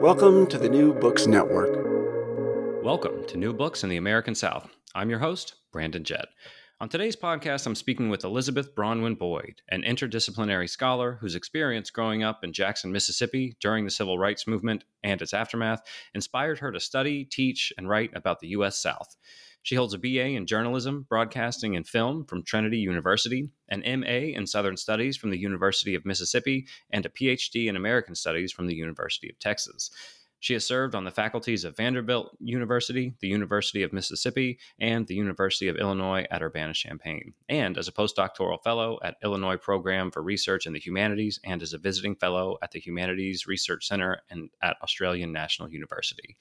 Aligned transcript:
Welcome 0.00 0.46
to 0.46 0.56
the 0.56 0.70
New 0.70 0.94
Books 0.94 1.26
Network. 1.26 2.82
Welcome 2.82 3.26
to 3.26 3.36
New 3.36 3.52
Books 3.52 3.84
in 3.84 3.90
the 3.90 3.98
American 3.98 4.34
South. 4.34 4.66
I'm 4.94 5.10
your 5.10 5.18
host, 5.18 5.56
Brandon 5.72 6.02
Jett. 6.02 6.24
On 6.80 6.88
today's 6.88 7.16
podcast, 7.16 7.66
I'm 7.66 7.74
speaking 7.74 8.08
with 8.08 8.24
Elizabeth 8.24 8.74
Bronwyn 8.74 9.18
Boyd, 9.18 9.60
an 9.68 9.82
interdisciplinary 9.82 10.70
scholar 10.70 11.18
whose 11.20 11.34
experience 11.34 11.90
growing 11.90 12.22
up 12.22 12.42
in 12.42 12.54
Jackson, 12.54 12.90
Mississippi 12.90 13.58
during 13.60 13.84
the 13.84 13.90
Civil 13.90 14.18
Rights 14.18 14.46
Movement 14.46 14.84
and 15.04 15.20
its 15.20 15.34
aftermath 15.34 15.82
inspired 16.14 16.60
her 16.60 16.72
to 16.72 16.80
study, 16.80 17.26
teach, 17.26 17.70
and 17.76 17.86
write 17.86 18.12
about 18.14 18.40
the 18.40 18.48
U.S. 18.48 18.78
South. 18.78 19.14
She 19.62 19.74
holds 19.74 19.94
a 19.94 19.98
BA 19.98 20.28
in 20.28 20.46
journalism, 20.46 21.06
broadcasting, 21.08 21.76
and 21.76 21.86
film 21.86 22.24
from 22.24 22.42
Trinity 22.42 22.78
University, 22.78 23.50
an 23.68 23.82
MA 24.00 24.32
in 24.34 24.46
Southern 24.46 24.76
Studies 24.76 25.16
from 25.16 25.30
the 25.30 25.38
University 25.38 25.94
of 25.94 26.06
Mississippi, 26.06 26.66
and 26.90 27.04
a 27.04 27.10
PhD 27.10 27.66
in 27.66 27.76
American 27.76 28.14
Studies 28.14 28.52
from 28.52 28.66
the 28.66 28.74
University 28.74 29.28
of 29.28 29.38
Texas. 29.38 29.90
She 30.40 30.54
has 30.54 30.66
served 30.66 30.94
on 30.94 31.04
the 31.04 31.10
faculties 31.10 31.64
of 31.64 31.76
Vanderbilt 31.76 32.34
University, 32.40 33.14
the 33.20 33.28
University 33.28 33.82
of 33.82 33.92
Mississippi, 33.92 34.58
and 34.78 35.06
the 35.06 35.14
University 35.14 35.68
of 35.68 35.76
Illinois 35.76 36.26
at 36.30 36.42
Urbana 36.42 36.72
Champaign, 36.72 37.34
and 37.50 37.76
as 37.76 37.88
a 37.88 37.92
postdoctoral 37.92 38.62
fellow 38.64 38.98
at 39.04 39.18
Illinois 39.22 39.58
Program 39.58 40.10
for 40.10 40.22
Research 40.22 40.66
in 40.66 40.72
the 40.72 40.80
Humanities 40.80 41.38
and 41.44 41.60
as 41.60 41.74
a 41.74 41.78
visiting 41.78 42.16
fellow 42.16 42.56
at 42.62 42.70
the 42.70 42.80
Humanities 42.80 43.46
Research 43.46 43.86
Center 43.86 44.22
and 44.30 44.48
at 44.62 44.78
Australian 44.82 45.30
National 45.30 45.70
University. 45.70 46.38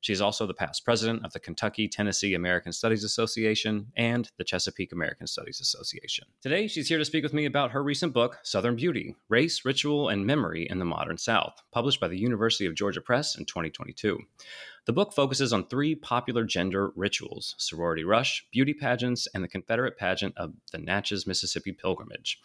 She 0.00 0.12
is 0.12 0.20
also 0.20 0.46
the 0.46 0.54
past 0.54 0.84
president 0.84 1.24
of 1.24 1.32
the 1.32 1.40
Kentucky 1.40 1.88
Tennessee 1.88 2.34
American 2.34 2.72
Studies 2.72 3.04
Association 3.04 3.86
and 3.96 4.30
the 4.38 4.44
Chesapeake 4.44 4.92
American 4.92 5.26
Studies 5.26 5.60
Association. 5.60 6.26
Today, 6.42 6.68
she's 6.68 6.88
here 6.88 6.98
to 6.98 7.04
speak 7.04 7.22
with 7.22 7.32
me 7.32 7.44
about 7.44 7.72
her 7.72 7.82
recent 7.82 8.12
book, 8.12 8.38
Southern 8.42 8.76
Beauty 8.76 9.16
Race, 9.28 9.64
Ritual, 9.64 10.08
and 10.08 10.26
Memory 10.26 10.66
in 10.68 10.78
the 10.78 10.84
Modern 10.84 11.18
South, 11.18 11.62
published 11.72 12.00
by 12.00 12.08
the 12.08 12.18
University 12.18 12.66
of 12.66 12.74
Georgia 12.74 13.00
Press 13.00 13.36
in 13.36 13.44
2022. 13.44 14.18
The 14.86 14.92
book 14.92 15.12
focuses 15.12 15.52
on 15.52 15.66
three 15.66 15.96
popular 15.96 16.44
gender 16.44 16.92
rituals 16.94 17.56
sorority 17.58 18.04
rush, 18.04 18.46
beauty 18.52 18.72
pageants, 18.72 19.26
and 19.34 19.42
the 19.42 19.48
Confederate 19.48 19.98
pageant 19.98 20.34
of 20.36 20.52
the 20.70 20.78
Natchez, 20.78 21.26
Mississippi 21.26 21.72
pilgrimage. 21.72 22.40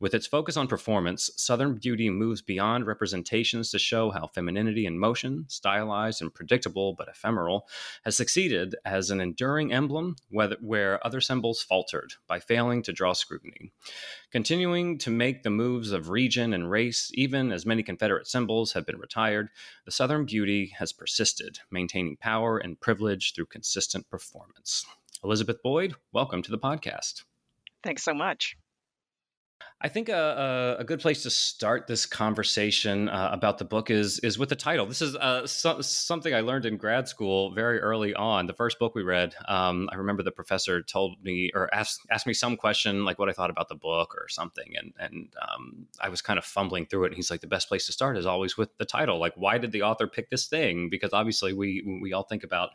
With 0.00 0.12
its 0.12 0.26
focus 0.26 0.56
on 0.56 0.66
performance, 0.66 1.30
Southern 1.36 1.76
Beauty 1.76 2.10
moves 2.10 2.42
beyond 2.42 2.88
representations 2.88 3.70
to 3.70 3.78
show 3.78 4.10
how 4.10 4.26
femininity 4.26 4.86
in 4.86 4.98
motion, 4.98 5.44
stylized 5.46 6.20
and 6.20 6.34
predictable 6.34 6.94
but 6.94 7.06
ephemeral, 7.06 7.68
has 8.04 8.16
succeeded 8.16 8.74
as 8.84 9.10
an 9.10 9.20
enduring 9.20 9.72
emblem 9.72 10.16
where 10.30 11.06
other 11.06 11.20
symbols 11.20 11.62
faltered 11.62 12.14
by 12.26 12.40
failing 12.40 12.82
to 12.82 12.92
draw 12.92 13.12
scrutiny. 13.12 13.70
Continuing 14.32 14.98
to 14.98 15.10
make 15.10 15.44
the 15.44 15.50
moves 15.50 15.92
of 15.92 16.08
region 16.08 16.52
and 16.52 16.68
race, 16.68 17.12
even 17.14 17.52
as 17.52 17.64
many 17.64 17.84
Confederate 17.84 18.26
symbols 18.26 18.72
have 18.72 18.84
been 18.84 18.98
retired, 18.98 19.48
the 19.84 19.92
Southern 19.92 20.24
Beauty 20.24 20.72
has 20.78 20.92
persisted, 20.92 21.60
power 22.16 22.58
and 22.58 22.80
privilege 22.80 23.34
through 23.34 23.46
consistent 23.46 24.08
performance. 24.08 24.84
Elizabeth 25.22 25.62
Boyd, 25.62 25.94
welcome 26.12 26.42
to 26.42 26.50
the 26.50 26.58
podcast. 26.58 27.24
Thanks 27.82 28.02
so 28.02 28.14
much. 28.14 28.56
I 29.84 29.88
think 29.88 30.08
a, 30.08 30.76
a, 30.78 30.84
good 30.84 31.00
place 31.00 31.24
to 31.24 31.30
start 31.30 31.86
this 31.86 32.06
conversation 32.06 33.10
uh, 33.10 33.28
about 33.32 33.58
the 33.58 33.66
book 33.66 33.90
is 33.90 34.18
is 34.20 34.38
with 34.38 34.48
the 34.48 34.56
title. 34.56 34.86
This 34.86 35.02
is 35.02 35.14
uh, 35.14 35.46
so, 35.46 35.82
something 35.82 36.34
I 36.34 36.40
learned 36.40 36.64
in 36.64 36.78
grad 36.78 37.06
school 37.06 37.52
very 37.52 37.80
early 37.80 38.14
on. 38.14 38.46
The 38.46 38.54
first 38.54 38.78
book 38.78 38.94
we 38.94 39.02
read, 39.02 39.34
um, 39.46 39.90
I 39.92 39.96
remember 39.96 40.22
the 40.22 40.32
professor 40.32 40.80
told 40.80 41.22
me 41.22 41.50
or 41.54 41.72
asked 41.74 42.00
asked 42.10 42.26
me 42.26 42.32
some 42.32 42.56
question 42.56 43.04
like 43.04 43.18
what 43.18 43.28
I 43.28 43.32
thought 43.32 43.50
about 43.50 43.68
the 43.68 43.74
book 43.74 44.14
or 44.14 44.26
something, 44.30 44.72
and 44.74 44.94
and 44.98 45.28
um, 45.42 45.86
I 46.00 46.08
was 46.08 46.22
kind 46.22 46.38
of 46.38 46.46
fumbling 46.46 46.86
through 46.86 47.04
it. 47.04 47.08
And 47.08 47.16
he's 47.16 47.30
like, 47.30 47.42
the 47.42 47.46
best 47.46 47.68
place 47.68 47.84
to 47.84 47.92
start 47.92 48.16
is 48.16 48.24
always 48.24 48.56
with 48.56 48.74
the 48.78 48.86
title. 48.86 49.18
Like, 49.18 49.34
why 49.36 49.58
did 49.58 49.72
the 49.72 49.82
author 49.82 50.06
pick 50.06 50.30
this 50.30 50.46
thing? 50.46 50.88
Because 50.88 51.12
obviously 51.12 51.52
we 51.52 51.98
we 52.00 52.14
all 52.14 52.24
think 52.24 52.42
about 52.42 52.70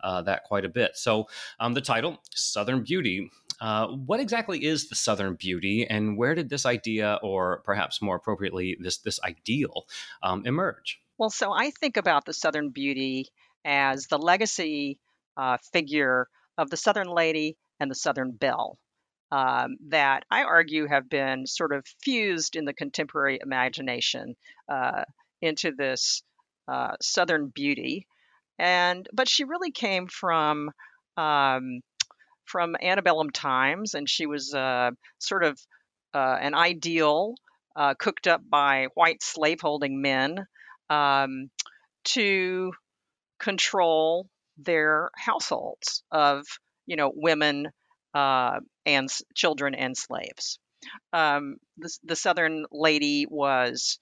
uh, 0.00 0.22
that 0.22 0.44
quite 0.44 0.64
a 0.64 0.70
bit. 0.70 0.96
So 0.96 1.28
um, 1.60 1.74
the 1.74 1.82
title, 1.82 2.22
Southern 2.34 2.84
Beauty. 2.84 3.30
Uh, 3.64 3.86
what 3.86 4.20
exactly 4.20 4.62
is 4.62 4.90
the 4.90 4.94
Southern 4.94 5.36
Beauty, 5.36 5.86
and 5.86 6.18
where 6.18 6.34
did 6.34 6.50
this 6.50 6.66
idea, 6.66 7.18
or 7.22 7.62
perhaps 7.64 8.02
more 8.02 8.16
appropriately, 8.16 8.76
this 8.78 8.98
this 8.98 9.18
ideal, 9.22 9.86
um, 10.22 10.44
emerge? 10.44 11.00
Well, 11.16 11.30
so 11.30 11.50
I 11.50 11.70
think 11.70 11.96
about 11.96 12.26
the 12.26 12.34
Southern 12.34 12.68
Beauty 12.68 13.28
as 13.64 14.06
the 14.08 14.18
legacy 14.18 14.98
uh, 15.38 15.56
figure 15.72 16.28
of 16.58 16.68
the 16.68 16.76
Southern 16.76 17.06
Lady 17.06 17.56
and 17.80 17.90
the 17.90 17.94
Southern 17.94 18.32
Belle. 18.32 18.76
Um, 19.32 19.78
that 19.88 20.24
I 20.30 20.42
argue 20.42 20.86
have 20.86 21.08
been 21.08 21.46
sort 21.46 21.72
of 21.72 21.86
fused 22.02 22.56
in 22.56 22.66
the 22.66 22.74
contemporary 22.74 23.38
imagination 23.42 24.36
uh, 24.68 25.04
into 25.40 25.72
this 25.72 26.22
uh, 26.68 26.96
Southern 27.00 27.46
beauty, 27.46 28.06
and 28.58 29.08
but 29.14 29.26
she 29.26 29.44
really 29.44 29.72
came 29.72 30.06
from 30.06 30.70
um, 31.16 31.80
from 32.44 32.76
antebellum 32.82 33.30
times, 33.30 33.94
and 33.94 34.08
she 34.08 34.26
was 34.26 34.54
uh, 34.54 34.90
sort 35.18 35.44
of 35.44 35.58
uh, 36.14 36.38
an 36.40 36.54
ideal 36.54 37.34
uh, 37.76 37.94
cooked 37.98 38.26
up 38.26 38.42
by 38.48 38.86
white 38.94 39.22
slaveholding 39.22 40.00
men 40.00 40.46
um, 40.90 41.50
to 42.04 42.72
control 43.38 44.28
their 44.58 45.10
households 45.16 46.02
of, 46.10 46.44
you 46.86 46.96
know, 46.96 47.12
women 47.14 47.68
uh, 48.14 48.60
and 48.86 49.08
children 49.34 49.74
and 49.74 49.96
slaves. 49.96 50.58
Um, 51.12 51.56
the, 51.78 51.98
the, 52.04 52.16
Southern 52.16 52.66
lady 52.70 53.26
was, 53.28 53.98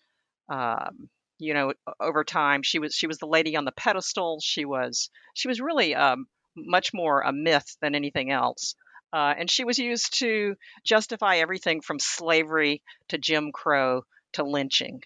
um, 0.49 1.09
you 1.39 1.55
know, 1.55 1.73
over 2.01 2.25
time 2.25 2.63
she 2.63 2.79
was 2.79 2.95
she 2.95 3.07
was 3.07 3.19
the 3.19 3.27
lady 3.27 3.57
on 3.57 3.65
the 3.65 3.73
pedestal. 3.73 4.41
She 4.43 4.65
was 4.65 5.11
she 5.33 5.49
was 5.49 5.61
really 5.61 5.95
um, 5.95 6.27
much 6.57 6.93
more 6.95 7.21
a 7.23 7.33
myth 7.33 7.77
than 7.81 7.95
anything 7.95 8.31
else. 8.31 8.75
Uh, 9.13 9.35
and 9.39 9.51
she 9.51 9.65
was 9.65 9.79
used 9.79 10.19
to 10.19 10.55
justify 10.85 11.37
everything 11.37 11.81
from 11.83 11.99
slavery 11.99 12.83
to 13.09 13.19
Jim 13.19 13.53
Crow 13.53 14.03
to 14.33 14.43
lynching. 14.45 15.03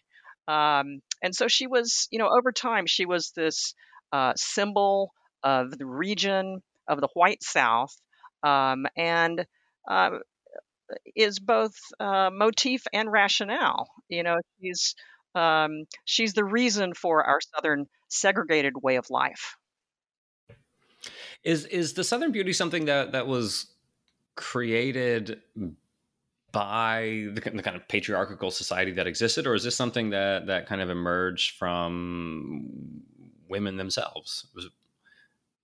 Um, 0.47 1.01
and 1.23 1.35
so 1.35 1.49
she 1.49 1.67
was, 1.67 2.06
you 2.11 2.19
know, 2.21 2.29
over 2.29 2.53
time, 2.53 2.87
she 2.87 3.05
was 3.05 3.33
this 3.33 3.75
uh, 4.12 4.33
symbol 4.37 5.12
of 5.43 5.76
the 5.76 5.87
region 5.87 6.62
of 6.87 7.00
the 7.00 7.09
white 7.15 7.43
South 7.43 7.97
um, 8.44 8.87
and 8.97 9.44
uh, 9.88 10.11
is 11.15 11.38
both 11.38 11.75
uh, 12.00 12.31
motif 12.32 12.82
and 12.93 13.11
rationale. 13.11 13.88
You 14.09 14.23
know, 14.23 14.37
she's 14.61 14.94
um, 15.35 15.85
she's 16.05 16.32
the 16.35 16.44
reason 16.44 16.94
for 16.94 17.25
our 17.25 17.41
Southern 17.55 17.87
segregated 18.09 18.75
way 18.82 18.97
of 18.97 19.11
life. 19.11 19.56
Is 21.44 21.64
is 21.67 21.94
the 21.94 22.05
Southern 22.05 22.32
Beauty 22.32 22.53
something 22.53 22.87
that 22.87 23.12
that 23.12 23.26
was 23.26 23.67
created 24.35 25.41
by 26.53 27.26
the, 27.32 27.41
the, 27.41 27.62
kind 27.62 27.76
of 27.76 27.87
patriarchal 27.88 28.50
society 28.50 28.93
that 28.93 29.06
existed, 29.06 29.47
or 29.47 29.55
is 29.55 29.64
this 29.64 29.76
something 29.76 30.11
that 30.11 30.47
that 30.47 30.67
kind 30.67 30.81
of 30.81 30.91
emerged 30.91 31.56
from 31.58 33.03
women 33.49 33.76
themselves? 33.76 34.47
Was, 34.55 34.69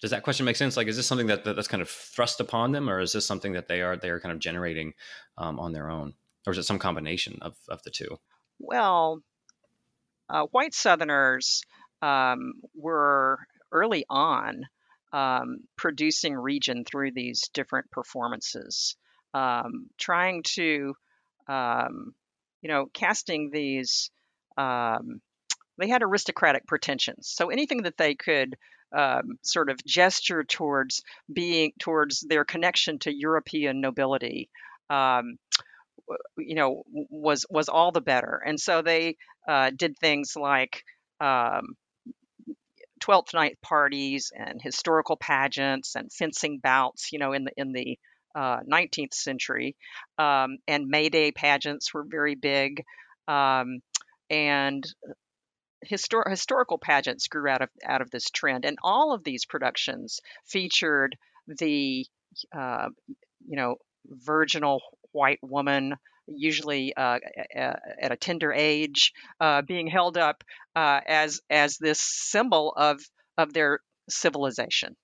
does 0.00 0.10
that 0.10 0.24
question 0.24 0.44
make 0.44 0.56
sense? 0.56 0.76
Like, 0.76 0.88
is 0.88 0.96
this 0.96 1.06
something 1.06 1.28
that, 1.28 1.44
that, 1.44 1.54
that's 1.54 1.68
kind 1.68 1.80
of 1.80 1.88
thrust 1.88 2.40
upon 2.40 2.72
them, 2.72 2.90
or 2.90 3.00
is 3.00 3.12
this 3.12 3.24
something 3.24 3.52
that 3.52 3.68
they 3.68 3.82
are 3.82 3.96
they 3.96 4.10
are 4.10 4.20
kind 4.20 4.32
of 4.32 4.38
generating 4.38 4.94
um, 5.38 5.58
on 5.60 5.72
their 5.72 5.88
own, 5.88 6.14
or 6.46 6.52
is 6.52 6.58
it 6.58 6.64
some 6.64 6.78
combination 6.78 7.38
of 7.40 7.56
of 7.68 7.82
the 7.84 7.90
two? 7.90 8.18
Well, 8.58 9.22
uh, 10.28 10.44
white 10.50 10.74
Southerners 10.74 11.62
um, 12.02 12.54
were 12.74 13.38
early 13.70 14.04
on 14.10 14.66
um, 15.12 15.58
producing 15.76 16.34
region 16.34 16.84
through 16.84 17.12
these 17.12 17.48
different 17.52 17.90
performances, 17.90 18.96
um, 19.34 19.88
trying 19.98 20.42
to, 20.42 20.94
um, 21.48 22.14
you 22.62 22.68
know, 22.68 22.86
casting 22.92 23.50
these. 23.50 24.10
Um, 24.56 25.20
they 25.78 25.88
had 25.88 26.02
aristocratic 26.02 26.66
pretensions, 26.66 27.28
so 27.28 27.50
anything 27.50 27.82
that 27.82 27.96
they 27.96 28.14
could 28.14 28.56
um, 28.94 29.38
sort 29.42 29.70
of 29.70 29.82
gesture 29.84 30.44
towards 30.44 31.02
being 31.32 31.72
towards 31.78 32.20
their 32.20 32.44
connection 32.44 32.98
to 33.00 33.14
European 33.14 33.80
nobility. 33.80 34.50
Um, 34.90 35.38
you 36.36 36.54
know, 36.54 36.82
was 36.90 37.46
was 37.48 37.68
all 37.68 37.92
the 37.92 38.00
better, 38.00 38.42
and 38.44 38.60
so 38.60 38.82
they 38.82 39.16
uh, 39.48 39.70
did 39.74 39.96
things 39.98 40.36
like 40.36 40.84
um, 41.20 41.76
Twelfth 43.02 43.34
Night 43.34 43.58
parties 43.60 44.30
and 44.34 44.62
historical 44.62 45.16
pageants 45.16 45.96
and 45.96 46.12
fencing 46.12 46.58
bouts. 46.58 47.12
You 47.12 47.18
know, 47.18 47.32
in 47.32 47.44
the 47.44 47.52
in 47.56 47.72
the 47.72 47.98
uh, 48.34 48.60
19th 48.60 49.12
century, 49.12 49.76
um, 50.18 50.58
and 50.68 50.86
May 50.86 51.08
Day 51.08 51.32
pageants 51.32 51.92
were 51.92 52.04
very 52.08 52.36
big, 52.36 52.84
um, 53.26 53.80
and 54.30 54.84
histor- 55.84 56.30
historical 56.30 56.78
pageants 56.78 57.26
grew 57.26 57.48
out 57.48 57.62
of 57.62 57.70
out 57.84 58.02
of 58.02 58.10
this 58.10 58.30
trend, 58.30 58.64
and 58.64 58.78
all 58.84 59.12
of 59.12 59.24
these 59.24 59.46
productions 59.46 60.20
featured 60.46 61.16
the 61.48 62.06
uh, 62.56 62.88
you 63.48 63.56
know 63.56 63.76
virginal 64.06 64.80
white 65.10 65.42
woman, 65.42 65.96
usually 66.26 66.94
uh, 66.94 67.18
at 67.54 68.12
a 68.12 68.16
tender 68.16 68.52
age, 68.52 69.12
uh, 69.40 69.62
being 69.62 69.86
held 69.86 70.16
up 70.16 70.44
uh, 70.76 71.00
as 71.06 71.40
as 71.50 71.78
this 71.78 72.00
symbol 72.00 72.72
of 72.76 73.00
of 73.38 73.52
their 73.52 73.80
civilization. 74.08 74.96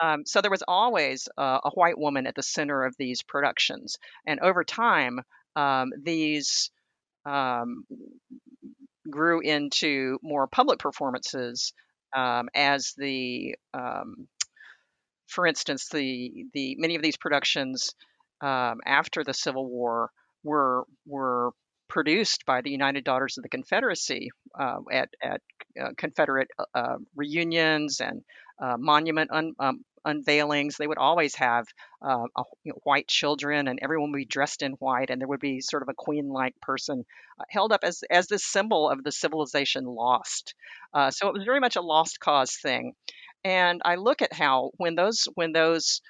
Um, 0.00 0.24
so 0.26 0.40
there 0.40 0.50
was 0.50 0.64
always 0.66 1.28
uh, 1.36 1.60
a 1.64 1.70
white 1.70 1.98
woman 1.98 2.26
at 2.26 2.34
the 2.34 2.42
center 2.42 2.84
of 2.84 2.94
these 2.98 3.22
productions, 3.22 3.98
and 4.26 4.40
over 4.40 4.64
time, 4.64 5.20
um, 5.56 5.90
these 6.02 6.70
um, 7.24 7.84
grew 9.10 9.40
into 9.40 10.18
more 10.22 10.46
public 10.46 10.78
performances 10.78 11.72
um, 12.14 12.48
as 12.54 12.94
the 12.96 13.56
um, 13.74 14.28
for 15.26 15.46
instance 15.46 15.88
the 15.88 16.46
the 16.54 16.76
many 16.78 16.96
of 16.96 17.02
these 17.02 17.16
productions 17.16 17.94
um, 18.40 18.80
after 18.86 19.24
the 19.24 19.34
Civil 19.34 19.66
War 19.66 20.10
were 20.42 20.84
were 21.06 21.50
produced 21.88 22.44
by 22.46 22.60
the 22.60 22.70
United 22.70 23.04
Daughters 23.04 23.38
of 23.38 23.42
the 23.42 23.48
Confederacy 23.48 24.30
uh, 24.58 24.78
at 24.92 25.08
at 25.22 25.40
uh, 25.80 25.90
Confederate 25.96 26.48
uh, 26.58 26.64
uh 26.74 26.96
reunions 27.16 28.00
and 28.00 28.22
uh, 28.62 28.76
monument 28.78 29.30
un, 29.32 29.54
um, 29.58 29.84
unveilings. 30.04 30.76
They 30.76 30.86
would 30.86 30.98
always 30.98 31.34
have 31.36 31.66
uh, 32.02 32.24
a, 32.36 32.42
you 32.64 32.72
know, 32.72 32.80
white 32.84 33.08
children, 33.08 33.68
and 33.68 33.78
everyone 33.82 34.10
would 34.12 34.18
be 34.18 34.24
dressed 34.24 34.62
in 34.62 34.72
white, 34.72 35.10
and 35.10 35.20
there 35.20 35.28
would 35.28 35.40
be 35.40 35.60
sort 35.60 35.82
of 35.82 35.88
a 35.88 35.94
queen-like 35.94 36.60
person 36.60 37.04
held 37.48 37.72
up 37.72 37.80
as 37.82 38.02
as 38.10 38.26
this 38.26 38.44
symbol 38.44 38.90
of 38.90 39.02
the 39.02 39.12
civilization 39.12 39.84
lost. 39.84 40.54
so 41.10 41.28
it 41.28 41.34
was 41.34 41.44
very 41.44 41.60
much 41.60 41.76
a 41.76 41.82
lost 41.82 42.20
cause 42.20 42.56
thing. 42.56 42.92
And 43.44 43.80
I 43.84 43.94
look 43.94 44.20
at 44.20 44.32
how 44.32 44.72
when 44.76 44.94
those 44.94 45.28
when 45.34 45.52
those 45.52 46.00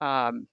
um, 0.00 0.48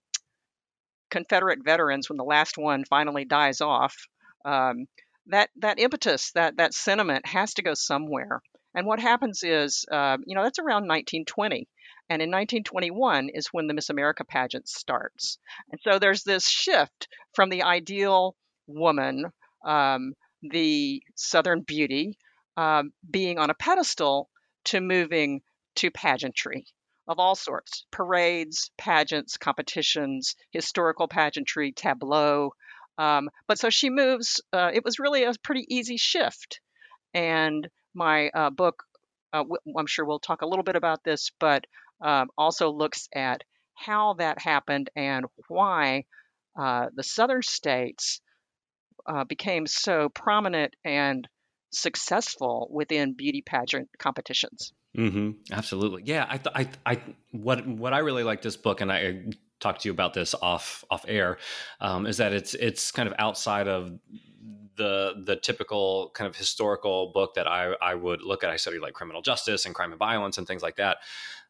Confederate 1.10 1.64
veterans 1.64 2.10
when 2.10 2.18
the 2.18 2.24
last 2.24 2.58
one 2.58 2.86
finally 2.86 3.26
dies 3.26 3.62
off, 3.62 4.08
um, 4.46 4.88
that 5.28 5.50
that 5.58 5.80
impetus, 5.80 6.32
that 6.34 6.58
that 6.58 6.74
sentiment 6.74 7.26
has 7.26 7.54
to 7.56 7.62
go 7.62 7.74
somewhere. 7.74 8.42
And 8.76 8.86
what 8.86 9.00
happens 9.00 9.44
is, 9.44 9.86
uh, 9.92 10.18
you 10.26 10.36
know, 10.36 10.44
that's 10.44 10.60
around 10.60 10.88
1920. 10.88 11.68
And 12.10 12.22
in 12.22 12.30
1921 12.30 13.30
is 13.34 13.48
when 13.48 13.68
the 13.68 13.74
Miss 13.74 13.90
America 13.90 14.24
pageant 14.24 14.68
starts. 14.68 15.38
And 15.72 15.80
so 15.84 16.00
there's 16.00 16.24
this 16.24 16.48
shift 16.48 17.08
from 17.34 17.50
the 17.50 17.64
ideal 17.64 18.36
woman, 18.68 19.26
um, 19.66 20.14
the 20.42 21.04
Southern 21.16 21.62
beauty, 21.62 22.18
um, 22.58 22.92
being 23.10 23.38
on 23.38 23.50
a 23.50 23.56
pedestal 23.56 24.30
to 24.66 24.82
moving 24.82 25.42
to 25.76 25.92
pageantry 25.92 26.66
of 27.10 27.20
all 27.20 27.36
sorts 27.36 27.86
parades, 27.92 28.72
pageants, 28.78 29.36
competitions, 29.38 30.36
historical 30.52 31.08
pageantry, 31.08 31.74
tableau. 31.74 32.54
Um, 33.00 33.30
but 33.48 33.60
so 33.60 33.70
she 33.70 33.90
moves, 33.90 34.42
uh, 34.54 34.72
it 34.74 34.86
was 34.86 35.00
really 35.00 35.24
a 35.24 35.34
pretty 35.44 35.66
easy 35.68 35.98
shift. 35.98 36.62
And 37.14 37.68
my 37.96 38.30
uh, 38.30 38.52
book, 38.52 38.84
uh, 39.34 39.40
w- 39.40 39.58
I'm 39.78 39.88
sure 39.88 40.06
we'll 40.06 40.20
talk 40.20 40.44
a 40.44 40.48
little 40.48 40.64
bit 40.64 40.76
about 40.76 41.04
this, 41.04 41.32
but 41.40 41.66
um, 42.02 42.30
also 42.38 42.72
looks 42.72 43.10
at 43.14 43.44
how 43.74 44.14
that 44.16 44.40
happened 44.40 44.92
and 44.96 45.26
why 45.48 46.06
uh, 46.58 46.88
the 46.94 47.04
southern 47.04 47.42
states 47.42 48.22
uh, 49.08 49.24
became 49.24 49.66
so 49.66 50.10
prominent 50.10 50.76
and 50.86 51.28
successful 51.72 52.68
within 52.72 53.14
beauty 53.14 53.42
pageant 53.42 53.90
competitions. 53.98 54.74
Mm-hmm. 54.98 55.54
Absolutely. 55.54 56.04
Yeah. 56.06 56.26
I, 56.28 56.38
th- 56.38 56.56
I, 56.56 56.70
I, 56.94 57.02
what, 57.32 57.66
what 57.68 57.94
I 57.94 58.00
really 58.00 58.24
like 58.24 58.42
this 58.42 58.58
book, 58.58 58.82
and 58.82 58.92
I 58.92 59.24
talked 59.60 59.82
to 59.82 59.90
you 59.90 59.94
about 59.94 60.14
this 60.14 60.34
off, 60.42 60.84
off 60.90 61.06
air, 61.08 61.38
um, 61.80 62.06
is 62.06 62.18
that 62.18 62.34
it's, 62.34 62.54
it's 62.56 62.92
kind 62.92 63.08
of 63.08 63.14
outside 63.20 63.68
of 63.68 64.00
the, 64.76 65.22
the 65.26 65.36
typical 65.36 66.12
kind 66.16 66.28
of 66.28 66.36
historical 66.36 67.12
book 67.14 67.36
that 67.36 67.48
I, 67.48 67.74
I 67.82 67.96
would 67.96 68.24
look 68.24 68.44
at. 68.44 68.50
I 68.50 68.56
study 68.56 68.80
like 68.80 68.94
criminal 68.94 69.22
justice 69.22 69.66
and 69.66 69.76
crime 69.76 69.92
and 69.92 70.00
violence 70.00 70.38
and 70.38 70.48
things 70.48 70.64
like 70.64 70.78
that. 70.78 70.98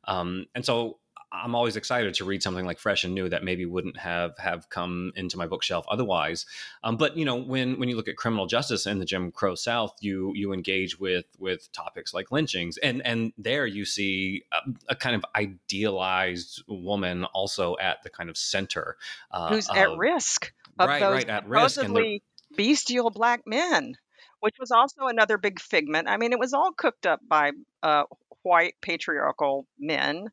Um, 0.06 0.46
and 0.56 0.66
so 0.66 0.98
I'm 1.32 1.54
always 1.54 1.76
excited 1.76 2.14
to 2.16 2.26
read 2.26 2.42
something 2.42 2.66
like 2.66 2.80
fresh 2.80 3.04
and 3.04 3.14
new 3.14 3.30
that 3.30 3.44
maybe 3.44 3.66
wouldn't 3.66 3.98
have 3.98 4.38
have 4.40 4.70
come 4.70 5.12
into 5.16 5.38
my 5.38 5.46
bookshelf 5.46 5.86
otherwise. 5.90 6.46
Um, 6.84 6.98
but 6.98 7.18
you 7.18 7.26
know, 7.26 7.36
when 7.36 7.80
when 7.80 7.90
you 7.90 7.96
look 7.96 8.08
at 8.08 8.18
criminal 8.18 8.48
justice 8.48 8.86
in 8.86 9.00
the 9.00 9.06
Jim 9.06 9.32
Crow 9.32 9.56
South, 9.56 9.96
you 10.02 10.34
you 10.36 10.54
engage 10.54 11.00
with 11.00 11.26
with 11.38 11.72
topics 11.72 12.14
like 12.14 12.32
lynchings, 12.32 12.78
and 12.78 13.06
and 13.06 13.34
there 13.38 13.66
you 13.66 13.86
see 13.86 14.44
a, 14.52 14.58
a 14.90 14.96
kind 14.96 15.16
of 15.16 15.26
idealized 15.36 16.64
woman 16.68 17.26
also 17.26 17.78
at 17.80 18.02
the 18.04 18.10
kind 18.10 18.30
of 18.30 18.38
center, 18.38 18.98
uh, 19.32 19.50
who's 19.50 19.70
of, 19.70 19.78
at 19.78 19.98
risk 19.98 20.52
of 20.80 20.90
right, 20.90 21.00
those 21.00 21.14
right, 21.14 21.30
at 21.30 21.44
supposedly 21.44 22.24
risk 22.50 22.58
bestial 22.58 23.12
black 23.12 23.42
men 23.46 23.96
which 24.42 24.56
was 24.58 24.72
also 24.72 25.08
another 25.08 25.38
big 25.38 25.60
figment. 25.60 26.08
I 26.08 26.16
mean, 26.16 26.32
it 26.32 26.40
was 26.40 26.54
all 26.54 26.72
cooked 26.72 27.06
up 27.06 27.20
by 27.28 27.52
uh, 27.84 28.04
white 28.44 28.76
patriarchal 28.82 29.68
men 29.78 30.30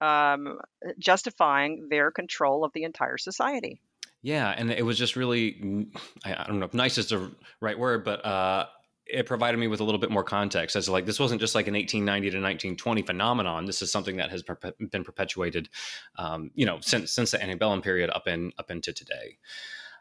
um, 0.00 0.58
justifying 0.98 1.88
their 1.90 2.10
control 2.10 2.64
of 2.64 2.72
the 2.72 2.84
entire 2.84 3.18
society. 3.18 3.80
Yeah, 4.22 4.52
and 4.56 4.70
it 4.70 4.84
was 4.84 4.98
just 4.98 5.16
really, 5.16 5.88
I 6.24 6.44
don't 6.46 6.58
know 6.58 6.66
if 6.66 6.74
nice 6.74 6.98
is 6.98 7.08
the 7.08 7.30
right 7.60 7.78
word, 7.78 8.04
but 8.04 8.24
uh, 8.24 8.66
it 9.06 9.26
provided 9.26 9.58
me 9.58 9.68
with 9.68 9.80
a 9.80 9.84
little 9.84 10.00
bit 10.00 10.10
more 10.10 10.24
context 10.24 10.76
as 10.76 10.88
like 10.88 11.06
this 11.06 11.18
wasn't 11.18 11.40
just 11.40 11.54
like 11.54 11.66
an 11.66 11.74
1890 11.74 12.30
to 12.30 12.36
1920 12.36 13.02
phenomenon. 13.02 13.64
This 13.64 13.80
is 13.80 13.90
something 13.90 14.16
that 14.16 14.30
has 14.30 14.42
been 14.42 15.04
perpetuated, 15.04 15.68
um, 16.16 16.50
you 16.54 16.66
know, 16.66 16.78
since 16.80 17.12
since 17.12 17.30
the 17.30 17.42
antebellum 17.42 17.80
period 17.80 18.10
up 18.10 18.26
in 18.26 18.52
up 18.58 18.70
into 18.70 18.92
today. 18.92 19.38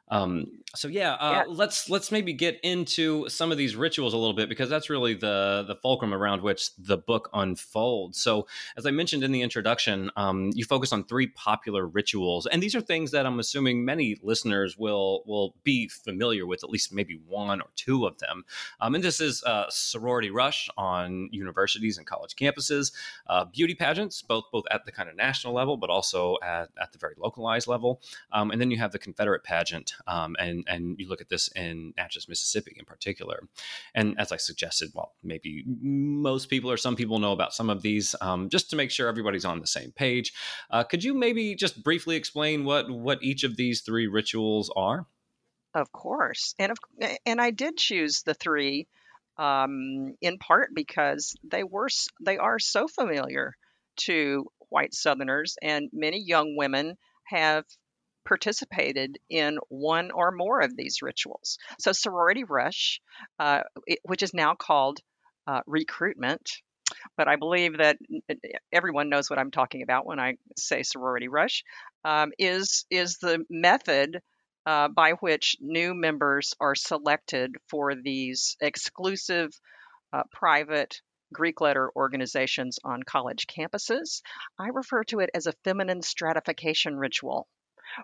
Um, 0.10 0.64
so 0.76 0.88
yeah, 0.88 1.14
uh, 1.14 1.32
yeah, 1.32 1.44
let's 1.48 1.90
let's 1.90 2.12
maybe 2.12 2.34
get 2.34 2.60
into 2.62 3.28
some 3.30 3.52
of 3.52 3.58
these 3.58 3.76
rituals 3.76 4.14
a 4.14 4.18
little 4.18 4.36
bit 4.36 4.48
because 4.48 4.70
that's 4.70 4.90
really 4.90 5.14
the 5.14 5.66
the 5.68 5.76
fulcrum 5.76 6.14
around 6.14 6.42
which 6.42 6.76
the 6.76 6.98
book 6.98 7.30
unfolds. 7.34 8.22
So 8.22 8.48
as 8.78 8.86
I 8.86 8.92
mentioned 8.92 9.24
in 9.24 9.32
the 9.32 9.42
introduction, 9.42 10.12
um, 10.16 10.52
you 10.54 10.66
focus 10.66 10.94
on 10.94 11.04
three 11.04 11.28
popular 11.28 11.86
rituals, 11.86 12.46
and 12.46 12.62
these 12.62 12.76
are 12.76 12.82
things 12.82 13.12
that 13.12 13.26
I'm 13.26 13.40
assuming 13.40 13.84
many 13.84 14.18
listeners 14.22 14.78
will 14.78 15.24
will 15.26 15.56
be 15.64 15.88
familiar 15.88 16.46
with, 16.46 16.64
at 16.64 16.70
least 16.70 16.94
maybe 16.94 17.20
one 17.28 17.62
or 17.62 17.70
two 17.76 18.06
of 18.06 18.18
them. 18.20 18.46
Um, 18.80 18.96
and 18.96 19.04
this 19.04 19.20
is 19.20 19.44
uh, 19.44 19.66
sorority 19.70 20.30
rush 20.30 20.70
on 20.78 21.30
universities 21.32 21.98
and 21.98 22.06
college 22.06 22.36
campuses, 22.36 22.92
uh, 23.28 23.46
beauty 23.46 23.76
pageants, 23.76 24.22
both 24.22 24.46
both 24.52 24.66
at 24.72 24.86
the 24.86 24.92
kind 24.92 25.10
of 25.10 25.16
national 25.16 25.54
level, 25.54 25.76
but 25.76 25.90
also 25.90 26.38
at, 26.44 26.70
at 26.82 26.92
the 26.94 26.98
very 26.98 27.16
localized 27.18 27.68
level, 27.68 28.02
um, 28.32 28.52
and 28.52 28.62
then 28.62 28.72
you 28.72 28.78
have 28.78 28.92
the 28.92 29.00
Confederate 29.00 29.44
pageant 29.44 29.94
um, 30.06 30.36
and 30.40 30.64
and 30.68 30.96
you 31.00 31.08
look 31.08 31.22
at 31.22 31.30
this 31.30 31.50
in 31.56 31.94
Natchez, 31.98 32.28
Mississippi, 32.28 32.76
in 32.78 32.86
particular. 32.86 33.42
And 33.96 34.16
as 34.20 34.32
I 34.32 34.38
suggested, 34.38 34.92
well, 34.94 35.14
maybe 35.24 35.64
most 35.66 36.50
people 36.50 36.72
or 36.72 36.78
some 36.78 36.96
people 36.96 37.20
know 37.20 37.32
about 37.32 37.54
some 37.54 37.70
of 37.70 37.82
these. 37.82 38.16
Um, 38.22 38.50
just 38.50 38.70
to 38.70 38.76
make 38.76 38.92
sure 38.92 39.08
everybody's 39.08 39.46
on 39.46 39.60
the 39.60 39.68
same 39.68 39.92
page, 39.92 40.34
uh, 40.70 40.84
could 40.84 41.04
you 41.04 41.14
maybe 41.14 41.56
just 41.56 41.84
briefly 41.84 42.16
explain 42.16 42.66
what 42.66 42.90
what 42.90 43.24
each 43.24 43.44
of 43.44 43.58
these 43.58 43.82
three 43.82 44.08
rituals 44.08 44.72
are? 44.76 45.06
Of 45.74 45.92
course, 45.92 46.56
and 46.60 46.72
of, 46.72 46.78
and 47.26 47.42
I 47.42 47.52
did 47.52 47.78
choose 47.78 48.24
the 48.24 48.34
three 48.34 48.88
um, 49.38 50.16
in 50.22 50.38
part 50.38 50.72
because 50.74 51.36
they 51.44 51.64
were 51.64 51.90
they 52.22 52.38
are 52.38 52.60
so 52.60 52.88
familiar 52.88 53.56
to 53.98 54.46
white 54.70 54.94
Southerners, 54.94 55.58
and 55.62 55.90
many 55.94 56.20
young 56.20 56.56
women 56.56 56.98
have 57.26 57.66
participated 58.28 59.18
in 59.30 59.58
one 59.70 60.12
or 60.12 60.32
more 60.32 60.62
of 60.62 60.76
these 60.76 61.02
rituals. 61.02 61.58
So, 61.80 61.94
sorority 61.94 62.44
rush, 62.44 63.00
uh, 63.40 63.62
which 64.04 64.22
is 64.22 64.34
now 64.34 64.56
called 64.56 65.00
uh, 65.48 65.62
recruitment, 65.66 66.50
but 67.16 67.28
I 67.28 67.38
believe 67.38 67.78
that 67.78 67.98
everyone 68.72 69.10
knows 69.10 69.30
what 69.30 69.40
I'm 69.40 69.52
talking 69.52 69.82
about 69.82 70.06
when 70.06 70.20
I 70.20 70.36
say 70.58 70.84
sorority 70.84 71.28
rush, 71.28 71.64
um, 72.04 72.32
is 72.38 72.86
is 72.90 73.18
the 73.18 73.46
method 73.50 74.20
uh, 74.66 74.90
by 74.90 75.12
which 75.12 75.56
new 75.62 75.94
members 75.94 76.54
are 76.60 76.76
selected 76.76 77.56
for 77.70 77.96
these 77.96 78.58
exclusive 78.62 79.50
uh, 80.12 80.24
private 80.32 81.02
Greek 81.34 81.60
letter 81.62 81.92
organizations 81.96 82.80
on 82.84 83.04
college 83.04 83.48
campuses. 83.48 84.22
I 84.60 84.68
refer 84.68 85.04
to 85.06 85.20
it 85.20 85.30
as 85.34 85.48
a 85.48 85.54
feminine 85.64 86.02
stratification 86.02 86.98
ritual, 86.98 87.48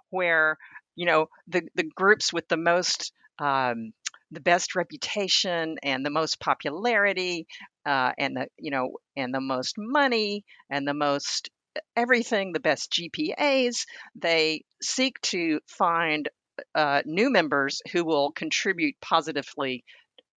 where 0.09 0.57
you 0.95 1.05
know 1.05 1.27
the 1.47 1.63
the 1.75 1.89
groups 1.95 2.31
with 2.31 2.47
the 2.47 2.57
most 2.57 3.11
um, 3.39 3.93
the 4.31 4.39
best 4.39 4.75
reputation 4.75 5.77
and 5.83 6.05
the 6.05 6.09
most 6.09 6.39
popularity 6.39 7.47
uh, 7.85 8.11
and 8.17 8.35
the 8.35 8.47
you 8.57 8.71
know 8.71 8.97
and 9.15 9.33
the 9.33 9.41
most 9.41 9.75
money 9.77 10.43
and 10.69 10.87
the 10.87 10.93
most 10.93 11.49
everything 11.95 12.51
the 12.51 12.59
best 12.59 12.91
gpas 12.91 13.85
they 14.15 14.63
seek 14.81 15.19
to 15.21 15.59
find 15.67 16.29
uh, 16.75 17.01
new 17.05 17.31
members 17.31 17.81
who 17.91 18.05
will 18.05 18.31
contribute 18.31 18.95
positively 19.01 19.83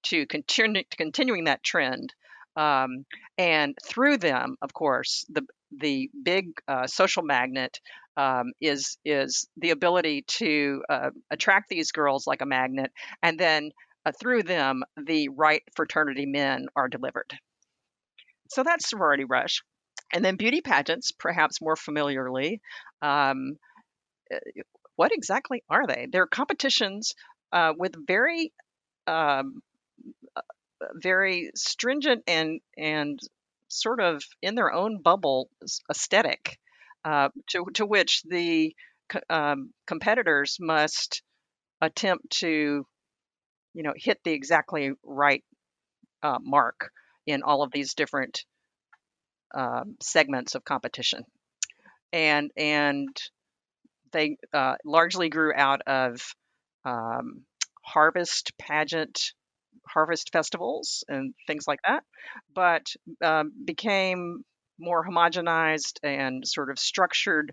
to 0.05 0.27
continue 0.27 0.83
continuing 0.97 1.45
that 1.45 1.63
trend. 1.63 2.15
Um, 2.57 3.05
and 3.37 3.77
through 3.85 4.17
them, 4.19 4.57
of 4.63 4.73
course, 4.73 5.27
the 5.29 5.43
the 5.77 6.11
big 6.23 6.53
uh, 6.69 6.87
social 6.87 7.23
magnet 7.23 7.81
um, 8.17 8.53
is 8.61 8.99
is 9.05 9.49
the 9.57 9.71
ability 9.71 10.23
to 10.27 10.83
uh, 10.89 11.11
attract 11.31 11.69
these 11.69 11.93
girls 11.93 12.27
like 12.27 12.41
a 12.41 12.47
magnet, 12.47 12.93
and 13.23 13.39
then 13.39 13.71
uh, 14.05 14.13
through 14.19 14.43
them, 14.43 14.83
the 14.97 15.29
right 15.29 15.63
fraternity 15.75 16.27
men 16.27 16.67
are 16.77 16.89
delivered. 16.89 17.33
So 18.51 18.63
that's 18.63 18.89
sorority 18.89 19.25
rush, 19.25 19.63
and 20.13 20.25
then 20.25 20.37
beauty 20.37 20.61
pageants, 20.61 21.13
perhaps 21.13 21.61
more 21.61 21.77
familiarly. 21.77 22.61
Um, 23.03 23.59
uh, 24.33 24.39
what 24.97 25.13
exactly 25.13 25.63
are 25.69 25.87
they? 25.87 26.07
They're 26.11 26.27
competitions 26.27 27.15
uh, 27.53 27.75
with 27.77 27.95
very, 28.07 28.53
um, 29.07 29.61
uh, 30.35 30.41
very 30.95 31.51
stringent 31.55 32.23
and 32.27 32.61
and 32.77 33.19
sort 33.69 34.01
of 34.01 34.23
in 34.43 34.55
their 34.55 34.73
own 34.73 35.03
bubble 35.03 35.49
aesthetic, 35.91 36.59
uh, 37.05 37.29
to 37.51 37.67
to 37.75 37.87
which 37.87 38.23
the 38.23 38.75
um, 39.31 39.73
competitors 39.87 40.57
must 40.61 41.23
attempt 41.81 42.31
to, 42.31 42.87
you 43.75 43.83
know, 43.83 43.93
hit 43.97 44.19
the 44.25 44.33
exactly 44.33 44.93
right 45.05 45.45
uh, 46.23 46.39
mark 46.41 46.91
in 47.27 47.43
all 47.43 47.63
of 47.63 47.71
these 47.73 47.95
different 47.95 48.45
um, 49.55 49.97
segments 50.03 50.55
of 50.55 50.65
competition, 50.65 51.25
and 52.13 52.51
and 52.57 53.09
they 54.13 54.37
uh, 54.53 54.77
largely 54.85 55.29
grew 55.29 55.53
out 55.55 55.83
of 55.87 56.21
um, 56.85 57.45
harvest 57.85 58.53
pageant, 58.59 59.33
harvest 59.87 60.33
festivals, 60.33 61.05
and 61.09 61.35
things 61.47 61.67
like 61.67 61.81
that, 61.87 62.05
but 62.55 62.87
um, 63.23 63.53
became 63.65 64.45
more 64.79 65.07
homogenized 65.07 65.99
and 66.03 66.47
sort 66.47 66.71
of 66.71 66.79
structured, 66.79 67.53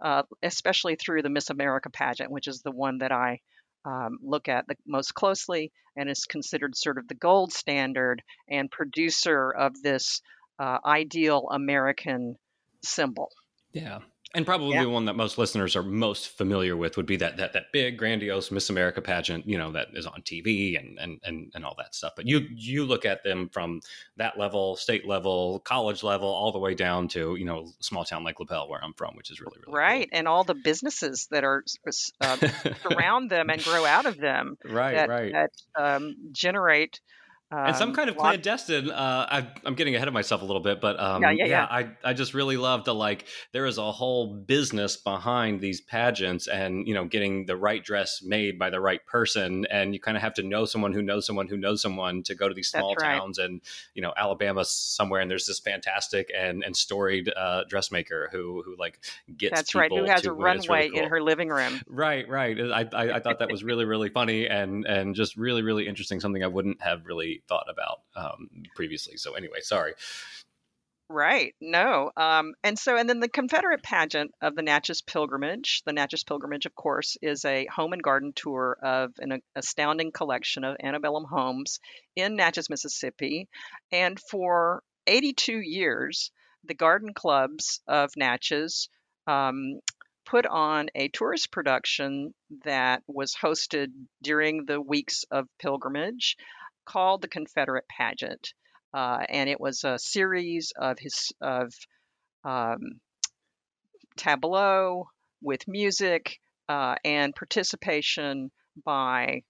uh, 0.00 0.22
especially 0.42 0.96
through 0.96 1.22
the 1.22 1.30
Miss 1.30 1.50
America 1.50 1.90
pageant, 1.90 2.30
which 2.30 2.48
is 2.48 2.62
the 2.62 2.70
one 2.70 2.98
that 2.98 3.12
I 3.12 3.40
um, 3.84 4.18
look 4.22 4.48
at 4.48 4.66
the 4.68 4.76
most 4.86 5.14
closely 5.14 5.72
and 5.96 6.08
is 6.08 6.24
considered 6.24 6.76
sort 6.76 6.98
of 6.98 7.08
the 7.08 7.14
gold 7.14 7.52
standard 7.52 8.22
and 8.48 8.70
producer 8.70 9.50
of 9.50 9.80
this 9.82 10.22
uh, 10.58 10.78
ideal 10.84 11.48
American 11.50 12.36
symbol. 12.82 13.30
Yeah. 13.72 14.00
And 14.34 14.46
probably 14.46 14.74
yeah. 14.74 14.84
the 14.84 14.88
one 14.88 15.04
that 15.04 15.14
most 15.14 15.36
listeners 15.36 15.76
are 15.76 15.82
most 15.82 16.38
familiar 16.38 16.74
with 16.74 16.96
would 16.96 17.04
be 17.04 17.16
that 17.16 17.36
that 17.36 17.52
that 17.52 17.64
big 17.70 17.98
grandiose 17.98 18.50
Miss 18.50 18.70
America 18.70 19.02
pageant, 19.02 19.46
you 19.46 19.58
know, 19.58 19.72
that 19.72 19.88
is 19.92 20.06
on 20.06 20.22
TV 20.22 20.78
and 20.78 20.98
and 20.98 21.20
and, 21.22 21.52
and 21.54 21.64
all 21.64 21.74
that 21.76 21.94
stuff. 21.94 22.14
But 22.16 22.26
you 22.26 22.46
you 22.50 22.84
look 22.84 23.04
at 23.04 23.24
them 23.24 23.50
from 23.50 23.80
that 24.16 24.38
level, 24.38 24.76
state 24.76 25.06
level, 25.06 25.60
college 25.60 26.02
level, 26.02 26.28
all 26.28 26.50
the 26.50 26.58
way 26.58 26.74
down 26.74 27.08
to 27.08 27.36
you 27.36 27.44
know 27.44 27.72
small 27.80 28.04
town 28.04 28.24
like 28.24 28.40
Lapel, 28.40 28.68
where 28.70 28.82
I'm 28.82 28.94
from, 28.94 29.16
which 29.16 29.30
is 29.30 29.40
really 29.40 29.58
really 29.66 29.76
right, 29.76 30.08
cool. 30.10 30.18
and 30.18 30.26
all 30.26 30.44
the 30.44 30.54
businesses 30.54 31.28
that 31.30 31.44
are 31.44 31.62
uh, 32.20 32.36
surround 32.82 33.30
them 33.30 33.50
and 33.50 33.62
grow 33.62 33.84
out 33.84 34.06
of 34.06 34.16
them, 34.16 34.56
right, 34.64 34.94
that, 34.94 35.08
right, 35.10 35.32
that 35.32 35.50
um, 35.76 36.16
generate 36.32 37.00
um, 37.52 37.66
and 37.66 37.76
some 37.76 37.90
um, 37.90 37.94
kind 37.94 38.08
of 38.08 38.16
clandestine. 38.16 38.90
Uh, 38.90 39.26
I, 39.30 39.46
am 39.66 39.74
getting 39.74 39.94
ahead 39.94 40.08
of 40.08 40.14
myself 40.14 40.40
a 40.40 40.44
little 40.44 40.62
bit, 40.62 40.80
but 40.80 40.98
um, 40.98 41.22
yeah, 41.22 41.30
yeah, 41.30 41.44
yeah, 41.44 41.66
I, 41.70 41.90
I 42.02 42.14
just 42.14 42.32
really 42.32 42.56
love 42.56 42.84
to 42.84 42.94
like. 42.94 43.26
There 43.52 43.66
is 43.66 43.76
a 43.76 43.92
whole 43.92 44.34
business 44.34 44.96
behind 44.96 45.60
these 45.60 45.82
pageants, 45.82 46.46
and 46.48 46.88
you 46.88 46.94
know, 46.94 47.04
getting 47.04 47.44
the 47.44 47.56
right 47.56 47.84
dress 47.84 48.22
made 48.22 48.58
by 48.58 48.70
the 48.70 48.80
right 48.80 49.04
person, 49.04 49.66
and 49.70 49.92
you 49.92 50.00
kind 50.00 50.16
of 50.16 50.22
have 50.22 50.34
to 50.34 50.42
know 50.42 50.64
someone 50.64 50.94
who 50.94 51.02
knows 51.02 51.26
someone 51.26 51.46
who 51.46 51.58
knows 51.58 51.82
someone 51.82 52.22
to 52.22 52.34
go 52.34 52.48
to 52.48 52.54
these 52.54 52.68
small 52.68 52.94
towns, 52.94 53.38
and 53.38 53.60
you 53.94 54.00
know, 54.00 54.14
Alabama 54.16 54.64
somewhere, 54.64 55.20
and 55.20 55.30
there's 55.30 55.46
this 55.46 55.60
fantastic 55.60 56.30
and 56.34 56.64
and 56.64 56.74
storied 56.74 57.30
uh, 57.36 57.64
dressmaker 57.68 58.30
who 58.32 58.62
who 58.64 58.76
like 58.78 58.98
gets. 59.36 59.54
That's 59.54 59.74
right. 59.74 59.90
Who 59.92 60.04
has 60.04 60.24
a 60.24 60.32
runway 60.32 60.78
really 60.78 60.90
cool. 60.90 61.02
in 61.02 61.08
her 61.10 61.22
living 61.22 61.48
room? 61.50 61.82
Right, 61.86 62.26
right. 62.28 62.58
I, 62.58 62.88
I 62.92 63.16
I 63.16 63.20
thought 63.20 63.40
that 63.40 63.50
was 63.50 63.62
really 63.62 63.84
really 63.84 64.08
funny 64.08 64.46
and 64.46 64.86
and 64.86 65.14
just 65.14 65.36
really 65.36 65.60
really 65.60 65.86
interesting. 65.86 66.18
Something 66.18 66.42
I 66.42 66.48
wouldn't 66.48 66.80
have 66.80 67.04
really 67.04 67.41
thought 67.48 67.66
about 67.70 68.00
um, 68.16 68.48
previously. 68.74 69.16
So 69.16 69.34
anyway, 69.34 69.60
sorry. 69.60 69.94
Right. 71.08 71.54
No. 71.60 72.10
Um, 72.16 72.54
and 72.64 72.78
so, 72.78 72.96
and 72.96 73.06
then 73.06 73.20
the 73.20 73.28
Confederate 73.28 73.82
pageant 73.82 74.32
of 74.40 74.54
the 74.54 74.62
Natchez 74.62 75.02
Pilgrimage. 75.02 75.82
The 75.84 75.92
Natchez 75.92 76.24
Pilgrimage, 76.24 76.64
of 76.64 76.74
course, 76.74 77.18
is 77.20 77.44
a 77.44 77.66
home 77.66 77.92
and 77.92 78.02
garden 78.02 78.32
tour 78.34 78.78
of 78.82 79.12
an 79.18 79.42
astounding 79.54 80.10
collection 80.12 80.64
of 80.64 80.78
antebellum 80.82 81.24
homes 81.24 81.80
in 82.16 82.36
Natchez, 82.36 82.70
Mississippi. 82.70 83.48
And 83.90 84.18
for 84.30 84.82
82 85.06 85.60
years, 85.60 86.30
the 86.64 86.74
garden 86.74 87.12
clubs 87.12 87.82
of 87.86 88.10
Natchez 88.16 88.88
um, 89.26 89.80
put 90.24 90.46
on 90.46 90.88
a 90.94 91.08
tourist 91.08 91.50
production 91.50 92.32
that 92.64 93.02
was 93.06 93.34
hosted 93.34 93.88
during 94.22 94.64
the 94.64 94.80
weeks 94.80 95.24
of 95.30 95.46
pilgrimage 95.58 96.36
called 96.84 97.22
the 97.22 97.28
Confederate 97.28 97.86
Pageant, 97.88 98.54
uh, 98.94 99.24
and 99.28 99.48
it 99.48 99.60
was 99.60 99.84
a 99.84 99.98
series 99.98 100.72
of 100.76 100.98
his 100.98 101.32
of 101.40 101.72
um, 102.44 103.00
tableau 104.16 105.08
with 105.40 105.66
music 105.68 106.38
uh, 106.68 106.96
and 107.04 107.34
participation 107.34 108.50
by 108.84 109.42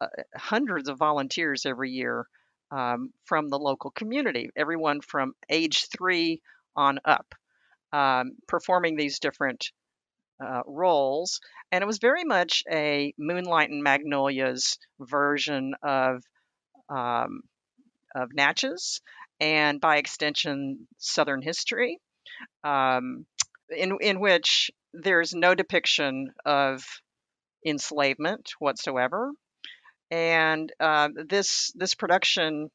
uh, 0.00 0.06
hundreds 0.36 0.88
of 0.88 0.98
volunteers 0.98 1.66
every 1.66 1.90
year 1.90 2.26
um, 2.70 3.12
from 3.24 3.48
the 3.48 3.58
local 3.58 3.90
community, 3.90 4.50
everyone 4.56 5.00
from 5.00 5.34
age 5.48 5.86
three 5.88 6.40
on 6.76 6.98
up, 7.04 7.34
um, 7.92 8.32
performing 8.46 8.96
these 8.96 9.18
different 9.18 9.70
uh, 10.44 10.62
roles. 10.66 11.40
And 11.72 11.82
it 11.82 11.86
was 11.86 11.98
very 11.98 12.24
much 12.24 12.62
a 12.70 13.14
Moonlight 13.18 13.70
and 13.70 13.82
Magnolias 13.82 14.78
version 15.00 15.74
of 15.82 16.22
um, 16.88 17.42
of 18.14 18.30
Natchez 18.32 19.00
and 19.40 19.80
by 19.80 19.96
extension 19.96 20.86
Southern 20.98 21.42
history, 21.42 22.00
um, 22.64 23.26
in 23.70 23.96
in 24.00 24.20
which 24.20 24.70
there's 24.92 25.34
no 25.34 25.54
depiction 25.54 26.32
of 26.44 26.84
enslavement 27.64 28.52
whatsoever, 28.58 29.32
and 30.10 30.72
uh, 30.80 31.08
this 31.28 31.72
this 31.74 31.94
production 31.94 32.70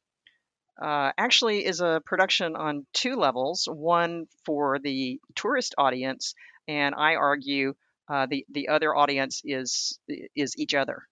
uh, 0.80 1.12
actually 1.18 1.64
is 1.64 1.80
a 1.80 2.00
production 2.06 2.56
on 2.56 2.86
two 2.92 3.16
levels: 3.16 3.68
one 3.70 4.26
for 4.44 4.78
the 4.78 5.20
tourist 5.34 5.74
audience, 5.78 6.34
and 6.66 6.94
I 6.94 7.16
argue 7.16 7.74
uh, 8.08 8.26
the 8.26 8.46
the 8.50 8.68
other 8.68 8.94
audience 8.94 9.42
is 9.44 9.98
is 10.34 10.54
each 10.56 10.74
other 10.74 11.02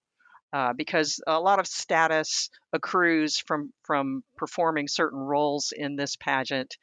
uh, 0.53 0.73
because 0.73 1.21
a 1.27 1.41
lot 1.41 1.59
of 1.59 1.67
status 1.67 2.51
accrues 2.73 3.39
from 3.39 3.73
from 3.85 4.23
performing 4.37 4.89
certain 4.89 5.19
roles 5.19 5.73
in 5.77 5.97
this 5.97 6.17
pageant. 6.17 6.77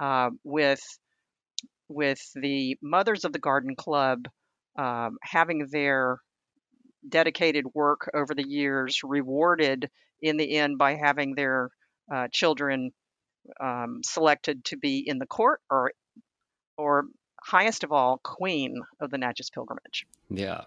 Uh, 0.00 0.30
with 0.42 0.82
with 1.88 2.20
the 2.34 2.76
mothers 2.82 3.24
of 3.24 3.32
the 3.32 3.38
Garden 3.38 3.76
Club 3.76 4.26
um, 4.76 5.18
having 5.22 5.68
their 5.70 6.18
dedicated 7.08 7.64
work 7.74 8.10
over 8.14 8.34
the 8.34 8.46
years 8.46 9.00
rewarded 9.04 9.88
in 10.22 10.36
the 10.36 10.56
end 10.56 10.78
by 10.78 10.94
having 10.94 11.34
their 11.34 11.68
uh, 12.12 12.26
children 12.32 12.90
um, 13.60 14.00
selected 14.04 14.64
to 14.64 14.76
be 14.76 15.04
in 15.06 15.18
the 15.18 15.26
court 15.26 15.60
or 15.70 15.92
or 16.76 17.04
highest 17.44 17.84
of 17.84 17.92
all, 17.92 18.18
queen 18.22 18.80
of 19.00 19.10
the 19.10 19.18
Natchez 19.18 19.50
pilgrimage. 19.50 20.06
Yeah, 20.30 20.62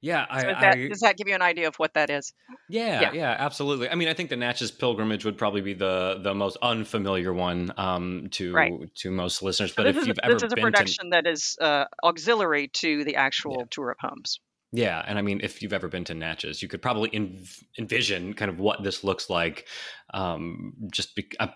yeah. 0.00 0.26
I, 0.28 0.40
So 0.42 0.46
does, 0.48 0.60
that, 0.60 0.76
I 0.76 0.88
does 0.88 1.00
that 1.00 1.16
give 1.16 1.28
you 1.28 1.34
an 1.34 1.42
idea 1.42 1.68
of 1.68 1.76
what 1.76 1.94
that 1.94 2.10
is? 2.10 2.32
yeah, 2.68 3.00
Yeah. 3.00 3.12
yeah, 3.12 3.36
absolutely. 3.38 3.88
I 3.88 3.94
mean, 3.94 4.08
I 4.08 4.14
think 4.14 4.28
the 4.30 4.36
Natchez 4.36 4.70
pilgrimage 4.70 5.24
would 5.24 5.38
probably 5.38 5.62
be 5.62 5.74
the 5.74 6.20
the 6.22 6.34
most 6.34 6.58
unfamiliar 6.62 7.32
one 7.32 7.72
um, 7.76 8.28
to 8.32 8.52
Right. 8.52 8.94
to 8.96 9.10
most 9.10 9.42
listeners. 9.42 9.72
But 9.74 9.86
if 9.86 9.96
is, 9.96 10.06
you've 10.06 10.18
ever 10.22 10.34
this 10.34 10.42
is 10.42 10.52
a 10.52 10.56
been 10.56 10.64
to 10.66 10.70
production 10.70 11.10
that 11.10 11.26
is 11.26 11.56
uh, 11.60 11.84
auxiliary 12.04 12.68
to 12.74 13.04
the 13.04 13.16
actual 13.16 13.66
tour 13.70 13.90
of 13.90 13.96
homes. 14.00 14.40
Yeah, 14.70 15.02
and 15.06 15.18
I 15.18 15.22
mean, 15.22 15.40
if 15.42 15.62
you've 15.62 15.72
ever 15.72 15.88
been 15.88 16.04
to 16.04 16.14
Natchez, 16.14 16.60
you 16.60 16.68
could 16.68 16.82
probably 16.82 17.08
env- 17.10 17.64
envision 17.78 18.34
kind 18.34 18.50
of 18.50 18.58
what 18.60 18.82
this 18.82 19.02
looks 19.02 19.30
like. 19.30 19.66
Um, 20.12 20.74
just 20.92 21.14
be- 21.16 21.30
I, 21.40 21.52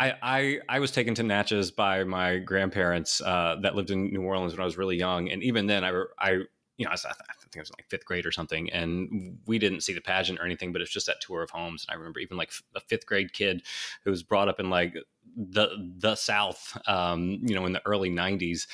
I 0.00 0.58
I 0.68 0.80
was 0.80 0.90
taken 0.90 1.14
to 1.14 1.22
Natchez 1.22 1.70
by 1.70 2.02
my 2.02 2.38
grandparents 2.38 3.20
uh, 3.20 3.56
that 3.62 3.76
lived 3.76 3.90
in 3.90 4.12
New 4.12 4.22
Orleans 4.22 4.54
when 4.54 4.60
I 4.60 4.64
was 4.64 4.76
really 4.76 4.96
young, 4.96 5.30
and 5.30 5.40
even 5.44 5.66
then, 5.68 5.84
I 5.84 6.02
I 6.18 6.30
you 6.78 6.84
know 6.84 6.90
I, 6.90 6.94
was, 6.94 7.04
I 7.04 7.12
think 7.40 7.56
I 7.58 7.60
was 7.60 7.70
like 7.78 7.88
fifth 7.88 8.04
grade 8.04 8.26
or 8.26 8.32
something, 8.32 8.68
and 8.72 9.38
we 9.46 9.60
didn't 9.60 9.82
see 9.82 9.92
the 9.92 10.00
pageant 10.00 10.40
or 10.40 10.44
anything, 10.44 10.72
but 10.72 10.82
it's 10.82 10.90
just 10.92 11.06
that 11.06 11.20
tour 11.20 11.44
of 11.44 11.50
homes. 11.50 11.86
And 11.88 11.94
I 11.94 11.98
remember 11.98 12.18
even 12.18 12.36
like 12.36 12.50
a 12.74 12.80
fifth 12.80 13.06
grade 13.06 13.32
kid 13.32 13.62
who 14.04 14.10
was 14.10 14.24
brought 14.24 14.48
up 14.48 14.58
in 14.58 14.68
like 14.68 14.94
the 15.36 15.68
the 15.98 16.16
South, 16.16 16.76
um, 16.88 17.38
you 17.42 17.54
know, 17.54 17.66
in 17.66 17.72
the 17.72 17.86
early 17.86 18.10
'90s. 18.10 18.66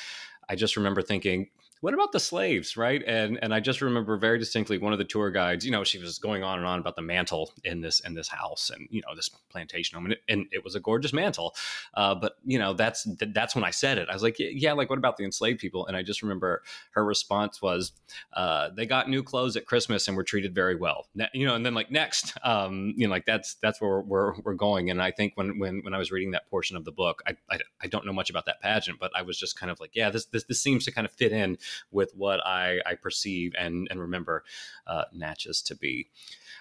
I 0.48 0.56
just 0.56 0.76
remember 0.76 1.02
thinking, 1.02 1.48
what 1.84 1.92
about 1.92 2.12
the 2.12 2.18
slaves 2.20 2.78
right? 2.78 3.02
And 3.06 3.38
and 3.42 3.52
i 3.52 3.60
just 3.60 3.82
remember 3.82 4.16
very 4.16 4.38
distinctly 4.38 4.78
one 4.78 4.94
of 4.94 4.98
the 4.98 5.04
tour 5.04 5.30
guides 5.30 5.66
you 5.66 5.70
know 5.70 5.84
she 5.84 5.98
was 5.98 6.18
going 6.18 6.42
on 6.42 6.56
and 6.56 6.66
on 6.66 6.78
about 6.78 6.96
the 6.96 7.02
mantle 7.02 7.52
in 7.62 7.82
this 7.82 8.00
in 8.00 8.14
this 8.14 8.26
house 8.26 8.70
and 8.70 8.88
you 8.90 9.02
know 9.02 9.14
this 9.14 9.28
plantation 9.50 9.96
home 9.96 10.06
and 10.06 10.14
it, 10.14 10.20
and 10.26 10.46
it 10.50 10.64
was 10.64 10.74
a 10.74 10.80
gorgeous 10.80 11.12
mantle. 11.12 11.54
Uh, 11.92 12.14
but 12.14 12.36
you 12.42 12.58
know 12.58 12.72
that's 12.72 13.06
that's 13.34 13.54
when 13.54 13.64
i 13.64 13.70
said 13.70 13.98
it. 13.98 14.08
I 14.08 14.14
was 14.14 14.22
like 14.22 14.36
yeah 14.38 14.72
like 14.72 14.88
what 14.88 14.98
about 14.98 15.18
the 15.18 15.24
enslaved 15.24 15.60
people? 15.60 15.86
And 15.86 15.94
i 15.94 16.02
just 16.02 16.22
remember 16.22 16.62
her 16.92 17.04
response 17.04 17.60
was 17.60 17.92
uh, 18.32 18.70
they 18.74 18.86
got 18.86 19.10
new 19.10 19.22
clothes 19.22 19.54
at 19.54 19.66
christmas 19.66 20.08
and 20.08 20.16
were 20.16 20.24
treated 20.24 20.54
very 20.54 20.76
well. 20.76 21.08
Ne- 21.14 21.28
you 21.34 21.44
know 21.44 21.54
and 21.54 21.66
then 21.66 21.74
like 21.74 21.90
next 21.90 22.32
um, 22.44 22.94
you 22.96 23.06
know 23.06 23.10
like 23.10 23.26
that's 23.26 23.56
that's 23.56 23.78
where 23.78 24.00
we're, 24.00 24.34
we're 24.40 24.54
going. 24.54 24.88
And 24.88 25.02
i 25.02 25.10
think 25.10 25.34
when 25.34 25.58
when 25.58 25.80
when 25.84 25.92
i 25.92 25.98
was 25.98 26.10
reading 26.10 26.30
that 26.30 26.48
portion 26.48 26.78
of 26.78 26.86
the 26.86 26.92
book 26.92 27.22
I, 27.26 27.36
I 27.50 27.58
i 27.82 27.86
don't 27.88 28.06
know 28.06 28.12
much 28.14 28.30
about 28.30 28.46
that 28.46 28.62
pageant 28.62 28.98
but 28.98 29.10
i 29.14 29.20
was 29.20 29.38
just 29.38 29.58
kind 29.58 29.70
of 29.70 29.80
like 29.80 29.90
yeah 29.94 30.08
this 30.08 30.24
this, 30.26 30.44
this 30.44 30.62
seems 30.62 30.86
to 30.86 30.92
kind 30.92 31.04
of 31.04 31.12
fit 31.12 31.32
in 31.32 31.58
with 31.90 32.12
what 32.14 32.44
I, 32.46 32.80
I 32.86 32.94
perceive 32.94 33.52
and, 33.58 33.88
and 33.90 34.00
remember 34.00 34.44
uh, 34.86 35.04
Natchez 35.12 35.62
to 35.62 35.76
be. 35.76 36.08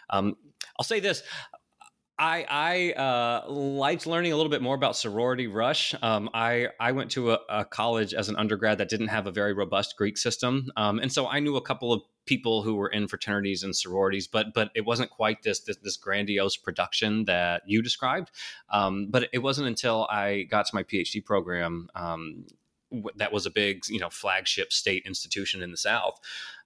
Um, 0.10 0.36
I'll 0.78 0.86
say 0.86 1.00
this. 1.00 1.24
I, 2.20 2.46
I 2.48 3.02
uh, 3.02 3.52
liked 3.52 4.06
learning 4.06 4.34
a 4.34 4.38
little 4.38 4.52
bit 4.52 4.62
more 4.62 4.76
about 4.76 4.96
sorority 4.96 5.48
rush. 5.48 5.96
Um, 6.02 6.30
I, 6.34 6.68
I 6.80 6.92
went 6.92 7.12
to 7.12 7.32
a, 7.32 7.40
a, 7.50 7.66
college 7.66 8.14
as 8.14 8.30
an 8.30 8.36
undergrad 8.36 8.78
that 8.78 8.88
didn't 8.88 9.08
have 9.08 9.26
a 9.26 9.32
very 9.32 9.54
robust 9.54 9.98
Greek 9.98 10.18
system, 10.18 10.72
um, 10.78 11.00
and 11.00 11.12
so 11.12 11.28
I 11.28 11.40
knew 11.40 11.56
a 11.56 11.62
couple 11.62 11.92
of 11.92 12.02
people 12.26 12.62
who 12.62 12.76
were 12.76 12.88
in 12.88 13.08
fraternities 13.08 13.64
and 13.64 13.76
sororities, 13.76 14.28
but 14.28 14.54
but 14.54 14.70
it 14.76 14.86
wasn't 14.86 15.10
quite 15.10 15.42
this 15.42 15.62
this, 15.62 15.78
this 15.78 15.98
grandiose 15.98 16.56
production 16.56 17.26
that 17.26 17.64
you 17.66 17.82
described. 17.82 18.30
Um, 18.70 19.08
but 19.10 19.28
it 19.34 19.40
wasn't 19.40 19.68
until 19.68 20.08
I 20.10 20.44
got 20.44 20.68
to 20.68 20.76
my 20.76 20.84
PhD 20.84 21.26
program 21.26 21.90
um, 21.96 22.46
that 23.16 23.32
was 23.32 23.46
a 23.46 23.52
big, 23.52 23.84
you 23.90 24.00
know, 24.00 24.10
flagship 24.10 24.72
state 24.72 25.04
institution 25.06 25.62
in 25.62 25.72
the 25.72 25.78
South, 25.78 26.20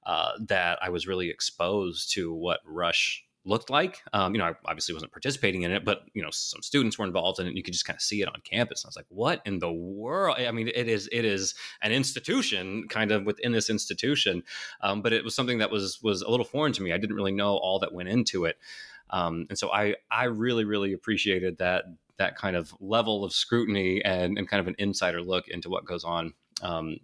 uh, 0.06 0.32
that 0.48 0.80
I 0.82 0.90
was 0.90 1.08
really 1.08 1.30
exposed 1.30 2.14
to 2.14 2.34
what 2.34 2.60
Rush 2.66 3.24
looked 3.48 3.70
like. 3.70 4.02
Um, 4.14 4.36
you 4.36 4.40
know, 4.40 4.46
I 4.46 4.54
obviously 4.66 4.94
wasn't 4.94 5.12
participating 5.12 5.64
in 5.64 5.72
it, 5.72 5.86
but 5.86 6.02
you 6.14 6.22
know, 6.22 6.30
some 6.32 6.62
students 6.62 7.00
were 7.00 7.06
involved 7.06 7.40
in 7.40 7.46
it. 7.46 7.50
And 7.50 7.58
you 7.58 7.64
could 7.64 7.74
just 7.74 7.86
kind 7.86 7.96
of 7.96 8.02
see 8.02 8.22
it 8.22 8.28
on 8.28 8.42
campus. 8.44 8.84
And 8.84 8.88
I 8.88 8.90
was 8.90 8.96
like, 8.98 9.06
"What 9.10 9.42
in 9.46 9.60
the 9.60 9.72
world?" 9.72 10.38
I 10.40 10.52
mean, 10.52 10.68
it 10.68 10.88
is 10.88 11.10
it 11.12 11.26
is 11.26 11.56
an 11.82 11.92
institution, 11.92 12.88
kind 12.90 13.12
of 13.12 13.26
within 13.26 13.54
this 13.54 13.70
institution, 13.70 14.44
um, 14.82 15.02
but 15.02 15.14
it 15.14 15.24
was 15.24 15.34
something 15.34 15.60
that 15.60 15.72
was 15.72 16.02
was 16.04 16.22
a 16.22 16.30
little 16.30 16.46
foreign 16.46 16.74
to 16.74 16.84
me. 16.84 16.92
I 16.92 16.98
didn't 16.98 17.16
really 17.16 17.32
know 17.32 17.56
all 17.58 17.80
that 17.80 17.94
went 17.94 18.10
into 18.10 18.46
it, 18.46 18.58
um, 19.10 19.46
and 19.50 19.58
so 19.58 19.72
I 19.72 19.96
I 20.12 20.26
really 20.26 20.66
really 20.66 20.94
appreciated 20.94 21.58
that 21.60 21.86
that 22.18 22.36
kind 22.36 22.56
of 22.56 22.74
level 22.80 23.24
of 23.24 23.32
scrutiny 23.32 24.04
and, 24.04 24.38
and 24.38 24.48
kind 24.48 24.60
of 24.60 24.68
an 24.68 24.76
insider 24.80 25.22
look 25.22 25.48
into 25.48 25.70
what 25.70 25.86
goes 25.86 26.04
on 26.04 26.34
um, 26.62 26.98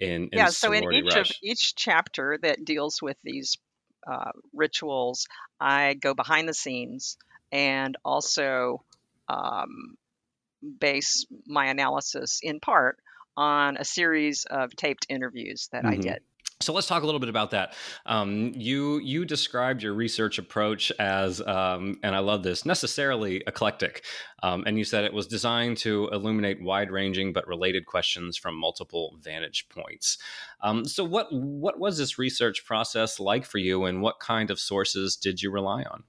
in, 0.00 0.24
in 0.24 0.30
yeah 0.32 0.48
so 0.48 0.72
in 0.72 0.92
each 0.92 1.14
rush. 1.14 1.30
of 1.30 1.36
each 1.42 1.74
chapter 1.76 2.38
that 2.42 2.64
deals 2.64 3.00
with 3.00 3.16
these 3.22 3.56
uh, 4.06 4.30
rituals 4.52 5.26
i 5.60 5.94
go 5.94 6.14
behind 6.14 6.48
the 6.48 6.54
scenes 6.54 7.16
and 7.52 7.96
also 8.04 8.82
um, 9.28 9.96
base 10.80 11.26
my 11.46 11.66
analysis 11.66 12.40
in 12.42 12.60
part 12.60 12.98
on 13.36 13.76
a 13.76 13.84
series 13.84 14.44
of 14.44 14.74
taped 14.76 15.06
interviews 15.08 15.68
that 15.72 15.84
mm-hmm. 15.84 15.92
i 15.92 15.96
did 15.96 16.20
so 16.60 16.72
let's 16.72 16.86
talk 16.86 17.02
a 17.02 17.06
little 17.06 17.20
bit 17.20 17.28
about 17.28 17.50
that. 17.50 17.74
Um, 18.06 18.52
you 18.54 18.98
you 19.00 19.24
described 19.24 19.82
your 19.82 19.92
research 19.92 20.38
approach 20.38 20.90
as, 20.98 21.40
um, 21.42 21.98
and 22.02 22.14
I 22.14 22.20
love 22.20 22.42
this, 22.42 22.64
necessarily 22.64 23.42
eclectic, 23.46 24.04
um, 24.42 24.64
and 24.66 24.78
you 24.78 24.84
said 24.84 25.04
it 25.04 25.12
was 25.12 25.26
designed 25.26 25.76
to 25.78 26.08
illuminate 26.12 26.62
wide-ranging 26.62 27.34
but 27.34 27.46
related 27.46 27.84
questions 27.84 28.38
from 28.38 28.54
multiple 28.56 29.18
vantage 29.22 29.68
points. 29.68 30.16
Um, 30.62 30.86
so 30.86 31.04
what 31.04 31.28
what 31.30 31.78
was 31.78 31.98
this 31.98 32.18
research 32.18 32.64
process 32.64 33.20
like 33.20 33.44
for 33.44 33.58
you, 33.58 33.84
and 33.84 34.00
what 34.00 34.18
kind 34.18 34.50
of 34.50 34.58
sources 34.58 35.16
did 35.16 35.42
you 35.42 35.50
rely 35.50 35.82
on? 35.82 36.04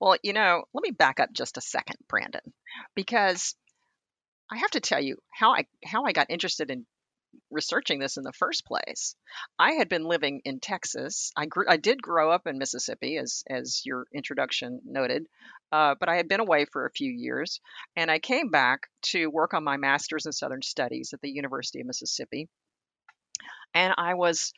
Well, 0.00 0.16
you 0.22 0.32
know, 0.32 0.64
let 0.74 0.82
me 0.82 0.90
back 0.90 1.20
up 1.20 1.32
just 1.32 1.56
a 1.56 1.60
second, 1.60 1.96
Brandon, 2.08 2.52
because 2.94 3.54
I 4.50 4.56
have 4.56 4.70
to 4.70 4.80
tell 4.80 5.00
you 5.00 5.16
how 5.30 5.52
I 5.52 5.66
how 5.84 6.04
I 6.04 6.12
got 6.12 6.30
interested 6.30 6.70
in 6.70 6.86
researching 7.50 7.98
this 7.98 8.16
in 8.16 8.24
the 8.24 8.32
first 8.32 8.66
place. 8.66 9.14
I 9.58 9.72
had 9.72 9.88
been 9.88 10.04
living 10.04 10.42
in 10.44 10.60
Texas. 10.60 11.32
I 11.36 11.46
grew, 11.46 11.64
I 11.68 11.76
did 11.76 12.02
grow 12.02 12.30
up 12.30 12.46
in 12.46 12.58
Mississippi, 12.58 13.16
as 13.16 13.44
as 13.48 13.82
your 13.84 14.06
introduction 14.12 14.80
noted, 14.84 15.26
uh, 15.72 15.94
but 15.98 16.08
I 16.08 16.16
had 16.16 16.28
been 16.28 16.40
away 16.40 16.66
for 16.66 16.86
a 16.86 16.90
few 16.90 17.10
years, 17.10 17.60
and 17.96 18.10
I 18.10 18.18
came 18.18 18.50
back 18.50 18.88
to 19.12 19.28
work 19.28 19.54
on 19.54 19.64
my 19.64 19.76
master's 19.76 20.26
in 20.26 20.32
Southern 20.32 20.62
Studies 20.62 21.12
at 21.12 21.20
the 21.20 21.30
University 21.30 21.80
of 21.80 21.86
Mississippi, 21.86 22.48
and 23.74 23.94
I 23.96 24.14
was 24.14 24.52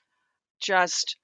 just 0.61 1.17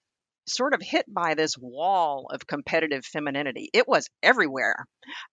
sort 0.48 0.74
of 0.74 0.80
hit 0.80 1.12
by 1.12 1.34
this 1.34 1.58
wall 1.58 2.28
of 2.32 2.46
competitive 2.46 3.04
femininity. 3.04 3.68
It 3.72 3.88
was 3.88 4.08
everywhere. 4.22 4.86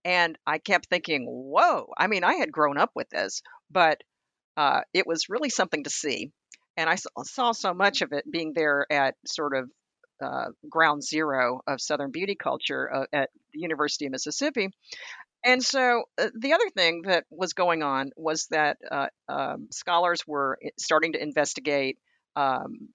And 0.03 0.37
I 0.45 0.57
kept 0.57 0.87
thinking, 0.87 1.25
whoa, 1.27 1.93
I 1.97 2.07
mean, 2.07 2.23
I 2.23 2.35
had 2.35 2.51
grown 2.51 2.77
up 2.77 2.91
with 2.95 3.09
this, 3.09 3.43
but 3.69 4.01
uh, 4.57 4.81
it 4.93 5.07
was 5.07 5.29
really 5.29 5.49
something 5.49 5.83
to 5.83 5.89
see. 5.89 6.31
And 6.77 6.89
I 6.89 6.95
saw 7.23 7.51
so 7.51 7.73
much 7.73 8.01
of 8.01 8.13
it 8.13 8.29
being 8.29 8.53
there 8.53 8.85
at 8.91 9.15
sort 9.25 9.55
of 9.55 9.69
uh, 10.21 10.45
ground 10.69 11.03
zero 11.03 11.61
of 11.67 11.81
Southern 11.81 12.11
beauty 12.11 12.35
culture 12.35 12.91
uh, 12.93 13.05
at 13.13 13.29
the 13.53 13.59
University 13.59 14.05
of 14.05 14.11
Mississippi. 14.11 14.69
And 15.45 15.61
so 15.61 16.03
uh, 16.17 16.29
the 16.39 16.53
other 16.53 16.69
thing 16.69 17.03
that 17.03 17.25
was 17.29 17.53
going 17.53 17.83
on 17.83 18.11
was 18.15 18.47
that 18.51 18.77
uh, 18.89 19.07
um, 19.27 19.67
scholars 19.71 20.25
were 20.25 20.57
starting 20.79 21.13
to 21.13 21.21
investigate 21.21 21.97
um, 22.35 22.89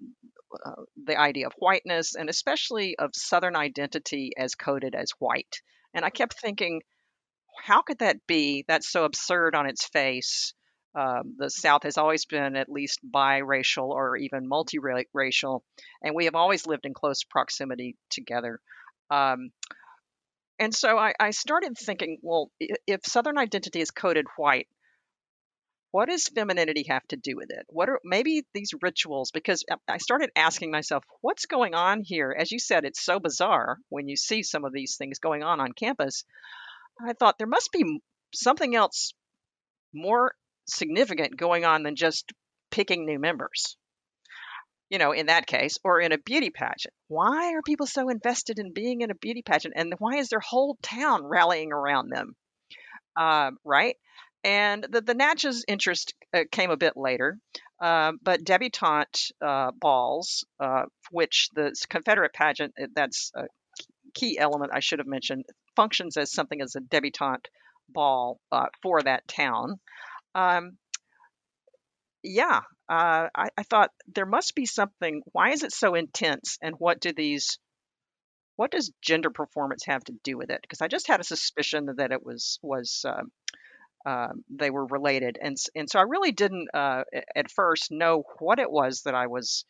uh, 0.65 0.83
the 1.05 1.19
idea 1.19 1.47
of 1.47 1.53
whiteness 1.59 2.15
and 2.15 2.31
especially 2.31 2.97
of 2.99 3.11
Southern 3.15 3.55
identity 3.55 4.33
as 4.37 4.55
coded 4.55 4.95
as 4.95 5.11
white. 5.19 5.61
And 5.93 6.05
I 6.05 6.11
kept 6.11 6.41
thinking, 6.41 6.81
how 7.63 7.83
could 7.83 7.99
that 7.99 8.27
be? 8.27 8.65
That's 8.67 8.91
so 8.91 9.05
absurd 9.05 9.55
on 9.55 9.67
its 9.67 9.87
face. 9.87 10.55
Um, 10.99 11.37
the 11.39 11.49
South 11.49 11.85
has 11.85 11.97
always 11.97 12.25
been 12.25 12.57
at 12.57 12.69
least 12.69 12.99
biracial 13.09 13.91
or 13.91 14.17
even 14.17 14.51
multiracial, 14.51 15.61
and 16.03 16.13
we 16.13 16.25
have 16.25 16.35
always 16.35 16.67
lived 16.67 16.87
in 16.87 16.95
close 16.95 17.23
proximity 17.23 17.97
together. 18.11 18.59
Um, 19.09 19.51
and 20.59 20.75
so 20.75 20.99
I, 20.99 21.15
I, 21.21 21.31
started 21.31 21.79
thinking, 21.79 22.19
well, 22.21 22.51
if 22.59 23.07
Southern 23.07 23.39
identity 23.39 23.81
is 23.81 23.93
coded 23.93 24.27
white, 24.37 24.67
what 25.93 26.09
does 26.09 26.27
femininity 26.27 26.87
have 26.89 27.07
to 27.09 27.17
do 27.17 27.37
with 27.37 27.51
it? 27.51 27.65
What 27.69 27.89
are 27.89 28.01
maybe 28.03 28.43
these 28.53 28.73
rituals? 28.83 29.31
Because 29.31 29.65
I 29.87 29.99
started 29.99 30.31
asking 30.35 30.73
myself, 30.73 31.05
what's 31.21 31.47
going 31.47 31.75
on 31.77 32.03
here? 32.03 32.35
As 32.37 32.51
you 32.51 32.59
said, 32.59 32.85
it's 32.85 33.05
so 33.05 33.21
bizarre 33.21 33.79
when 33.89 34.09
you 34.09 34.17
see 34.17 34.43
some 34.43 34.65
of 34.65 34.73
these 34.73 34.97
things 34.97 35.21
going 35.21 35.45
on 35.45 35.61
on 35.61 35.73
campus. 35.75 36.25
I 37.01 37.13
thought 37.13 37.39
there 37.39 37.47
must 37.47 37.71
be 37.71 38.01
something 38.35 38.75
else 38.75 39.15
more 39.95 40.33
significant 40.69 41.37
going 41.37 41.65
on 41.65 41.83
than 41.83 41.97
just 41.97 42.33
picking 42.71 43.07
new 43.07 43.19
members. 43.19 43.77
You 44.91 44.99
know, 44.99 45.13
in 45.13 45.27
that 45.27 45.47
case, 45.47 45.77
or 45.85 46.01
in 46.01 46.13
a 46.13 46.19
beauty 46.19 46.51
pageant. 46.51 46.95
Why 47.09 47.53
are 47.53 47.63
people 47.63 47.87
so 47.87 48.09
invested 48.09 48.59
in 48.59 48.73
being 48.73 49.03
in 49.03 49.11
a 49.11 49.15
beauty 49.15 49.43
pageant? 49.43 49.75
And 49.77 49.93
why 49.99 50.17
is 50.17 50.29
their 50.29 50.41
whole 50.41 50.79
town 50.83 51.25
rallying 51.25 51.73
around 51.73 52.09
them? 52.09 52.35
Uh, 53.15 53.51
right? 53.65 53.97
And 54.45 54.87
the, 54.89 55.01
the 55.01 55.15
Natchez 55.15 55.65
interest 55.69 56.15
uh, 56.33 56.45
came 56.51 56.71
a 56.71 56.77
bit 56.77 56.95
later, 56.97 57.39
uh, 57.83 58.13
but 58.23 58.45
debutante 58.45 59.33
uh, 59.45 59.73
balls, 59.79 60.45
uh, 60.61 60.85
which 61.11 61.51
the 61.55 61.75
Confederate 61.91 62.33
pageant, 62.33 62.73
uh, 62.81 62.87
that's 62.95 63.31
a 63.35 63.45
key 64.15 64.39
element 64.39 64.71
I 64.73 64.81
should 64.81 65.01
have 65.01 65.09
mentioned, 65.09 65.45
functions 65.77 66.17
as 66.17 66.33
something 66.33 66.63
as 66.63 66.77
a 66.77 66.81
debutante 66.81 67.49
ball 67.89 68.41
for 68.83 69.03
that 69.03 69.27
town. 69.29 69.81
Um, 70.39 70.79
yeah, 72.23 72.61
uh, 72.89 73.29
I, 73.35 73.49
I 73.57 73.63
thought 73.65 73.91
there 74.15 74.27
must 74.27 74.55
be 74.55 74.67
something. 74.67 75.23
Why 75.33 75.51
is 75.51 75.63
it 75.63 75.73
so 75.73 75.95
intense? 75.95 76.59
And 76.63 76.75
what 76.79 77.01
do 77.01 77.13
these 77.13 77.59
what 78.57 78.73
does 78.73 78.93
gender 79.01 79.31
performance 79.31 79.85
have 79.87 80.03
to 80.05 80.13
do 80.25 80.37
with 80.37 80.51
it? 80.51 80.61
Because 80.63 80.81
I 80.81 80.89
just 80.89 81.07
had 81.07 81.21
a 81.21 81.25
suspicion 81.25 81.89
that 81.97 82.11
it 82.11 82.25
was 82.25 82.59
was 82.63 83.05
um, 83.07 83.31
uh, 84.05 84.29
they 84.51 84.71
were 84.71 84.87
related, 84.87 85.39
and 85.41 85.57
and 85.75 85.89
so 85.89 85.99
I 85.99 86.03
really 86.03 86.33
didn't 86.33 86.69
uh, 86.75 87.05
at 87.37 87.51
first 87.51 87.91
know 87.91 88.25
what 88.41 88.59
it 88.59 88.71
was 88.71 89.03
that 89.03 89.15
I 89.15 89.29
was 89.29 89.65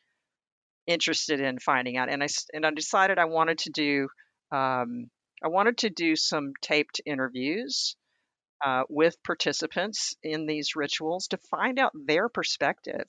interested 0.86 1.40
in 1.40 1.58
finding 1.58 1.96
out, 1.98 2.10
and 2.10 2.22
I 2.22 2.28
and 2.52 2.64
I 2.64 2.70
decided 2.70 3.18
I 3.18 3.26
wanted 3.26 3.58
to 3.58 3.70
do 3.70 4.08
um, 4.50 5.10
I 5.42 5.48
wanted 5.48 5.78
to 5.78 5.90
do 5.90 6.16
some 6.16 6.52
taped 6.62 7.00
interviews 7.04 7.94
uh, 8.64 8.82
with 8.88 9.22
participants 9.22 10.16
in 10.22 10.46
these 10.46 10.76
rituals 10.76 11.28
to 11.28 11.38
find 11.50 11.78
out 11.78 11.92
their 11.94 12.28
perspective. 12.28 13.04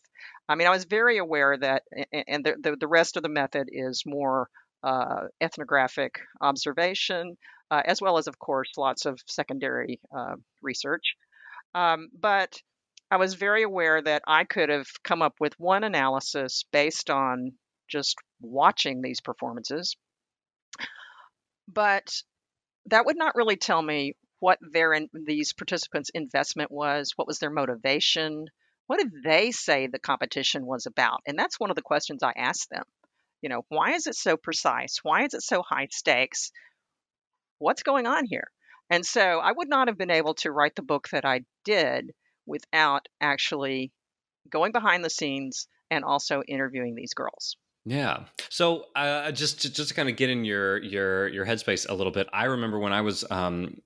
I 0.48 0.56
mean, 0.56 0.68
I 0.68 0.72
was 0.72 0.86
very 0.86 1.18
aware 1.18 1.58
that, 1.58 1.84
and 2.28 2.46
the, 2.46 2.56
the, 2.62 2.76
the 2.76 2.88
rest 2.88 3.18
of 3.18 3.24
the 3.24 3.30
method 3.30 3.70
is 3.72 4.04
more 4.06 4.50
uh, 4.84 5.28
ethnographic 5.42 6.20
observation, 6.42 7.38
uh, 7.72 7.82
as 7.86 8.02
well 8.02 8.18
as, 8.18 8.28
of 8.28 8.40
course, 8.40 8.72
lots 8.78 9.06
of 9.06 9.20
secondary 9.28 10.00
uh, 10.16 10.36
research. 10.62 11.16
Um, 11.76 12.10
but 12.18 12.62
I 13.12 13.18
was 13.18 13.34
very 13.34 13.64
aware 13.64 14.02
that 14.02 14.24
I 14.28 14.44
could 14.44 14.70
have 14.70 14.88
come 15.04 15.22
up 15.22 15.36
with 15.40 15.60
one 15.60 15.84
analysis 15.84 16.66
based 16.72 17.10
on 17.10 17.54
just 17.90 18.16
watching 18.40 19.02
these 19.02 19.22
performances. 19.22 19.96
But 21.68 22.12
that 22.88 23.06
would 23.06 23.18
not 23.18 23.36
really 23.36 23.58
tell 23.58 23.82
me 23.82 24.16
what 24.40 24.60
their 24.62 24.98
these 25.14 25.54
participants' 25.54 26.12
investment 26.14 26.72
was, 26.72 27.14
what 27.16 27.28
was 27.28 27.40
their 27.40 27.50
motivation, 27.50 28.48
what 28.88 29.00
did 29.00 29.24
they 29.24 29.52
say 29.52 29.88
the 29.88 30.00
competition 30.00 30.66
was 30.66 30.86
about, 30.86 31.22
and 31.28 31.38
that's 31.38 31.60
one 31.60 31.70
of 31.70 31.76
the 31.76 31.82
questions 31.82 32.24
I 32.24 32.34
asked 32.36 32.70
them. 32.70 32.84
You 33.42 33.50
know, 33.50 33.64
why 33.70 33.94
is 33.94 34.08
it 34.08 34.16
so 34.16 34.36
precise? 34.36 35.00
Why 35.04 35.24
is 35.24 35.34
it 35.34 35.44
so 35.44 35.62
high 35.62 35.88
stakes? 35.92 36.52
What's 37.60 37.84
going 37.84 38.06
on 38.06 38.26
here? 38.26 38.50
And 38.90 39.06
so 39.06 39.22
I 39.22 39.52
would 39.52 39.70
not 39.70 39.88
have 39.88 39.98
been 39.98 40.12
able 40.12 40.34
to 40.36 40.52
write 40.52 40.76
the 40.76 40.82
book 40.82 41.10
that 41.10 41.24
I 41.24 41.42
did 41.64 42.12
without 42.46 43.08
actually 43.22 43.92
going 44.50 44.72
behind 44.72 45.06
the 45.06 45.10
scenes 45.10 45.68
and 45.92 46.04
also 46.04 46.42
interviewing 46.48 46.96
these 46.96 47.14
girls. 47.14 47.56
Yeah. 47.86 48.26
So 48.50 48.86
uh, 48.96 49.32
just 49.32 49.62
to, 49.62 49.72
just 49.72 49.90
to 49.90 49.96
kind 49.96 50.10
of 50.10 50.16
get 50.16 50.30
in 50.30 50.44
your 50.46 50.78
your 50.82 51.28
your 51.28 51.46
headspace 51.46 51.88
a 51.90 51.94
little 51.94 52.12
bit, 52.12 52.28
I 52.34 52.46
remember 52.46 52.80
when 52.80 52.94
I 52.94 53.02
was 53.02 53.24
um, 53.32 53.82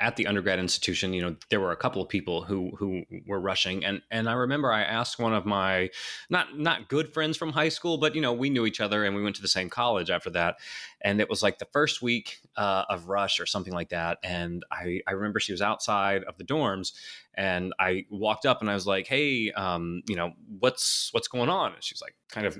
at 0.00 0.16
the 0.16 0.26
undergrad 0.26 0.58
institution, 0.58 1.12
you 1.12 1.20
know, 1.20 1.36
there 1.50 1.60
were 1.60 1.72
a 1.72 1.76
couple 1.76 2.00
of 2.00 2.08
people 2.08 2.42
who 2.42 2.70
who 2.76 3.04
were 3.26 3.38
rushing, 3.38 3.84
and 3.84 4.00
and 4.10 4.28
I 4.28 4.32
remember 4.32 4.72
I 4.72 4.82
asked 4.82 5.18
one 5.18 5.34
of 5.34 5.44
my 5.44 5.90
not 6.30 6.58
not 6.58 6.88
good 6.88 7.12
friends 7.12 7.36
from 7.36 7.52
high 7.52 7.68
school, 7.68 7.98
but 7.98 8.14
you 8.14 8.22
know, 8.22 8.32
we 8.32 8.48
knew 8.48 8.64
each 8.64 8.80
other 8.80 9.04
and 9.04 9.14
we 9.14 9.22
went 9.22 9.36
to 9.36 9.42
the 9.42 9.48
same 9.48 9.68
college 9.68 10.08
after 10.08 10.30
that, 10.30 10.56
and 11.02 11.20
it 11.20 11.28
was 11.28 11.42
like 11.42 11.58
the 11.58 11.66
first 11.66 12.00
week 12.00 12.40
uh, 12.56 12.84
of 12.88 13.08
rush 13.08 13.38
or 13.40 13.46
something 13.46 13.74
like 13.74 13.90
that, 13.90 14.18
and 14.22 14.64
I 14.72 15.00
I 15.06 15.12
remember 15.12 15.38
she 15.38 15.52
was 15.52 15.60
outside 15.60 16.24
of 16.24 16.38
the 16.38 16.44
dorms, 16.44 16.92
and 17.34 17.74
I 17.78 18.06
walked 18.10 18.46
up 18.46 18.62
and 18.62 18.70
I 18.70 18.74
was 18.74 18.86
like, 18.86 19.06
hey, 19.06 19.52
um, 19.52 20.02
you 20.08 20.16
know, 20.16 20.32
what's 20.58 21.10
what's 21.12 21.28
going 21.28 21.50
on? 21.50 21.74
And 21.74 21.84
she's 21.84 22.00
like, 22.00 22.16
kind 22.30 22.46
of 22.46 22.58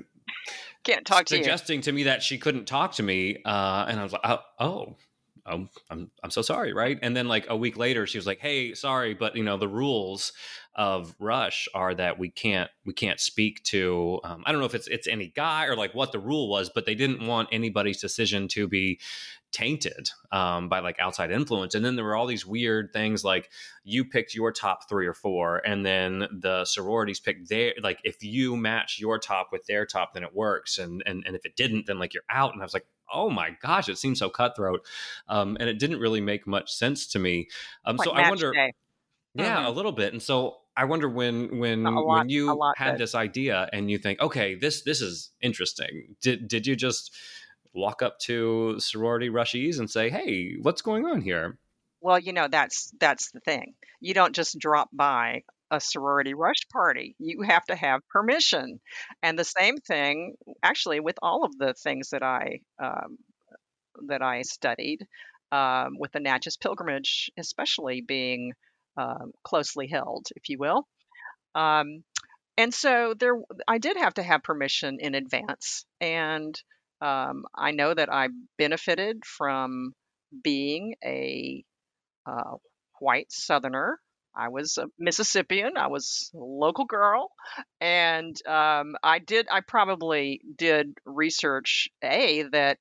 can't 0.83 1.07
talk 1.07 1.25
to 1.25 1.35
suggesting 1.37 1.81
to 1.81 1.91
me 1.91 2.03
that 2.03 2.21
she 2.21 2.37
couldn't 2.37 2.65
talk 2.65 2.93
to 2.93 3.03
me, 3.03 3.37
uh, 3.43 3.85
and 3.87 3.99
I 3.99 4.03
was 4.03 4.13
like, 4.13 4.21
oh. 4.23 4.39
oh 4.59 4.95
oh, 5.45 5.67
I'm 5.89 6.11
I'm 6.23 6.31
so 6.31 6.41
sorry, 6.41 6.73
right? 6.73 6.99
And 7.01 7.15
then 7.15 7.27
like 7.27 7.45
a 7.49 7.55
week 7.55 7.77
later, 7.77 8.05
she 8.07 8.17
was 8.17 8.27
like, 8.27 8.39
"Hey, 8.39 8.73
sorry, 8.73 9.13
but 9.13 9.35
you 9.35 9.43
know 9.43 9.57
the 9.57 9.67
rules 9.67 10.33
of 10.75 11.13
Rush 11.19 11.67
are 11.73 11.93
that 11.95 12.17
we 12.17 12.29
can't 12.29 12.69
we 12.85 12.93
can't 12.93 13.19
speak 13.19 13.61
to 13.63 14.19
um, 14.23 14.43
I 14.45 14.51
don't 14.51 14.61
know 14.61 14.65
if 14.65 14.75
it's 14.75 14.87
it's 14.87 15.07
any 15.07 15.27
guy 15.27 15.65
or 15.65 15.75
like 15.75 15.93
what 15.93 16.11
the 16.11 16.19
rule 16.19 16.49
was, 16.49 16.69
but 16.73 16.85
they 16.85 16.95
didn't 16.95 17.25
want 17.25 17.49
anybody's 17.51 17.99
decision 17.99 18.47
to 18.49 18.67
be 18.67 18.99
tainted 19.51 20.09
um, 20.31 20.69
by 20.69 20.79
like 20.79 20.97
outside 20.99 21.31
influence. 21.31 21.75
And 21.75 21.83
then 21.83 21.95
there 21.95 22.05
were 22.05 22.15
all 22.15 22.25
these 22.25 22.45
weird 22.45 22.91
things 22.93 23.23
like 23.23 23.49
you 23.83 24.05
picked 24.05 24.33
your 24.33 24.51
top 24.51 24.87
three 24.87 25.05
or 25.05 25.13
four, 25.13 25.57
and 25.65 25.85
then 25.85 26.27
the 26.31 26.65
sororities 26.65 27.19
picked 27.19 27.49
their 27.49 27.73
like 27.81 27.99
if 28.03 28.23
you 28.23 28.55
match 28.55 28.97
your 28.99 29.19
top 29.19 29.49
with 29.51 29.65
their 29.65 29.85
top, 29.85 30.13
then 30.13 30.23
it 30.23 30.33
works, 30.33 30.77
and 30.77 31.03
and 31.05 31.23
and 31.25 31.35
if 31.35 31.45
it 31.45 31.55
didn't, 31.55 31.85
then 31.85 31.99
like 31.99 32.13
you're 32.13 32.23
out. 32.29 32.53
And 32.53 32.61
I 32.61 32.65
was 32.65 32.73
like, 32.73 32.85
oh 33.13 33.29
my 33.29 33.55
gosh, 33.61 33.89
it 33.89 33.97
seems 33.97 34.19
so 34.19 34.29
cutthroat, 34.29 34.85
um, 35.27 35.57
and 35.59 35.69
it 35.69 35.79
didn't 35.79 35.99
really 35.99 36.21
make 36.21 36.47
much 36.47 36.73
sense 36.73 37.07
to 37.07 37.19
me. 37.19 37.47
Um, 37.85 37.97
like 37.97 38.05
so 38.05 38.13
I 38.13 38.29
wonder, 38.29 38.51
day. 38.53 38.71
yeah, 39.33 39.57
mm-hmm. 39.57 39.65
a 39.65 39.71
little 39.71 39.91
bit. 39.91 40.13
And 40.13 40.21
so 40.21 40.60
I 40.75 40.85
wonder 40.85 41.09
when 41.09 41.59
when 41.59 41.83
lot, 41.83 42.05
when 42.05 42.29
you 42.29 42.71
had 42.77 42.97
this 42.97 43.13
idea 43.13 43.69
and 43.73 43.91
you 43.91 43.97
think, 43.97 44.21
okay, 44.21 44.55
this 44.55 44.83
this 44.83 45.01
is 45.01 45.31
interesting. 45.41 46.15
Did 46.21 46.47
did 46.47 46.65
you 46.65 46.75
just 46.75 47.13
walk 47.73 48.01
up 48.01 48.19
to 48.19 48.79
sorority 48.79 49.29
rushies 49.29 49.79
and 49.79 49.89
say, 49.89 50.09
hey, 50.09 50.55
what's 50.61 50.81
going 50.81 51.05
on 51.05 51.21
here? 51.21 51.57
Well, 52.01 52.19
you 52.19 52.33
know 52.33 52.47
that's 52.49 52.91
that's 52.99 53.31
the 53.31 53.41
thing. 53.41 53.73
You 53.99 54.13
don't 54.13 54.35
just 54.35 54.57
drop 54.57 54.89
by 54.93 55.43
a 55.71 55.79
sorority 55.79 56.33
rush 56.33 56.67
party. 56.71 57.15
You 57.19 57.41
have 57.43 57.63
to 57.65 57.75
have 57.75 58.07
permission. 58.09 58.79
And 59.23 59.39
the 59.39 59.45
same 59.45 59.77
thing, 59.77 60.35
actually, 60.63 60.99
with 60.99 61.17
all 61.21 61.45
of 61.45 61.57
the 61.57 61.73
things 61.73 62.09
that 62.09 62.23
I 62.23 62.59
um, 62.81 63.17
that 64.07 64.21
I 64.21 64.41
studied, 64.41 65.05
um, 65.51 65.97
with 65.97 66.11
the 66.11 66.19
Natchez 66.19 66.57
pilgrimage, 66.57 67.31
especially 67.37 68.01
being 68.01 68.53
uh, 68.97 69.25
closely 69.43 69.87
held, 69.87 70.27
if 70.35 70.49
you 70.49 70.57
will. 70.57 70.87
Um, 71.55 72.03
and 72.57 72.73
so 72.73 73.13
there, 73.17 73.35
I 73.67 73.77
did 73.77 73.97
have 73.97 74.15
to 74.15 74.23
have 74.23 74.43
permission 74.43 74.97
in 74.99 75.15
advance, 75.15 75.85
and 75.99 76.55
um, 77.01 77.45
I 77.55 77.71
know 77.71 77.93
that 77.93 78.11
I 78.11 78.29
benefited 78.57 79.23
from 79.25 79.93
being 80.43 80.95
a 81.03 81.63
uh, 82.25 82.57
white 82.99 83.31
Southerner 83.31 83.99
I 84.35 84.49
was 84.49 84.77
a 84.77 84.87
Mississippian. 84.97 85.77
I 85.77 85.87
was 85.87 86.31
a 86.33 86.37
local 86.37 86.85
girl, 86.85 87.31
and 87.79 88.35
um, 88.47 88.95
I 89.03 89.19
did. 89.19 89.47
I 89.51 89.61
probably 89.61 90.41
did 90.57 90.93
research 91.05 91.89
a 92.03 92.43
that 92.51 92.77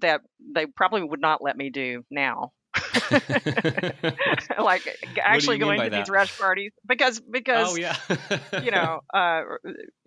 that 0.00 0.22
they 0.54 0.66
probably 0.66 1.02
would 1.02 1.20
not 1.20 1.42
let 1.42 1.56
me 1.56 1.70
do 1.70 2.04
now. 2.10 2.52
like 4.58 4.82
actually 5.20 5.58
going 5.58 5.80
to 5.80 5.90
that? 5.90 6.06
these 6.06 6.08
rush 6.08 6.38
parties 6.38 6.70
because 6.86 7.20
because 7.20 7.72
oh, 7.72 7.76
yeah. 7.76 7.96
you 8.62 8.70
know 8.70 9.00
uh, 9.12 9.40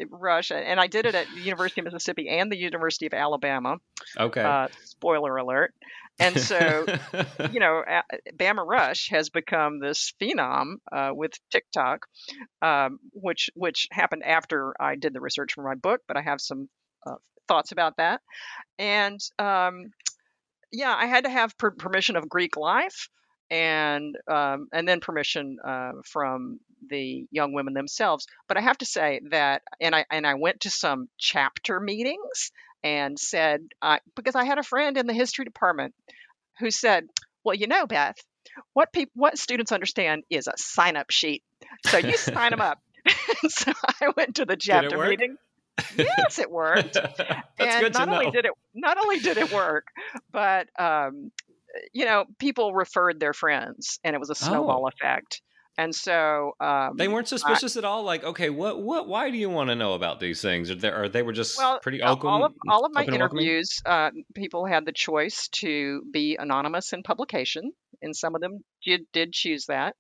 rush 0.10 0.50
and 0.52 0.80
I 0.80 0.88
did 0.88 1.06
it 1.06 1.14
at 1.14 1.28
the 1.36 1.42
University 1.42 1.82
of 1.82 1.86
Mississippi 1.86 2.30
and 2.30 2.50
the 2.52 2.58
University 2.58 3.06
of 3.06 3.14
Alabama. 3.14 3.78
Okay. 4.18 4.42
Uh, 4.42 4.68
spoiler 4.86 5.36
alert. 5.36 5.74
And 6.20 6.40
so, 6.40 6.86
you 7.52 7.60
know, 7.60 7.84
Bama 8.36 8.66
Rush 8.66 9.10
has 9.10 9.30
become 9.30 9.80
this 9.80 10.14
phenom 10.22 10.76
uh, 10.92 11.10
with 11.14 11.32
TikTok, 11.52 12.06
um, 12.62 13.00
which 13.14 13.50
which 13.56 13.88
happened 13.92 14.24
after 14.24 14.74
I 14.80 14.96
did 14.96 15.14
the 15.14 15.22
research 15.22 15.54
for 15.54 15.64
my 15.64 15.76
book, 15.76 16.02
but 16.08 16.18
I 16.18 16.22
have 16.22 16.40
some 16.40 16.70
uh, 17.08 17.16
thoughts 17.48 17.72
about 17.72 17.98
that. 17.98 18.22
And 18.78 19.20
um, 19.40 19.86
yeah, 20.74 20.94
I 20.94 21.06
had 21.06 21.24
to 21.26 21.30
have 21.30 21.58
per- 21.58 21.72
permission 21.72 22.16
of 22.16 22.28
Greek 22.28 22.58
life, 22.58 23.08
and 23.50 24.16
um, 24.28 24.68
and 24.74 24.88
then 24.88 25.00
permission 25.00 25.58
uh, 25.64 25.92
from 26.04 26.60
the 26.90 27.26
young 27.32 27.54
women 27.54 27.74
themselves. 27.74 28.26
But 28.48 28.58
I 28.58 28.62
have 28.62 28.80
to 28.80 28.86
say 28.86 29.22
that, 29.30 29.62
and 29.80 29.96
I 29.96 30.06
and 30.12 30.26
I 30.26 30.34
went 30.34 30.62
to 30.62 30.72
some 30.72 31.08
chapter 31.18 31.80
meetings 31.80 32.52
and 32.84 33.18
said, 33.18 33.62
uh, 33.82 34.00
because 34.16 34.36
I 34.36 34.44
had 34.44 34.58
a 34.58 34.64
friend 34.64 34.98
in 34.98 35.08
the 35.08 35.14
history 35.14 35.46
department 35.46 35.94
who 36.60 36.70
said, 36.70 37.08
well, 37.44 37.56
you 37.56 37.68
know, 37.68 37.88
Beth, 37.88 38.18
what 38.74 38.92
people, 38.92 39.12
what 39.16 39.38
students 39.38 39.72
understand 39.72 40.24
is 40.30 40.48
a 40.48 40.54
sign 40.58 40.98
up 40.98 41.10
sheet. 41.10 41.44
So 41.86 41.98
you 41.98 42.18
sign 42.18 42.52
them 42.52 42.62
up. 42.62 42.80
so 43.48 43.72
I 44.02 44.10
went 44.18 44.36
to 44.36 44.46
the 44.46 44.58
chapter 44.58 44.98
meeting. 45.10 45.38
Yes, 45.98 46.40
it 46.40 46.52
worked. 46.52 46.98
and 47.60 47.94
not 47.94 48.10
only 48.10 48.32
did 48.32 48.46
it 48.46 48.52
not 48.74 48.98
only 48.98 49.20
did 49.20 49.38
it 49.38 49.52
work, 49.52 49.88
but 50.32 50.68
um, 50.80 51.32
you 51.92 52.06
know, 52.06 52.26
people 52.40 52.74
referred 52.74 53.20
their 53.20 53.34
friends, 53.34 54.00
and 54.04 54.16
it 54.16 54.20
was 54.20 54.30
a 54.30 54.36
snowball 54.36 54.86
oh. 54.86 54.88
effect. 54.88 55.42
And 55.76 55.94
so 55.96 56.52
um, 56.60 56.98
they 56.98 57.08
weren't 57.08 57.28
suspicious 57.28 57.76
I, 57.76 57.80
at 57.80 57.86
all. 57.86 58.04
Like, 58.04 58.24
okay, 58.24 58.52
what, 58.52 58.80
what, 58.80 59.08
why 59.08 59.32
do 59.32 59.38
you 59.38 59.50
want 59.50 59.70
to 59.70 59.76
know 59.76 59.94
about 59.94 60.20
these 60.20 60.40
things? 60.40 60.70
Or, 60.70 60.76
there, 60.76 61.04
or 61.04 61.10
they 61.10 61.24
were 61.24 61.34
just 61.34 61.58
well, 61.58 61.80
pretty 61.80 62.04
open. 62.04 62.30
All 62.30 62.46
of, 62.46 62.54
all 62.70 62.86
of 62.86 62.94
my 62.94 63.04
interviews, 63.04 63.82
uh, 63.86 64.12
people 64.36 64.68
had 64.68 64.86
the 64.86 64.92
choice 64.92 65.48
to 65.54 66.04
be 66.12 66.38
anonymous 66.40 66.94
in 66.94 67.02
publication, 67.02 67.72
and 68.04 68.16
some 68.16 68.36
of 68.36 68.42
them 68.42 68.64
did, 68.86 69.02
did 69.14 69.34
choose 69.34 69.66
that. 69.66 69.96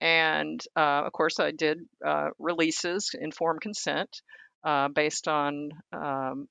And 0.00 0.60
uh, 0.74 1.02
of 1.04 1.12
course, 1.12 1.38
I 1.38 1.50
did 1.50 1.78
uh, 2.04 2.30
releases, 2.38 3.10
informed 3.18 3.60
consent, 3.60 4.22
uh, 4.64 4.88
based 4.88 5.28
on 5.28 5.70
um, 5.92 6.48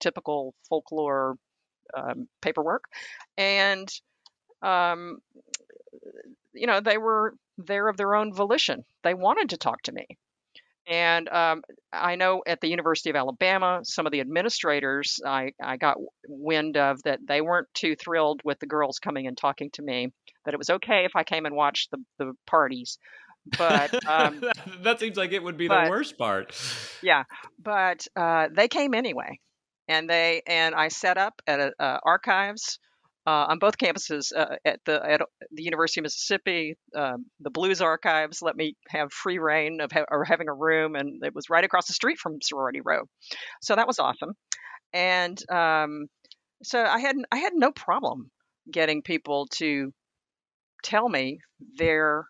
typical 0.00 0.54
folklore 0.68 1.36
um, 1.96 2.28
paperwork, 2.42 2.84
and 3.36 3.88
um, 4.62 5.18
you 6.52 6.66
know 6.66 6.80
they 6.80 6.98
were 6.98 7.34
there 7.56 7.88
of 7.88 7.96
their 7.96 8.14
own 8.14 8.32
volition. 8.34 8.84
They 9.02 9.14
wanted 9.14 9.50
to 9.50 9.56
talk 9.56 9.82
to 9.82 9.92
me. 9.92 10.06
And 10.88 11.28
um, 11.28 11.62
I 11.92 12.14
know 12.14 12.42
at 12.46 12.62
the 12.62 12.68
University 12.68 13.10
of 13.10 13.16
Alabama, 13.16 13.80
some 13.82 14.06
of 14.06 14.12
the 14.12 14.20
administrators 14.20 15.20
I, 15.24 15.52
I 15.62 15.76
got 15.76 15.98
wind 16.26 16.78
of 16.78 17.02
that 17.02 17.20
they 17.28 17.42
weren't 17.42 17.68
too 17.74 17.94
thrilled 17.94 18.40
with 18.42 18.58
the 18.58 18.66
girls 18.66 18.98
coming 18.98 19.26
and 19.26 19.36
talking 19.36 19.70
to 19.72 19.82
me, 19.82 20.12
that 20.46 20.54
it 20.54 20.58
was 20.58 20.70
okay 20.70 21.04
if 21.04 21.12
I 21.14 21.24
came 21.24 21.44
and 21.44 21.54
watched 21.54 21.90
the, 21.90 21.98
the 22.18 22.32
parties. 22.46 22.98
But 23.56 23.94
um, 24.06 24.42
that, 24.82 25.00
seems 25.00 25.16
like 25.16 25.32
it 25.32 25.42
would 25.42 25.56
be 25.56 25.68
but- 25.68 25.84
the 25.84 25.90
worst 25.90 26.18
part. 26.18 26.54
yeah, 27.02 27.24
but 27.62 28.06
uh, 28.16 28.48
they 28.54 28.68
came 28.68 28.94
anyway, 28.94 29.38
and 29.86 30.08
they 30.08 30.42
and 30.46 30.74
I 30.74 30.88
set 30.88 31.18
up 31.18 31.40
at 31.46 31.60
a, 31.60 31.72
uh, 31.78 31.98
archives 32.04 32.78
uh, 33.26 33.46
on 33.50 33.58
both 33.58 33.76
campuses 33.76 34.32
uh, 34.34 34.56
at 34.64 34.80
the 34.86 35.04
at 35.04 35.20
the 35.50 35.62
University 35.62 36.00
of 36.00 36.04
Mississippi. 36.04 36.76
Um, 36.94 37.26
the 37.40 37.50
Blues 37.50 37.80
Archives 37.80 38.40
let 38.42 38.56
me 38.56 38.74
have 38.88 39.12
free 39.12 39.38
reign 39.38 39.80
of 39.80 39.92
ha- 39.92 40.06
or 40.10 40.24
having 40.24 40.48
a 40.48 40.54
room, 40.54 40.94
and 40.94 41.22
it 41.24 41.34
was 41.34 41.50
right 41.50 41.64
across 41.64 41.86
the 41.86 41.92
street 41.92 42.18
from 42.18 42.38
Sorority 42.42 42.80
Row, 42.84 43.02
so 43.60 43.76
that 43.76 43.86
was 43.86 43.98
awesome. 43.98 44.32
And 44.92 45.38
um, 45.50 46.06
so 46.62 46.82
I 46.82 46.98
had 47.00 47.16
I 47.30 47.38
had 47.38 47.52
no 47.54 47.70
problem 47.72 48.30
getting 48.70 49.02
people 49.02 49.46
to 49.56 49.92
tell 50.82 51.08
me 51.08 51.38
their 51.76 52.24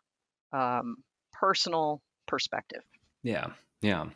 um, 0.52 0.96
personal 1.32 2.02
perspective. 2.26 2.82
Yeah, 3.22 3.48
yeah. 3.80 4.06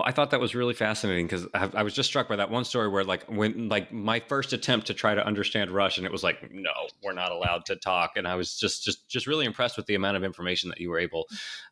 Well, 0.00 0.08
I 0.08 0.12
thought 0.12 0.30
that 0.30 0.40
was 0.40 0.54
really 0.54 0.72
fascinating 0.72 1.26
because 1.26 1.46
I, 1.52 1.68
I 1.74 1.82
was 1.82 1.92
just 1.92 2.08
struck 2.08 2.26
by 2.26 2.36
that 2.36 2.50
one 2.50 2.64
story 2.64 2.88
where, 2.88 3.04
like, 3.04 3.24
when 3.24 3.68
like 3.68 3.92
my 3.92 4.18
first 4.18 4.54
attempt 4.54 4.86
to 4.86 4.94
try 4.94 5.14
to 5.14 5.22
understand 5.26 5.70
Russian, 5.70 6.06
it 6.06 6.10
was 6.10 6.22
like, 6.22 6.50
no, 6.50 6.72
we're 7.02 7.12
not 7.12 7.30
allowed 7.30 7.66
to 7.66 7.76
talk, 7.76 8.12
and 8.16 8.26
I 8.26 8.34
was 8.34 8.58
just 8.58 8.82
just 8.82 9.06
just 9.10 9.26
really 9.26 9.44
impressed 9.44 9.76
with 9.76 9.84
the 9.84 9.94
amount 9.94 10.16
of 10.16 10.24
information 10.24 10.70
that 10.70 10.80
you 10.80 10.88
were 10.88 10.98
able 10.98 11.26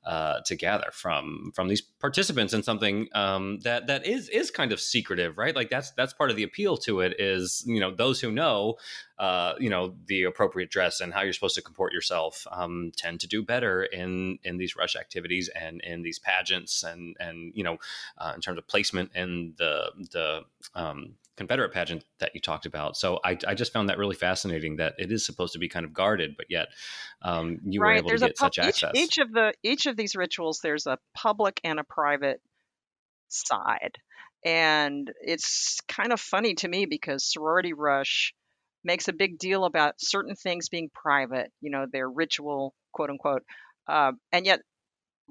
uh, 0.05 0.41
to 0.45 0.57
gather 0.57 0.91
from 0.93 1.53
from 1.55 1.69
these 1.69 1.81
participants 1.81 2.53
in 2.53 2.63
something 2.63 3.09
um, 3.15 3.61
that 3.61 3.87
that 3.87 4.07
is 4.07 4.29
is 4.29 4.51
kind 4.51 4.73
of 4.73 4.81
secretive, 4.81 5.39
right? 5.39 5.57
Like 5.57 5.71
that's 5.71 5.93
that's 5.93 6.13
part 6.13 6.29
of 6.29 6.37
the 6.37 6.43
appeal 6.43 6.77
to 6.79 7.01
it 7.01 7.19
is 7.19 7.65
you 7.67 7.81
know 7.81 7.95
those 7.95 8.21
who 8.21 8.31
know 8.31 8.77
uh, 9.19 9.55
you 9.59 9.69
know 9.69 9.95
the 10.07 10.25
appropriate 10.25 10.71
dress 10.71 11.01
and 11.01 11.13
how 11.13 11.23
you're 11.23 11.33
supposed 11.33 11.57
to 11.57 11.63
comport 11.63 11.93
yourself 11.93 12.47
um, 12.53 12.93
tend 12.97 13.21
to 13.21 13.27
do 13.27 13.43
better 13.43 13.83
in 13.85 14.39
in 14.45 14.59
these 14.59 14.77
rush 14.77 14.97
activities 14.97 15.49
and 15.49 15.81
in 15.81 16.03
these 16.03 16.19
pageants 16.19 16.85
and 16.85 17.17
and 17.19 17.53
you 17.55 17.65
know 17.65 17.79
uh, 18.19 18.33
in 18.35 18.41
terms 18.41 18.59
of 18.59 18.67
placement 18.67 19.11
and 19.15 19.55
the 19.57 19.91
the 20.13 20.43
um, 20.75 21.15
Confederate 21.39 21.73
pageant 21.73 22.05
that 22.19 22.33
you 22.35 22.41
talked 22.41 22.67
about. 22.67 22.97
So 22.97 23.21
I, 23.25 23.39
I 23.47 23.55
just 23.55 23.73
found 23.73 23.89
that 23.89 23.97
really 23.97 24.17
fascinating 24.17 24.77
that 24.77 24.95
it 24.99 25.13
is 25.13 25.25
supposed 25.25 25.53
to 25.53 25.59
be 25.61 25.69
kind 25.69 25.87
of 25.87 25.93
guarded, 25.95 26.37
but 26.37 26.47
yet 26.51 26.69
um, 27.23 27.61
you 27.65 27.81
were 27.81 27.93
able 27.93 28.09
there's 28.09 28.23
to 28.23 28.27
get 28.27 28.37
pub- 28.37 28.55
such 28.55 28.67
each, 28.67 28.85
access. 28.85 28.93
each 28.95 29.19
of 29.19 29.33
the 29.33 29.55
each 29.63 29.87
of 29.87 29.97
these 29.97 30.17
rituals, 30.17 30.61
there's 30.63 30.87
a 30.87 30.99
public 31.15 31.61
and 31.63 31.79
a 31.79 31.85
private 31.85 32.41
side, 33.29 33.99
and 34.45 35.13
it's 35.21 35.81
kind 35.89 36.13
of 36.13 36.21
funny 36.21 36.55
to 36.57 36.69
me 36.69 36.87
because 36.87 37.25
sorority 37.25 37.73
rush 37.73 38.35
makes 38.83 39.09
a 39.09 39.13
big 39.13 39.39
deal 39.39 39.65
about 39.65 39.95
certain 39.99 40.35
things 40.35 40.69
being 40.69 40.91
private, 40.93 41.53
you 41.61 41.71
know, 41.71 41.87
their 41.91 42.09
ritual, 42.09 42.75
quote 42.93 43.11
unquote, 43.11 43.43
uh, 43.87 44.13
and 44.33 44.45
yet 44.45 44.61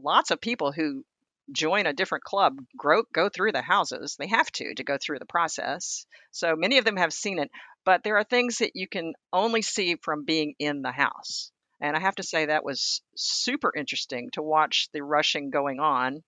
lots 0.02 0.32
of 0.32 0.39
people 0.39 0.71
who 0.71 1.04
join 1.51 1.86
a 1.86 1.93
different 1.93 2.23
club 2.23 2.57
grow, 2.77 3.03
go 3.13 3.29
through 3.29 3.51
the 3.51 3.62
houses. 3.62 4.15
They 4.17 4.27
have 4.27 4.51
to 4.53 4.73
to 4.75 4.83
go 4.83 4.97
through 4.97 5.19
the 5.19 5.25
process. 5.25 6.05
So 6.31 6.55
many 6.55 6.77
of 6.77 6.86
them 6.86 6.97
have 6.97 7.13
seen 7.13 7.39
it, 7.39 7.49
but 7.86 8.03
there 8.03 8.17
are 8.17 8.23
things 8.23 8.57
that 8.57 8.71
you 8.75 8.88
can 8.88 9.13
only 9.31 9.62
see 9.62 9.95
from 10.01 10.25
being 10.25 10.55
in 10.60 10.81
the 10.81 10.91
house. 10.91 11.51
And 11.79 11.95
I 11.95 11.99
have 11.99 12.15
to 12.15 12.23
say 12.23 12.45
that 12.45 12.65
was 12.65 13.01
super 13.15 13.71
interesting 13.75 14.29
to 14.33 14.41
watch 14.41 14.89
the 14.93 15.03
rushing 15.03 15.51
going 15.51 15.79
on 15.79 16.23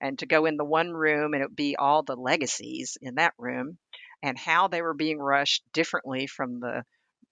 and 0.00 0.18
to 0.18 0.26
go 0.26 0.46
in 0.46 0.56
the 0.56 0.64
one 0.64 0.90
room 0.90 1.34
and 1.34 1.42
it 1.42 1.48
would 1.48 1.56
be 1.56 1.76
all 1.76 2.02
the 2.02 2.16
legacies 2.16 2.96
in 3.00 3.16
that 3.16 3.34
room 3.38 3.78
and 4.22 4.38
how 4.38 4.68
they 4.68 4.80
were 4.80 4.94
being 4.94 5.18
rushed 5.18 5.62
differently 5.72 6.26
from 6.26 6.60
the 6.60 6.84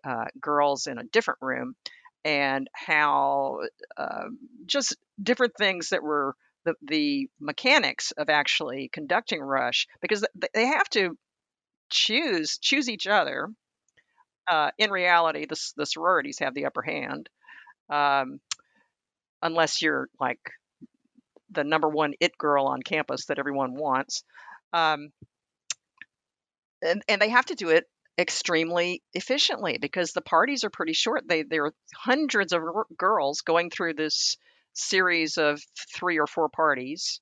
uh, 0.05 0.27
girls 0.41 0.87
in 0.87 0.99
a 0.99 1.05
different 1.05 1.39
room 1.41 1.75
and 2.25 2.69
how 2.75 3.59
uh, 3.97 4.27
just 4.67 4.97
different 5.21 5.55
things 5.59 5.89
that 5.89 6.03
were 6.03 6.35
the, 6.65 6.75
the 6.83 7.29
mechanics 7.41 8.13
of 8.13 8.29
actually 8.29 8.89
conducting 8.93 9.41
rush 9.41 9.87
because 10.01 10.25
they 10.55 10.67
have 10.67 10.89
to 10.91 11.17
choose 11.91 12.59
choose 12.59 12.89
each 12.89 13.07
other 13.07 13.49
uh, 14.49 14.71
in 14.79 14.91
reality 14.91 15.47
the, 15.47 15.61
the 15.77 15.87
sororities 15.87 16.39
have 16.39 16.55
the 16.55 16.65
upper 16.65 16.83
hand 16.83 17.29
um, 17.91 18.41
unless 19.43 19.83
you're 19.83 20.09
like 20.19 20.41
the 21.51 21.65
number 21.65 21.89
one 21.89 22.15
it 22.21 22.37
girl 22.39 22.67
on 22.67 22.83
campus 22.83 23.27
that 23.27 23.39
everyone 23.39 23.75
wants 23.75 24.25
um, 24.73 25.11
and, 26.83 27.03
and 27.09 27.21
they 27.21 27.29
have 27.29 27.47
to 27.47 27.55
do 27.55 27.69
it 27.69 27.85
extremely 28.19 29.03
efficiently 29.15 29.79
because 29.79 30.13
the 30.13 30.21
parties 30.21 30.65
are 30.65 30.71
pretty 30.71 30.93
short. 30.93 31.27
They 31.27 31.43
there 31.43 31.67
are 31.67 31.75
hundreds 31.95 32.53
of 32.53 32.63
r- 32.63 32.87
girls 32.97 33.41
going 33.41 33.71
through 33.71 33.95
this 33.95 34.37
series 34.75 35.39
of 35.39 35.61
three 35.95 36.19
or 36.19 36.27
four 36.27 36.49
parties 36.49 37.21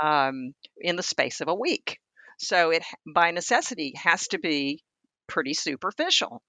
um, 0.00 0.52
in 0.80 0.96
the 0.96 1.02
space 1.02 1.40
of 1.40 1.48
a 1.48 1.54
week 1.54 1.98
so 2.38 2.70
it 2.70 2.82
by 3.14 3.30
necessity 3.30 3.92
has 3.96 4.28
to 4.28 4.38
be 4.38 4.82
pretty 5.26 5.54
superficial 5.54 6.42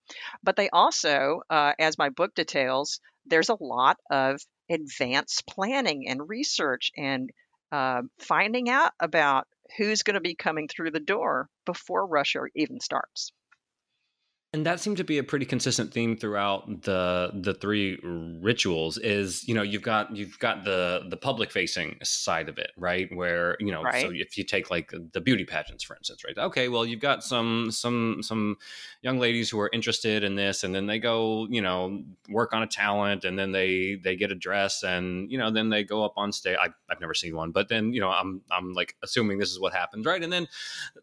but 0.43 0.55
they 0.55 0.69
also 0.69 1.41
uh, 1.49 1.73
as 1.79 1.97
my 1.97 2.09
book 2.09 2.33
details 2.35 2.99
there's 3.25 3.49
a 3.49 3.57
lot 3.63 3.97
of 4.09 4.39
advanced 4.69 5.45
planning 5.47 6.07
and 6.07 6.29
research 6.29 6.91
and 6.95 7.29
uh, 7.71 8.01
finding 8.19 8.69
out 8.69 8.91
about 8.99 9.47
who's 9.77 10.03
going 10.03 10.15
to 10.15 10.21
be 10.21 10.35
coming 10.35 10.67
through 10.67 10.91
the 10.91 10.99
door 10.99 11.47
before 11.65 12.07
rush 12.07 12.35
even 12.55 12.79
starts. 12.79 13.31
And 14.51 14.65
that 14.65 14.79
seemed 14.79 14.97
to 14.97 15.03
be 15.03 15.19
a 15.19 15.23
pretty 15.23 15.45
consistent 15.45 15.93
theme 15.93 16.17
throughout 16.17 16.81
the 16.81 17.29
the 17.35 17.53
three 17.53 17.99
rituals. 18.03 18.97
Is 18.97 19.47
you 19.47 19.53
know 19.53 19.61
you've 19.61 19.83
got 19.83 20.15
you've 20.15 20.39
got 20.39 20.63
the 20.63 21.03
the 21.07 21.17
public 21.17 21.51
facing 21.51 21.99
side 22.01 22.49
of 22.49 22.57
it, 22.57 22.71
right? 22.75 23.07
Where 23.15 23.57
you 23.59 23.71
know, 23.71 23.83
Right. 23.83 24.01
so 24.01 24.11
if 24.11 24.39
you 24.39 24.43
take 24.43 24.71
like 24.71 24.91
the 25.13 25.21
beauty 25.21 25.45
pageants, 25.45 25.83
for 25.83 25.95
instance, 25.95 26.23
right? 26.25 26.35
Okay, 26.35 26.67
well 26.67 26.83
you've 26.83 26.99
got 26.99 27.23
some 27.23 27.69
some 27.69 28.23
some 28.23 28.57
young 29.03 29.19
ladies 29.19 29.51
who 29.51 29.59
are 29.59 29.69
interested 29.71 30.23
in 30.23 30.33
this, 30.33 30.63
and 30.63 30.73
then 30.73 30.87
they 30.87 30.97
go 30.97 31.45
you 31.51 31.61
know 31.61 32.01
work 32.27 32.51
on 32.51 32.63
a 32.63 32.67
talent, 32.67 33.25
and 33.25 33.37
then 33.37 33.51
they 33.51 33.99
they 34.03 34.15
get 34.15 34.31
a 34.31 34.35
dress, 34.35 34.81
and 34.81 35.31
you 35.31 35.37
know 35.37 35.51
then 35.51 35.69
they 35.69 35.83
go 35.83 36.03
up 36.03 36.13
on 36.17 36.31
stage. 36.31 36.57
I, 36.59 36.69
I've 36.89 36.99
never 36.99 37.13
seen 37.13 37.35
one, 37.35 37.51
but 37.51 37.69
then 37.69 37.93
you 37.93 38.01
know 38.01 38.09
I'm 38.09 38.41
I'm 38.49 38.73
like 38.73 38.95
assuming 39.03 39.37
this 39.37 39.51
is 39.51 39.59
what 39.59 39.73
happens, 39.73 40.07
right? 40.07 40.23
And 40.23 40.33
then 40.33 40.47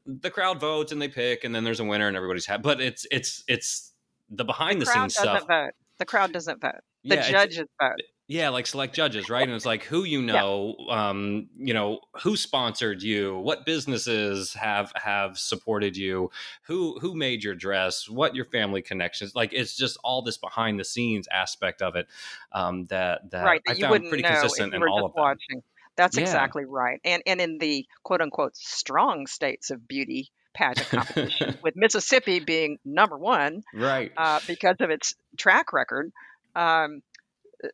the 0.05 0.31
crowd 0.31 0.59
votes 0.59 0.91
and 0.91 1.01
they 1.01 1.07
pick, 1.09 1.45
and 1.45 1.55
then 1.55 1.63
there's 1.63 1.79
a 1.79 1.85
winner, 1.85 2.09
and 2.09 2.17
everybody's 2.17 2.47
happy. 2.47 2.63
But 2.63 2.81
it's 2.81 3.07
it's 3.13 3.36
it's 3.49 3.93
the 4.31 4.45
behind 4.45 4.81
the, 4.81 4.87
crowd 4.87 5.11
scenes 5.11 5.15
stuff. 5.15 5.45
vote. 5.47 5.73
The 5.99 6.05
crowd 6.07 6.33
doesn't 6.33 6.61
vote. 6.61 6.81
The 7.09 7.17
Yeah, 7.17 7.31
judges 7.31 7.67
vote. 7.81 8.01
Yeah, 8.29 8.49
like 8.49 8.67
select 8.67 8.93
judges, 8.93 9.31
right? 9.31 9.47
And 9.47 9.55
it's 9.55 9.65
like 9.65 9.85
who 9.85 10.03
you 10.03 10.21
know, 10.21 10.75
um, 10.91 11.49
you 11.57 11.73
know, 11.73 12.01
who 12.23 12.37
sponsored 12.37 13.01
you, 13.01 13.37
what 13.39 13.65
businesses 13.65 14.53
have 14.55 14.93
have 14.97 15.39
supported 15.39 15.97
you, 15.97 16.31
who 16.63 16.99
who 16.99 17.15
made 17.15 17.45
your 17.45 17.55
dress, 17.55 18.09
what 18.09 18.35
your 18.35 18.45
family 18.47 18.83
connections. 18.83 19.37
Like 19.37 19.53
it's 19.53 19.77
just 19.77 19.97
all 20.03 20.23
this 20.23 20.39
behind 20.39 20.81
the 20.81 20.85
scenes 20.85 21.29
aspect 21.29 21.83
of 21.83 21.95
it 21.95 22.09
um, 22.51 22.87
that 22.87 23.31
that 23.31 23.45
right. 23.45 23.63
I 23.69 23.75
That 23.75 23.81
found 23.81 24.05
pretty 24.09 24.25
consistent 24.25 24.75
in 24.75 24.83
all 24.83 25.05
of 25.05 25.15
them. 25.15 25.63
That's 25.97 26.19
Yeah. 26.19 26.19
exactly 26.19 26.65
right. 26.65 27.01
And 27.05 27.23
and 27.27 27.41
in 27.41 27.59
the 27.59 27.87
quote 28.03 28.21
unquote 28.21 28.57
strong 28.57 29.27
states 29.27 29.71
of 29.71 29.87
beauty 29.89 30.31
pageant 30.57 30.89
competition, 30.91 31.59
with 31.63 31.75
Mississippi 31.77 32.41
being 32.41 32.79
number 32.85 33.17
one, 33.19 33.63
Right. 33.75 34.11
uh, 34.17 34.41
because 34.47 34.77
of 34.81 34.91
its 34.91 35.15
track 35.37 35.73
record. 35.73 36.11
Um, 36.55 37.03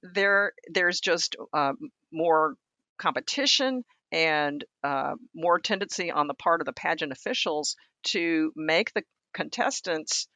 there, 0.03 0.53
there's 0.69 1.01
just 1.01 1.37
um, 1.53 1.77
more 2.13 2.55
competition 2.99 3.85
and 4.11 4.65
uh, 4.85 5.15
more 5.35 5.59
tendency 5.59 6.11
on 6.11 6.27
the 6.27 6.35
part 6.35 6.61
of 6.61 6.67
the 6.67 6.73
pageant 6.73 7.13
officials 7.13 7.77
to 8.05 8.53
make 8.57 8.93
the 8.93 9.03
contestants 9.33 10.29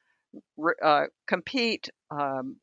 re- 0.56 0.74
uh, 0.82 1.04
compete 1.26 1.90
um, 2.10 2.56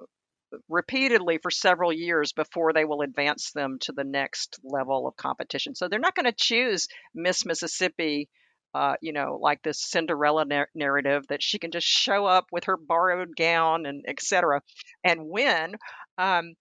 repeatedly 0.69 1.39
for 1.41 1.51
several 1.51 1.91
years 1.93 2.31
before 2.33 2.73
they 2.73 2.85
will 2.85 3.01
advance 3.01 3.51
them 3.53 3.77
to 3.81 3.91
the 3.91 4.03
next 4.03 4.59
level 4.63 5.07
of 5.07 5.15
competition. 5.15 5.75
So 5.75 5.87
they're 5.87 5.99
not 5.99 6.15
going 6.15 6.25
to 6.25 6.35
choose 6.35 6.87
Miss 7.13 7.45
Mississippi 7.45 8.29
uh, 8.73 8.95
you 9.01 9.13
know, 9.13 9.37
like 9.41 9.61
this 9.61 9.79
Cinderella 9.79 10.45
nar- 10.45 10.69
narrative 10.73 11.23
that 11.29 11.43
she 11.43 11.59
can 11.59 11.71
just 11.71 11.87
show 11.87 12.25
up 12.25 12.47
with 12.51 12.65
her 12.65 12.77
borrowed 12.77 13.35
gown 13.35 13.85
and 13.85 14.03
etc. 14.07 14.61
and 15.03 15.27
win. 15.27 15.75
Um, 16.17 16.53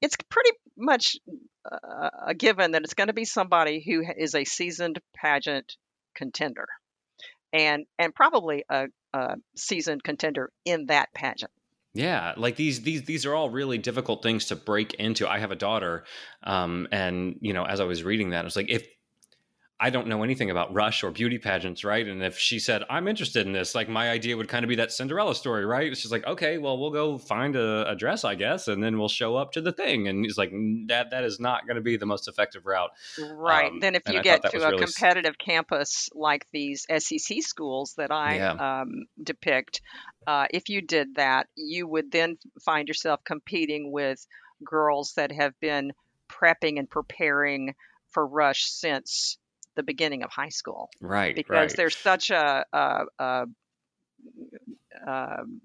it's 0.00 0.16
pretty 0.30 0.50
much 0.76 1.16
uh, 1.70 2.10
a 2.28 2.34
given 2.34 2.72
that 2.72 2.82
it's 2.82 2.94
going 2.94 3.08
to 3.08 3.12
be 3.12 3.24
somebody 3.24 3.82
who 3.84 4.02
is 4.16 4.34
a 4.34 4.44
seasoned 4.44 5.00
pageant 5.14 5.76
contender, 6.14 6.66
and 7.52 7.84
and 7.98 8.14
probably 8.14 8.64
a, 8.70 8.86
a 9.12 9.36
seasoned 9.56 10.02
contender 10.02 10.50
in 10.64 10.86
that 10.86 11.12
pageant. 11.14 11.52
Yeah, 11.94 12.34
like 12.36 12.56
these 12.56 12.80
these 12.80 13.04
these 13.04 13.24
are 13.24 13.34
all 13.34 13.50
really 13.50 13.78
difficult 13.78 14.22
things 14.22 14.46
to 14.46 14.56
break 14.56 14.94
into. 14.94 15.28
I 15.28 15.38
have 15.38 15.52
a 15.52 15.56
daughter, 15.56 16.04
um, 16.42 16.88
and 16.90 17.36
you 17.40 17.52
know, 17.52 17.64
as 17.64 17.80
I 17.80 17.84
was 17.84 18.02
reading 18.02 18.30
that, 18.30 18.40
I 18.40 18.44
was 18.44 18.56
like, 18.56 18.70
if 18.70 18.86
I 19.84 19.90
don't 19.90 20.06
know 20.06 20.22
anything 20.22 20.50
about 20.50 20.72
Rush 20.72 21.04
or 21.04 21.10
beauty 21.10 21.36
pageants, 21.36 21.84
right? 21.84 22.08
And 22.08 22.22
if 22.22 22.38
she 22.38 22.58
said, 22.58 22.84
I'm 22.88 23.06
interested 23.06 23.46
in 23.46 23.52
this, 23.52 23.74
like 23.74 23.86
my 23.86 24.08
idea 24.08 24.34
would 24.34 24.48
kind 24.48 24.64
of 24.64 24.70
be 24.70 24.76
that 24.76 24.92
Cinderella 24.92 25.34
story, 25.34 25.66
right? 25.66 25.94
She's 25.94 26.10
like, 26.10 26.26
okay, 26.26 26.56
well, 26.56 26.78
we'll 26.78 26.90
go 26.90 27.18
find 27.18 27.54
a, 27.54 27.90
a 27.90 27.94
dress, 27.94 28.24
I 28.24 28.34
guess, 28.34 28.66
and 28.66 28.82
then 28.82 28.98
we'll 28.98 29.10
show 29.10 29.36
up 29.36 29.52
to 29.52 29.60
the 29.60 29.72
thing. 29.72 30.08
And 30.08 30.24
he's 30.24 30.38
like, 30.38 30.52
that 30.86 31.10
that 31.10 31.24
is 31.24 31.38
not 31.38 31.66
going 31.66 31.74
to 31.74 31.82
be 31.82 31.98
the 31.98 32.06
most 32.06 32.28
effective 32.28 32.64
route. 32.64 32.92
Right. 33.34 33.72
Um, 33.72 33.80
then 33.80 33.94
if 33.94 34.08
you 34.08 34.22
get 34.22 34.40
to 34.52 34.56
a 34.56 34.70
really... 34.70 34.82
competitive 34.82 35.36
campus 35.36 36.08
like 36.14 36.46
these 36.50 36.86
SEC 36.96 37.42
schools 37.42 37.92
that 37.98 38.10
I 38.10 38.36
yeah. 38.36 38.80
um, 38.80 39.04
depict, 39.22 39.82
uh, 40.26 40.46
if 40.50 40.70
you 40.70 40.80
did 40.80 41.16
that, 41.16 41.48
you 41.56 41.86
would 41.86 42.10
then 42.10 42.38
find 42.64 42.88
yourself 42.88 43.22
competing 43.24 43.92
with 43.92 44.26
girls 44.64 45.12
that 45.18 45.30
have 45.30 45.52
been 45.60 45.92
prepping 46.30 46.78
and 46.78 46.88
preparing 46.88 47.74
for 48.08 48.26
Rush 48.26 48.64
since 48.64 49.36
the 49.76 49.82
beginning 49.82 50.22
of 50.22 50.30
high 50.30 50.48
school. 50.50 50.90
Right. 51.00 51.34
Because 51.34 51.70
right. 51.70 51.76
there's 51.76 51.96
such 51.96 52.30
a, 52.30 52.64
a, 52.72 53.04
a, 53.18 53.44
a, 55.06 55.12
um, 55.40 55.60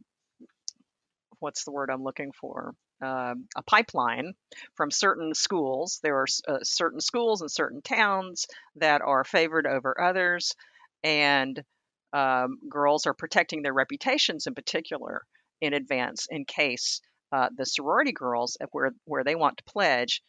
what's 1.40 1.64
the 1.64 1.72
word 1.72 1.90
I'm 1.90 2.04
looking 2.04 2.32
for? 2.32 2.74
Uh, 3.02 3.36
a 3.56 3.64
pipeline 3.64 4.34
from 4.76 4.92
certain 4.92 5.34
schools. 5.34 6.00
There 6.04 6.18
are 6.18 6.26
uh, 6.48 6.58
certain 6.64 7.00
schools 7.00 7.42
and 7.42 7.50
certain 7.50 7.82
towns 7.82 8.46
that 8.76 9.02
are 9.02 9.24
favored 9.24 9.66
over 9.66 10.00
others, 10.02 10.54
and 11.02 11.64
um, 12.12 12.58
girls 12.70 13.06
are 13.06 13.14
protecting 13.14 13.62
their 13.62 13.74
reputations 13.74 14.48
in 14.48 14.54
particular 14.54 15.22
in 15.62 15.74
advance 15.74 16.28
in 16.30 16.44
case 16.44 17.00
uh, 17.32 17.48
the 17.56 17.66
sorority 17.66 18.12
girls, 18.12 18.58
where 18.72 18.92
where 19.06 19.24
they 19.24 19.36
want 19.36 19.58
to 19.58 19.64
pledge, 19.64 20.22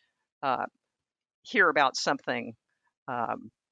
uh, 0.44 0.66
hear 1.42 1.68
about 1.68 1.96
something 1.96 2.54
um, 3.08 3.50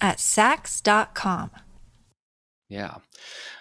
at 0.00 0.18
Saks.com. 0.18 1.50
Yeah. 2.68 2.96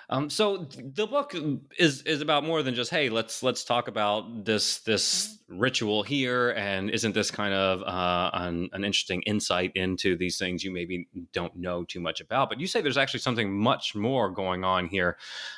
Um, 0.09 0.29
so 0.29 0.57
the 0.57 1.07
book 1.07 1.35
is 1.77 2.01
is 2.03 2.21
about 2.21 2.43
more 2.43 2.61
than 2.63 2.75
just 2.75 2.91
hey 2.91 3.09
let's 3.09 3.41
let's 3.41 3.63
talk 3.63 3.87
about 3.87 4.45
this 4.45 4.79
this 4.79 5.39
ritual 5.47 6.01
here 6.01 6.49
and 6.51 6.89
isn't 6.89 7.13
this 7.13 7.29
kind 7.29 7.53
of 7.53 7.81
uh, 7.83 8.31
an, 8.33 8.67
an 8.73 8.83
interesting 8.83 9.21
insight 9.23 9.71
into 9.75 10.17
these 10.17 10.39
things 10.39 10.63
you 10.63 10.71
maybe 10.71 11.07
don't 11.33 11.55
know 11.55 11.83
too 11.83 11.99
much 11.99 12.21
about? 12.21 12.49
But 12.49 12.59
you 12.59 12.67
say 12.67 12.81
there's 12.81 12.97
actually 12.97 13.19
something 13.19 13.55
much 13.55 13.95
more 13.95 14.29
going 14.29 14.63
on 14.63 14.87
here. 14.87 15.17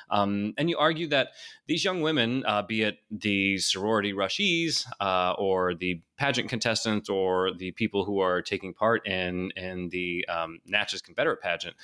Um, 0.09 0.53
and 0.57 0.69
you 0.69 0.77
argue 0.77 1.07
that 1.07 1.29
these 1.67 1.83
young 1.83 2.01
women 2.01 2.43
uh, 2.45 2.61
be 2.61 2.83
it 2.83 2.99
the 3.11 3.57
sorority 3.57 4.13
rushies 4.13 4.85
uh, 4.99 5.33
or 5.37 5.73
the 5.73 6.01
pageant 6.17 6.49
contestants 6.49 7.09
or 7.09 7.51
the 7.53 7.71
people 7.71 8.03
who 8.03 8.19
are 8.19 8.41
taking 8.41 8.73
part 8.73 9.05
in 9.07 9.51
in 9.55 9.89
the 9.89 10.25
um, 10.27 10.59
Natchez 10.65 11.01
Confederate 11.01 11.41
pageant 11.41 11.75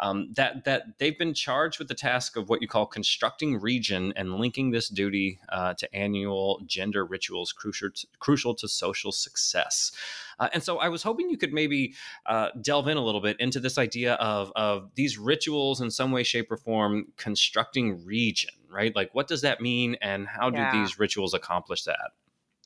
um, 0.00 0.32
that 0.34 0.64
that 0.64 0.98
they've 0.98 1.18
been 1.18 1.34
charged 1.34 1.78
with 1.78 1.88
the 1.88 1.94
task 1.94 2.36
of 2.36 2.48
what 2.48 2.62
you 2.62 2.68
call 2.68 2.86
constructing 2.86 3.60
region 3.60 4.12
and 4.16 4.34
linking 4.34 4.70
this 4.70 4.88
duty 4.88 5.40
uh, 5.48 5.74
to 5.74 5.94
annual 5.94 6.62
gender 6.66 7.04
rituals 7.04 7.52
crucial 7.52 7.90
to, 7.90 8.06
crucial 8.18 8.54
to 8.54 8.68
social 8.68 9.12
success. 9.12 9.92
Uh, 10.38 10.48
and 10.52 10.62
so 10.62 10.78
I 10.78 10.88
was 10.88 11.02
hoping 11.02 11.30
you 11.30 11.36
could 11.36 11.52
maybe 11.52 11.94
uh, 12.26 12.50
delve 12.60 12.88
in 12.88 12.96
a 12.96 13.04
little 13.04 13.20
bit 13.20 13.38
into 13.40 13.60
this 13.60 13.78
idea 13.78 14.14
of 14.14 14.52
of 14.54 14.90
these 14.94 15.18
rituals 15.18 15.80
in 15.80 15.90
some 15.90 16.12
way, 16.12 16.22
shape, 16.22 16.50
or 16.50 16.56
form 16.56 17.06
constructing 17.16 18.04
region, 18.04 18.50
right? 18.70 18.94
Like 18.94 19.14
what 19.14 19.26
does 19.26 19.42
that 19.42 19.60
mean, 19.60 19.96
and 20.00 20.26
how 20.26 20.50
do 20.50 20.64
these 20.72 20.98
rituals 20.98 21.34
accomplish 21.34 21.84
that? 21.84 22.10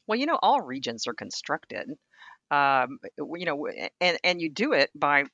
Well, 0.06 0.18
you 0.18 0.26
know, 0.26 0.38
all 0.42 0.60
regions 0.60 1.06
are 1.06 1.14
constructed. 1.14 1.96
Um, 2.50 2.98
you 3.16 3.46
know, 3.46 3.68
and 4.00 4.18
and 4.22 4.40
you 4.40 4.50
do 4.50 4.74
it 4.74 4.90
by 4.94 5.24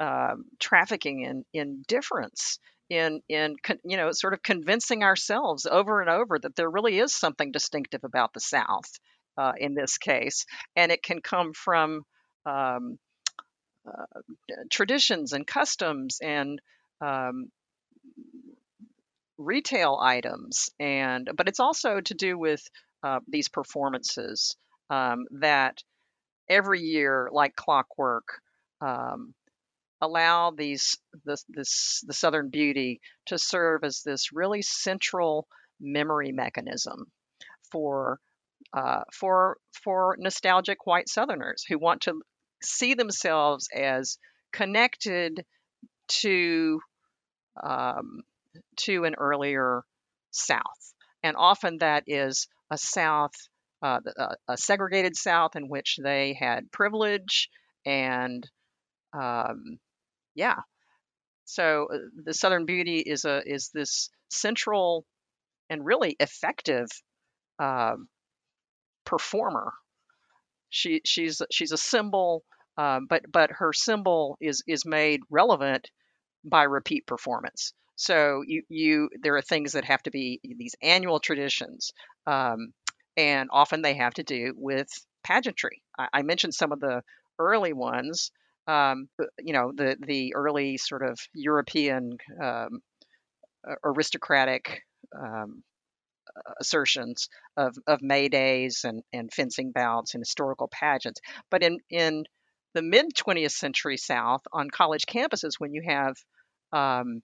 um, 0.00 0.44
trafficking 0.58 1.20
in 1.20 1.44
in 1.52 1.82
difference 1.86 2.58
in 2.90 3.20
in 3.28 3.56
you 3.84 3.96
know 3.96 4.10
sort 4.12 4.34
of 4.34 4.42
convincing 4.42 5.02
ourselves 5.02 5.66
over 5.66 6.00
and 6.00 6.10
over 6.10 6.38
that 6.38 6.56
there 6.56 6.70
really 6.70 6.98
is 6.98 7.14
something 7.14 7.52
distinctive 7.52 8.04
about 8.04 8.32
the 8.32 8.40
South 8.40 8.90
uh, 9.38 9.52
in 9.58 9.74
this 9.74 9.98
case, 9.98 10.46
and 10.76 10.92
it 10.92 11.02
can 11.02 11.20
come 11.20 11.52
from 11.52 12.02
um, 12.46 12.98
uh, 13.86 14.20
traditions 14.70 15.32
and 15.32 15.46
customs 15.46 16.18
and 16.22 16.60
um, 17.00 17.48
retail 19.38 19.98
items, 20.00 20.70
and 20.78 21.28
but 21.34 21.48
it's 21.48 21.60
also 21.60 22.00
to 22.00 22.14
do 22.14 22.38
with 22.38 22.62
uh, 23.02 23.20
these 23.28 23.48
performances 23.48 24.56
um, 24.90 25.26
that 25.30 25.82
every 26.48 26.80
year, 26.80 27.28
like 27.32 27.56
clockwork, 27.56 28.40
um, 28.80 29.34
allow 30.04 30.50
these 30.50 30.96
this, 31.24 31.44
this 31.48 32.04
the 32.06 32.12
Southern 32.12 32.50
Beauty 32.50 33.00
to 33.26 33.38
serve 33.38 33.84
as 33.84 34.02
this 34.04 34.32
really 34.32 34.62
central 34.62 35.46
memory 35.80 36.32
mechanism 36.32 37.06
for 37.70 38.18
uh, 38.72 39.02
for 39.12 39.58
for 39.82 40.16
nostalgic 40.18 40.86
white 40.86 41.08
Southerners 41.08 41.64
who 41.68 41.78
want 41.78 42.02
to 42.02 42.20
see 42.62 42.94
themselves 42.94 43.68
as 43.74 44.18
connected 44.52 45.44
to 46.08 46.80
um, 47.62 48.22
to 48.76 49.04
an 49.04 49.14
earlier 49.16 49.82
South, 50.30 50.94
and 51.22 51.36
often 51.36 51.78
that 51.78 52.04
is 52.06 52.48
a 52.70 52.78
South, 52.78 53.34
uh, 53.82 54.00
a 54.48 54.56
segregated 54.56 55.16
South 55.16 55.56
in 55.56 55.68
which 55.68 55.98
they 56.02 56.34
had 56.34 56.72
privilege 56.72 57.48
and 57.86 58.48
um, 59.12 59.78
yeah. 60.34 60.56
So 61.44 61.88
uh, 61.92 61.98
the 62.24 62.34
Southern 62.34 62.66
Beauty 62.66 63.00
is 63.00 63.24
a 63.24 63.42
is 63.46 63.70
this 63.74 64.10
central 64.30 65.06
and 65.70 65.84
really 65.84 66.16
effective 66.20 66.88
uh, 67.58 67.96
performer. 69.04 69.72
She 70.68 71.00
she's 71.04 71.40
she's 71.50 71.72
a 71.72 71.78
symbol, 71.78 72.44
uh, 72.76 73.00
but 73.08 73.30
but 73.30 73.50
her 73.52 73.72
symbol 73.72 74.36
is 74.40 74.62
is 74.66 74.84
made 74.84 75.20
relevant 75.30 75.90
by 76.44 76.64
repeat 76.64 77.06
performance. 77.06 77.74
So 77.96 78.42
you 78.46 78.62
you 78.68 79.10
there 79.22 79.36
are 79.36 79.42
things 79.42 79.72
that 79.72 79.84
have 79.84 80.02
to 80.04 80.10
be 80.10 80.40
these 80.42 80.76
annual 80.82 81.20
traditions, 81.20 81.92
um, 82.26 82.72
and 83.16 83.48
often 83.52 83.82
they 83.82 83.94
have 83.94 84.14
to 84.14 84.24
do 84.24 84.54
with 84.56 84.88
pageantry. 85.24 85.82
I, 85.98 86.08
I 86.14 86.22
mentioned 86.22 86.54
some 86.54 86.72
of 86.72 86.80
the 86.80 87.02
early 87.38 87.72
ones 87.72 88.32
um, 88.66 89.08
you 89.38 89.52
know, 89.52 89.72
the 89.74 89.96
the 90.00 90.34
early 90.34 90.76
sort 90.76 91.02
of 91.02 91.18
European 91.34 92.16
um, 92.42 92.80
aristocratic 93.84 94.82
um, 95.18 95.62
assertions 96.60 97.28
of, 97.56 97.76
of 97.86 98.02
May 98.02 98.28
days 98.28 98.84
and, 98.84 99.02
and 99.12 99.32
fencing 99.32 99.72
bouts 99.72 100.14
and 100.14 100.20
historical 100.20 100.68
pageants. 100.68 101.20
But 101.50 101.62
in, 101.62 101.78
in 101.90 102.24
the 102.74 102.82
mid 102.82 103.14
20th 103.14 103.52
century 103.52 103.96
South, 103.96 104.42
on 104.52 104.70
college 104.70 105.04
campuses, 105.06 105.54
when 105.58 105.74
you 105.74 105.82
have 105.86 106.14
um, 106.72 107.22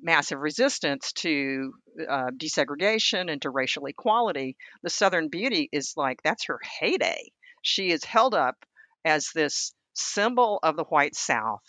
massive 0.00 0.38
resistance 0.40 1.12
to 1.12 1.72
uh, 2.08 2.30
desegregation 2.36 3.30
and 3.30 3.42
to 3.42 3.50
racial 3.50 3.86
equality, 3.86 4.56
the 4.82 4.90
Southern 4.90 5.28
Beauty 5.28 5.68
is 5.72 5.94
like 5.96 6.22
that's 6.22 6.46
her 6.46 6.60
heyday. 6.80 7.32
She 7.62 7.90
is 7.90 8.04
held 8.04 8.34
up 8.34 8.56
as 9.04 9.30
this 9.34 9.72
symbol 9.94 10.58
of 10.62 10.76
the 10.76 10.84
white 10.84 11.14
South. 11.14 11.62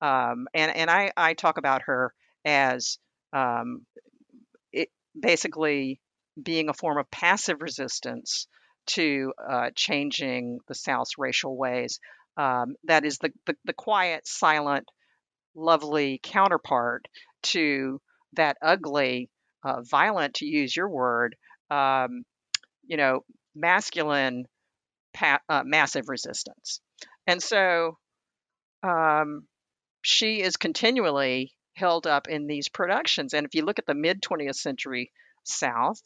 Um, 0.00 0.46
and 0.54 0.74
and 0.74 0.90
I, 0.90 1.12
I 1.16 1.34
talk 1.34 1.58
about 1.58 1.82
her 1.82 2.12
as 2.44 2.98
um, 3.32 3.86
it, 4.72 4.88
basically 5.18 6.00
being 6.40 6.68
a 6.68 6.74
form 6.74 6.98
of 6.98 7.10
passive 7.10 7.60
resistance 7.60 8.46
to 8.86 9.32
uh, 9.48 9.70
changing 9.76 10.58
the 10.68 10.74
South's 10.74 11.18
racial 11.18 11.56
ways. 11.56 12.00
Um, 12.36 12.74
that 12.84 13.04
is 13.04 13.18
the, 13.18 13.30
the, 13.46 13.54
the 13.64 13.74
quiet, 13.74 14.26
silent, 14.26 14.88
lovely 15.54 16.18
counterpart 16.22 17.06
to 17.42 18.00
that 18.34 18.56
ugly, 18.62 19.28
uh, 19.64 19.82
violent, 19.82 20.34
to 20.34 20.46
use 20.46 20.74
your 20.74 20.88
word, 20.88 21.36
um, 21.70 22.24
you 22.86 22.96
know, 22.96 23.20
masculine, 23.54 24.46
pa- 25.12 25.40
uh, 25.48 25.62
massive 25.64 26.08
resistance. 26.08 26.80
And 27.26 27.42
so, 27.42 27.98
um, 28.82 29.46
she 30.02 30.42
is 30.42 30.56
continually 30.56 31.54
held 31.74 32.06
up 32.06 32.28
in 32.28 32.46
these 32.46 32.68
productions. 32.68 33.34
And 33.34 33.46
if 33.46 33.54
you 33.54 33.64
look 33.64 33.78
at 33.78 33.86
the 33.86 33.94
mid 33.94 34.20
20th 34.20 34.56
century 34.56 35.12
South, 35.44 36.00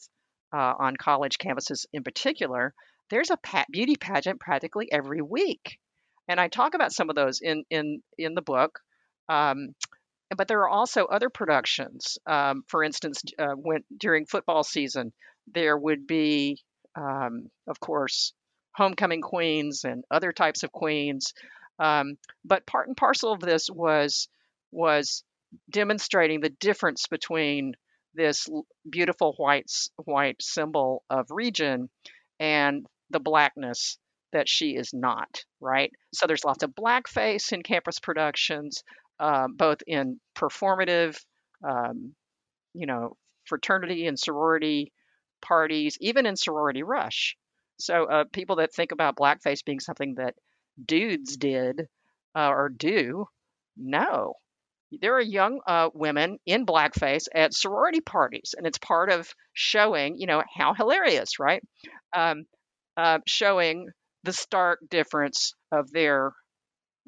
uh, 0.53 0.73
on 0.79 0.95
college 0.95 1.37
campuses 1.37 1.85
in 1.93 2.03
particular, 2.03 2.73
there's 3.09 3.31
a 3.31 3.39
beauty 3.69 3.95
pageant 3.95 4.39
practically 4.39 4.91
every 4.91 5.21
week. 5.21 5.77
And 6.27 6.39
I 6.39 6.47
talk 6.47 6.73
about 6.73 6.91
some 6.91 7.09
of 7.09 7.15
those 7.15 7.39
in, 7.41 7.63
in, 7.69 8.01
in 8.17 8.33
the 8.33 8.41
book. 8.41 8.79
Um, 9.29 9.69
but 10.35 10.47
there 10.47 10.59
are 10.59 10.69
also 10.69 11.05
other 11.05 11.29
productions. 11.29 12.17
Um, 12.25 12.63
for 12.67 12.83
instance, 12.83 13.21
uh, 13.39 13.53
when 13.55 13.83
during 13.97 14.25
football 14.25 14.63
season, 14.63 15.13
there 15.53 15.77
would 15.77 16.05
be, 16.05 16.61
um, 16.95 17.49
of 17.67 17.79
course, 17.79 18.33
homecoming 18.77 19.21
queens 19.21 19.83
and 19.83 20.03
other 20.11 20.31
types 20.31 20.61
of 20.61 20.71
queens. 20.71 21.33
Um, 21.79 22.17
but 22.45 22.67
part 22.67 22.87
and 22.87 22.95
parcel 22.95 23.33
of 23.33 23.39
this 23.39 23.69
was 23.69 24.29
was 24.71 25.23
demonstrating 25.69 26.41
the 26.41 26.49
difference 26.49 27.07
between 27.07 27.73
this 28.13 28.47
beautiful 28.89 29.33
white 29.37 29.71
white 30.05 30.41
symbol 30.41 31.03
of 31.09 31.27
region 31.29 31.89
and 32.39 32.85
the 33.09 33.19
blackness 33.19 33.97
that 34.33 34.49
she 34.49 34.75
is 34.75 34.93
not 34.93 35.45
right 35.61 35.91
so 36.13 36.27
there's 36.27 36.43
lots 36.43 36.63
of 36.63 36.75
blackface 36.75 37.53
in 37.53 37.63
campus 37.63 37.99
productions 37.99 38.83
um, 39.19 39.55
both 39.55 39.77
in 39.87 40.19
performative 40.35 41.17
um, 41.63 42.13
you 42.73 42.85
know 42.85 43.15
fraternity 43.45 44.07
and 44.07 44.19
sorority 44.19 44.91
parties 45.41 45.97
even 46.01 46.25
in 46.25 46.35
sorority 46.35 46.83
rush 46.83 47.37
so 47.79 48.05
uh, 48.05 48.23
people 48.31 48.57
that 48.57 48.73
think 48.73 48.91
about 48.91 49.15
blackface 49.15 49.63
being 49.65 49.79
something 49.79 50.15
that 50.15 50.35
dudes 50.83 51.37
did 51.37 51.87
uh, 52.35 52.49
or 52.49 52.69
do 52.69 53.25
no 53.75 54.33
there 55.01 55.15
are 55.15 55.21
young 55.21 55.59
uh, 55.67 55.89
women 55.93 56.39
in 56.45 56.65
blackface 56.65 57.25
at 57.33 57.53
sorority 57.53 57.99
parties, 57.99 58.55
and 58.57 58.65
it's 58.65 58.77
part 58.77 59.11
of 59.11 59.29
showing, 59.53 60.17
you 60.17 60.27
know, 60.27 60.41
how 60.55 60.73
hilarious, 60.73 61.39
right? 61.39 61.61
Um, 62.15 62.45
uh, 62.95 63.19
showing 63.27 63.89
the 64.23 64.33
stark 64.33 64.79
difference 64.89 65.53
of 65.71 65.91
their 65.91 66.31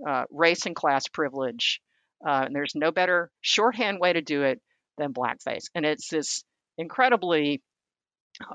uh, 0.07 0.25
race 0.29 0.65
and 0.65 0.75
class 0.75 1.07
privilege. 1.07 1.81
Uh, 2.25 2.43
and 2.45 2.55
there's 2.55 2.75
no 2.75 2.91
better 2.91 3.31
shorthand 3.41 3.99
way 3.99 4.13
to 4.13 4.21
do 4.21 4.43
it 4.43 4.61
than 4.97 5.13
blackface. 5.13 5.65
And 5.73 5.85
it's 5.85 6.09
this 6.09 6.43
incredibly 6.77 7.61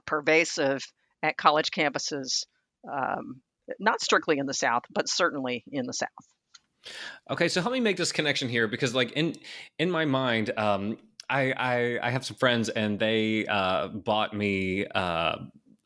pervasive 0.06 0.82
at 1.24 1.38
college 1.38 1.70
campuses, 1.70 2.44
um, 2.90 3.40
not 3.80 4.00
strictly 4.02 4.38
in 4.38 4.46
the 4.46 4.54
South, 4.54 4.82
but 4.90 5.08
certainly 5.08 5.64
in 5.72 5.86
the 5.86 5.94
South. 5.94 6.10
Okay, 7.30 7.48
so 7.48 7.62
help 7.62 7.72
me 7.72 7.80
make 7.80 7.96
this 7.96 8.12
connection 8.12 8.48
here 8.48 8.68
because, 8.68 8.94
like 8.94 9.12
in 9.12 9.34
in 9.78 9.90
my 9.90 10.04
mind, 10.04 10.50
um, 10.58 10.98
I, 11.30 11.52
I 11.56 11.98
I 12.02 12.10
have 12.10 12.26
some 12.26 12.36
friends 12.36 12.68
and 12.68 12.98
they 12.98 13.46
uh, 13.46 13.88
bought 13.88 14.34
me 14.34 14.86
uh, 14.86 15.36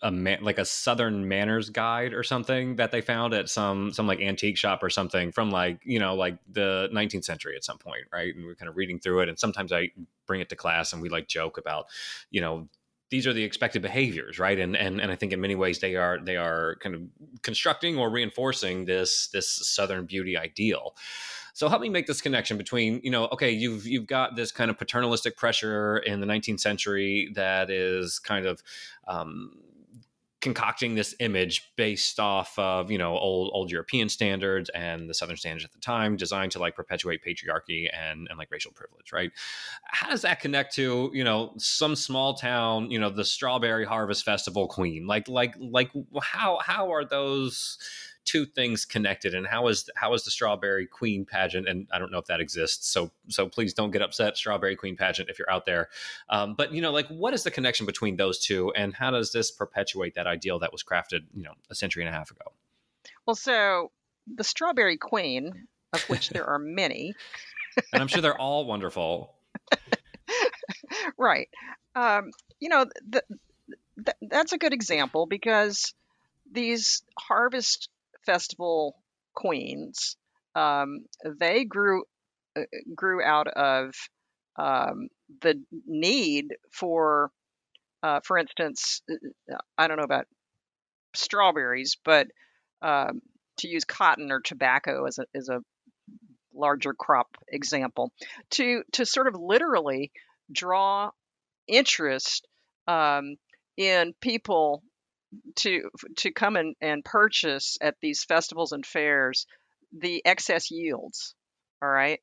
a 0.03 0.11
man, 0.11 0.43
like 0.43 0.59
a 0.59 0.65
Southern 0.65 1.29
manners 1.29 1.71
guide 1.71 2.15
or 2.15 2.25
something 2.25 2.77
that 2.77 2.91
they 2.91 3.01
found 3.01 3.33
at 3.33 3.49
some 3.49 3.93
some 3.93 4.09
like 4.09 4.21
antique 4.21 4.57
shop 4.57 4.83
or 4.83 4.91
something 4.91 5.31
from 5.31 5.51
like 5.53 5.81
you 5.85 6.01
know 6.01 6.17
like 6.17 6.39
the 6.51 6.89
19th 6.93 7.25
century 7.25 7.55
at 7.55 7.63
some 7.63 7.79
point, 7.79 8.03
right? 8.13 8.35
And 8.35 8.45
we're 8.45 8.57
kind 8.57 8.69
of 8.69 8.77
reading 8.77 8.99
through 8.99 9.21
it, 9.21 9.29
and 9.29 9.39
sometimes 9.39 9.73
I 9.73 9.91
bring 10.27 10.41
it 10.41 10.49
to 10.49 10.57
class 10.57 10.93
and 10.93 11.01
we 11.01 11.09
like 11.09 11.29
joke 11.29 11.59
about 11.59 11.87
you 12.33 12.41
know 12.41 12.69
these 13.11 13.27
are 13.27 13.33
the 13.33 13.43
expected 13.45 13.83
behaviors 13.83 14.39
right? 14.39 14.59
And 14.59 14.77
and 14.77 15.01
and 15.01 15.11
i 15.11 15.17
think 15.17 15.33
in 15.33 15.41
many 15.41 15.55
ways 15.55 15.79
they 15.79 15.97
are 15.97 16.19
they 16.19 16.37
are 16.37 16.77
kind 16.81 16.95
of 16.95 17.03
constructing 17.43 17.99
or 17.99 18.11
reinforcing 18.11 18.85
this 18.85 19.29
this 19.29 19.49
southern 19.49 20.07
beauty 20.07 20.37
ideal. 20.37 20.97
So 21.55 21.69
help 21.69 21.83
me 21.83 21.89
make 21.89 22.07
this 22.07 22.21
connection 22.21 22.57
between 22.57 23.01
you 23.03 23.11
know 23.11 23.27
okay 23.33 23.51
you've 23.51 23.87
you've 23.87 24.07
got 24.07 24.37
this 24.37 24.53
kind 24.53 24.71
of 24.71 24.79
paternalistic 24.79 25.37
pressure 25.37 25.99
in 25.99 26.21
the 26.21 26.27
19th 26.27 26.61
century 26.61 27.31
that 27.35 27.71
is 27.71 28.19
kind 28.19 28.47
of 28.47 28.63
um, 29.09 29.53
concocting 30.41 30.95
this 30.95 31.15
image 31.19 31.73
based 31.77 32.21
off 32.21 32.57
of 32.59 32.91
you 32.91 32.99
know 32.99 33.17
old 33.19 33.51
old 33.53 33.71
European 33.71 34.09
standards 34.09 34.71
and 34.71 35.09
the 35.09 35.15
Southern 35.15 35.37
standards 35.37 35.65
at 35.65 35.73
the 35.73 35.81
time, 35.81 36.17
designed 36.17 36.53
to 36.53 36.59
like 36.59 36.77
perpetuate 36.77 37.21
patriarchy 37.27 37.89
and 37.93 38.29
and 38.29 38.39
like 38.39 38.51
racial 38.51 38.73
privilege, 38.73 39.13
right? 39.13 39.31
How 39.85 40.09
does 40.09 40.23
that 40.23 40.41
connect 40.41 40.75
to 40.77 41.11
you 41.13 41.25
know 41.25 41.55
some 41.59 41.97
small 41.97 42.35
town, 42.35 42.91
you 42.91 42.99
know, 42.99 43.11
the 43.11 43.25
Strawberry 43.25 43.85
Harvest 43.85 44.25
Festival 44.25 44.69
queen? 44.69 45.07
Like 45.07 45.29
like 45.29 45.55
like 45.59 45.91
how 46.23 46.59
how 46.63 46.93
are 46.93 47.05
those 47.05 47.79
two 48.29 48.45
things 48.45 48.85
connected 48.85 49.35
and 49.35 49.47
how 49.47 49.69
is 49.69 49.89
how 49.97 50.13
is 50.13 50.23
the 50.25 50.31
strawberry 50.31 50.87
queen 50.87 51.25
pageant 51.25 51.67
and 51.67 51.87
i 51.93 51.99
don't 51.99 52.13
know 52.13 52.19
if 52.19 52.27
that 52.27 52.41
exists 52.41 52.87
so 52.87 53.11
so 53.29 53.49
please 53.49 53.73
don't 53.73 53.91
get 53.91 54.03
upset 54.03 54.37
strawberry 54.37 54.77
queen 54.77 54.97
pageant 54.97 55.31
if 55.31 55.39
you're 55.39 55.51
out 55.51 55.65
there. 55.65 55.89
Um, 56.29 56.55
but 56.55 56.73
you 56.73 56.83
know 56.83 56.93
like 56.93 57.09
what 57.09 57.33
is 57.33 57.43
the 57.43 57.51
connection 57.51 57.87
between 57.87 58.17
those 58.17 58.39
two 58.39 58.71
and 58.75 58.95
how 58.95 59.11
does 59.11 59.33
this 59.33 59.51
perpetuate 59.51 60.15
that 60.15 60.27
ideal 60.27 60.59
that 60.59 60.73
was 60.73 60.83
crafted 60.83 61.21
you 61.35 61.43
know 61.43 61.55
a 61.71 61.75
century 61.75 62.05
and 62.05 62.15
a 62.15 62.17
half 62.17 62.31
ago? 62.31 62.53
Well 63.27 63.37
so 63.37 63.91
the 64.27 64.45
strawberry 64.45 64.99
queen 64.99 65.67
of 65.95 66.03
which 66.03 66.29
there 66.29 66.45
are 66.45 66.59
many. 66.83 67.15
And 67.93 68.03
i'm 68.03 68.09
sure 68.09 68.21
they're 68.21 68.39
all 68.39 68.67
wonderful. 68.67 69.35
Right. 71.17 71.49
Um, 71.97 72.31
you 72.61 72.69
know 72.69 72.87
the, 73.09 73.23
the, 73.97 74.15
that's 74.23 74.53
a 74.53 74.59
good 74.59 74.73
example 74.73 75.27
because 75.27 75.95
these 76.51 77.03
harvest 77.19 77.89
festival 78.29 78.95
queens, 79.35 80.17
um, 80.55 81.07
they 81.41 81.65
grew 81.65 82.05
uh, 82.57 82.63
grew 82.95 83.23
out 83.23 83.49
of 83.49 83.95
um, 84.59 85.09
the 85.41 85.55
need 85.87 86.55
for, 86.73 87.31
uh, 88.03 88.21
for 88.25 88.37
instance, 88.37 89.01
uh, 89.11 89.57
I 89.79 89.89
don't 89.89 89.97
know 89.97 90.03
about 90.03 90.27
strawberries, 91.15 91.97
but 92.05 92.27
um, 92.83 93.23
to 93.59 93.69
use 93.69 93.85
cotton 93.85 94.31
or 94.31 94.41
tobacco 94.41 95.07
as 95.07 95.19
a, 95.19 95.25
as 95.35 95.49
a 95.49 95.61
larger 96.53 96.93
crop 96.93 97.29
example, 97.49 98.13
to 98.51 98.83
to 98.93 99.07
sort 99.07 99.29
of 99.29 99.41
literally 99.41 100.11
draw 100.53 101.11
interest 101.67 102.47
um, 102.87 103.37
in 103.77 104.13
people 104.21 104.83
to 105.57 105.91
to 106.17 106.33
come 106.33 106.57
and, 106.57 106.75
and 106.81 107.05
purchase 107.05 107.79
at 107.81 107.97
these 108.01 108.25
festivals 108.25 108.73
and 108.73 108.87
fairs 108.87 109.47
the 109.93 110.23
excess 110.25 110.71
yields 110.71 111.35
all 111.83 111.89
right? 111.89 112.21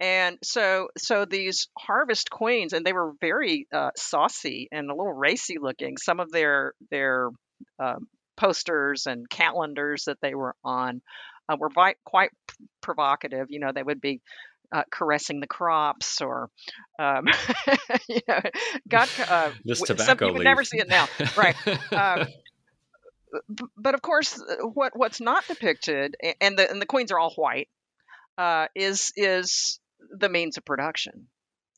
And 0.00 0.38
so 0.42 0.88
so 0.98 1.24
these 1.24 1.68
harvest 1.78 2.30
queens 2.30 2.72
and 2.72 2.84
they 2.84 2.92
were 2.92 3.12
very 3.20 3.68
uh, 3.72 3.90
saucy 3.96 4.68
and 4.72 4.90
a 4.90 4.94
little 4.94 5.12
racy 5.12 5.58
looking. 5.60 5.96
Some 5.96 6.18
of 6.18 6.32
their 6.32 6.72
their 6.90 7.30
uh, 7.78 7.96
posters 8.36 9.06
and 9.06 9.28
calendars 9.30 10.04
that 10.06 10.18
they 10.20 10.34
were 10.34 10.56
on 10.64 11.02
uh, 11.48 11.56
were 11.56 11.70
quite 12.04 12.30
provocative. 12.80 13.46
You 13.50 13.60
know 13.60 13.70
they 13.72 13.82
would 13.82 14.00
be 14.00 14.20
uh, 14.72 14.82
caressing 14.90 15.38
the 15.38 15.46
crops 15.46 16.20
or 16.20 16.48
um, 16.98 17.26
you 18.08 18.20
know 18.26 18.40
got 18.88 19.08
uh, 19.20 19.50
this 19.64 19.82
tobacco 19.82 20.18
some, 20.18 20.28
you 20.28 20.34
would 20.34 20.44
never 20.44 20.64
see 20.64 20.78
it 20.78 20.88
now. 20.88 21.06
Right. 21.36 21.56
Um, 21.92 22.26
but 23.76 23.94
of 23.94 24.02
course, 24.02 24.40
uh, 24.40 24.66
what 24.66 24.96
what's 24.96 25.20
not 25.20 25.46
depicted, 25.46 26.16
and 26.40 26.58
the 26.58 26.70
and 26.70 26.80
the 26.80 26.86
queens 26.86 27.12
are 27.12 27.18
all 27.18 27.34
white, 27.34 27.68
uh, 28.38 28.66
is 28.74 29.12
is 29.16 29.80
the 30.10 30.28
means 30.28 30.56
of 30.56 30.64
production. 30.64 31.28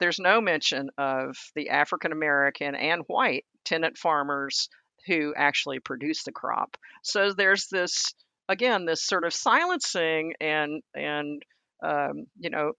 There's 0.00 0.18
no 0.18 0.40
mention 0.40 0.90
of 0.98 1.36
the 1.54 1.70
African 1.70 2.12
American 2.12 2.74
and 2.74 3.02
white 3.06 3.44
tenant 3.64 3.96
farmers 3.96 4.68
who 5.06 5.34
actually 5.36 5.80
produce 5.80 6.24
the 6.24 6.32
crop. 6.32 6.76
So 7.02 7.32
there's 7.32 7.68
this 7.68 8.14
again 8.48 8.84
this 8.84 9.02
sort 9.02 9.24
of 9.24 9.32
silencing 9.32 10.34
and 10.40 10.82
and 10.94 11.42
um, 11.82 12.26
you 12.38 12.50
know 12.50 12.72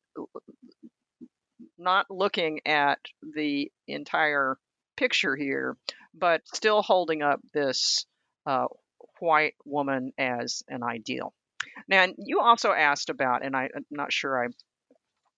not 1.78 2.08
looking 2.10 2.62
at 2.66 3.00
the 3.22 3.72
entire 3.88 4.58
picture 4.98 5.36
here, 5.36 5.78
but 6.14 6.42
still 6.54 6.82
holding 6.82 7.22
up 7.22 7.40
this 7.54 8.06
uh, 8.46 8.68
white 9.20 9.56
woman 9.66 10.12
as 10.18 10.64
an 10.68 10.84
ideal. 10.84 11.34
Now, 11.88 12.06
you 12.18 12.42
also 12.42 12.72
asked 12.72 13.10
about, 13.10 13.46
and 13.46 13.56
I, 13.56 13.70
am 13.76 13.86
not 13.90 14.14
sure 14.14 14.44
I 14.44 14.48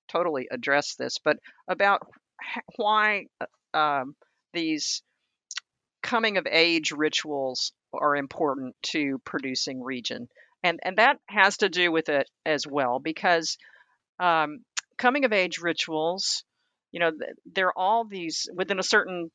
totally 0.07 0.47
addressed 0.51 0.97
this, 0.97 1.17
but 1.23 1.37
about 1.67 2.01
why 2.75 3.27
uh, 3.73 3.77
um, 3.77 4.15
these 4.53 5.01
coming 6.01 6.37
of 6.37 6.47
age 6.49 6.91
rituals 6.91 7.73
are 7.93 8.15
important 8.15 8.75
to 8.81 9.19
producing 9.25 9.81
region. 9.81 10.27
And, 10.63 10.79
and 10.83 10.97
that 10.97 11.17
has 11.27 11.57
to 11.57 11.69
do 11.69 11.91
with 11.91 12.09
it 12.09 12.29
as 12.45 12.65
well, 12.65 12.99
because 12.99 13.57
um, 14.19 14.59
coming 14.97 15.25
of 15.25 15.33
age 15.33 15.59
rituals, 15.59 16.43
you 16.91 16.99
know, 16.99 17.11
they're 17.45 17.77
all 17.77 18.05
these 18.05 18.49
within 18.53 18.79
a 18.79 18.83
certain 18.83 19.31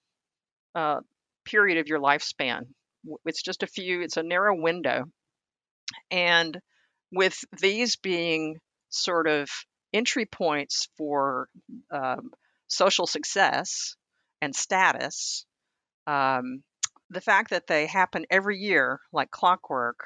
uh, 0.74 1.00
period 1.44 1.78
of 1.78 1.88
your 1.88 2.00
lifespan 2.00 2.66
it's 3.24 3.42
just 3.42 3.62
a 3.62 3.66
few, 3.66 4.00
it's 4.02 4.16
a 4.16 4.22
narrow 4.22 4.54
window. 4.54 5.04
And 6.10 6.58
with 7.10 7.38
these 7.60 7.96
being 7.96 8.58
sort 8.90 9.26
of 9.26 9.48
entry 9.92 10.26
points 10.26 10.88
for 10.96 11.48
um, 11.90 12.30
social 12.68 13.06
success 13.06 13.96
and 14.40 14.54
status, 14.54 15.44
um, 16.06 16.62
the 17.10 17.20
fact 17.20 17.50
that 17.50 17.66
they 17.66 17.86
happen 17.86 18.24
every 18.30 18.58
year 18.58 18.98
like 19.12 19.30
clockwork 19.30 20.00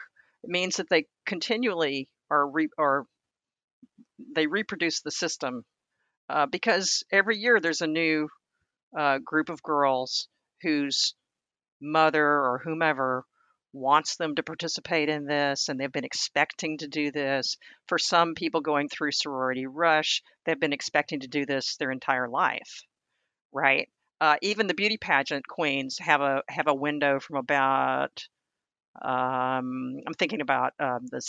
means 0.44 0.76
that 0.76 0.88
they 0.90 1.07
continually 1.24 2.09
are 2.30 2.49
re- 2.49 2.68
or 2.76 3.07
they 4.34 4.47
reproduce 4.47 5.01
the 5.01 5.11
system 5.11 5.64
uh, 6.28 6.47
because 6.47 7.05
every 7.12 7.38
year 7.38 7.61
there's 7.61 7.80
a 7.80 7.86
new 7.86 8.28
uh, 8.99 9.18
group 9.18 9.49
of 9.49 9.62
girls 9.62 10.28
whose 10.62 11.14
mother 11.81 12.27
or 12.27 12.61
whomever 12.64 13.24
wants 13.72 14.16
them 14.16 14.35
to 14.35 14.43
participate 14.43 15.09
in 15.09 15.27
this 15.27 15.68
and 15.68 15.79
they've 15.79 15.93
been 15.93 16.05
expecting 16.05 16.79
to 16.79 16.89
do 16.89 17.11
this. 17.11 17.57
For 17.89 17.99
some 17.99 18.35
people 18.35 18.61
going 18.61 18.89
through 18.89 19.12
sorority 19.12 19.66
rush, 19.66 20.22
they've 20.45 20.59
been 20.59 20.72
expecting 20.72 21.20
to 21.20 21.29
do 21.29 21.45
this 21.45 21.77
their 21.77 21.91
entire 21.91 22.29
life, 22.29 22.83
right? 23.53 23.89
Uh, 24.20 24.37
even 24.41 24.66
the 24.66 24.74
beauty 24.74 24.97
pageant 24.97 25.47
queens 25.47 25.99
have 25.99 26.22
a 26.22 26.43
have 26.49 26.68
a 26.68 26.74
window 26.74 27.20
from 27.20 27.37
about 27.37 28.27
um, 29.03 30.01
I'm 30.07 30.14
thinking 30.18 30.41
about 30.41 30.72
um, 30.81 31.07
the 31.11 31.20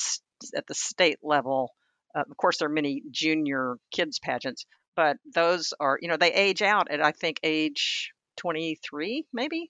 at 0.56 0.68
the 0.68 0.74
state 0.74 1.20
level. 1.22 1.74
Uh, 2.16 2.24
of 2.30 2.38
course, 2.38 2.60
there 2.60 2.70
are 2.70 2.72
many 2.72 3.04
junior 3.12 3.76
kids 3.92 4.20
pageants, 4.20 4.66
but 4.96 5.18
those 5.36 5.74
are 5.82 6.00
you 6.02 6.08
know 6.08 6.16
they 6.16 6.34
age 6.34 6.62
out 6.62 6.90
at 6.90 7.02
I 7.04 7.12
think 7.12 7.42
age 7.44 8.12
23 8.38 9.26
maybe. 9.34 9.70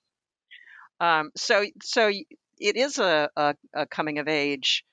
Um, 1.00 1.32
so 1.36 1.66
so 1.82 2.12
it 2.60 2.76
is 2.76 2.98
a, 2.98 3.30
a, 3.36 3.56
a 3.74 3.86
coming 3.86 4.20
of 4.20 4.28
age 4.28 4.84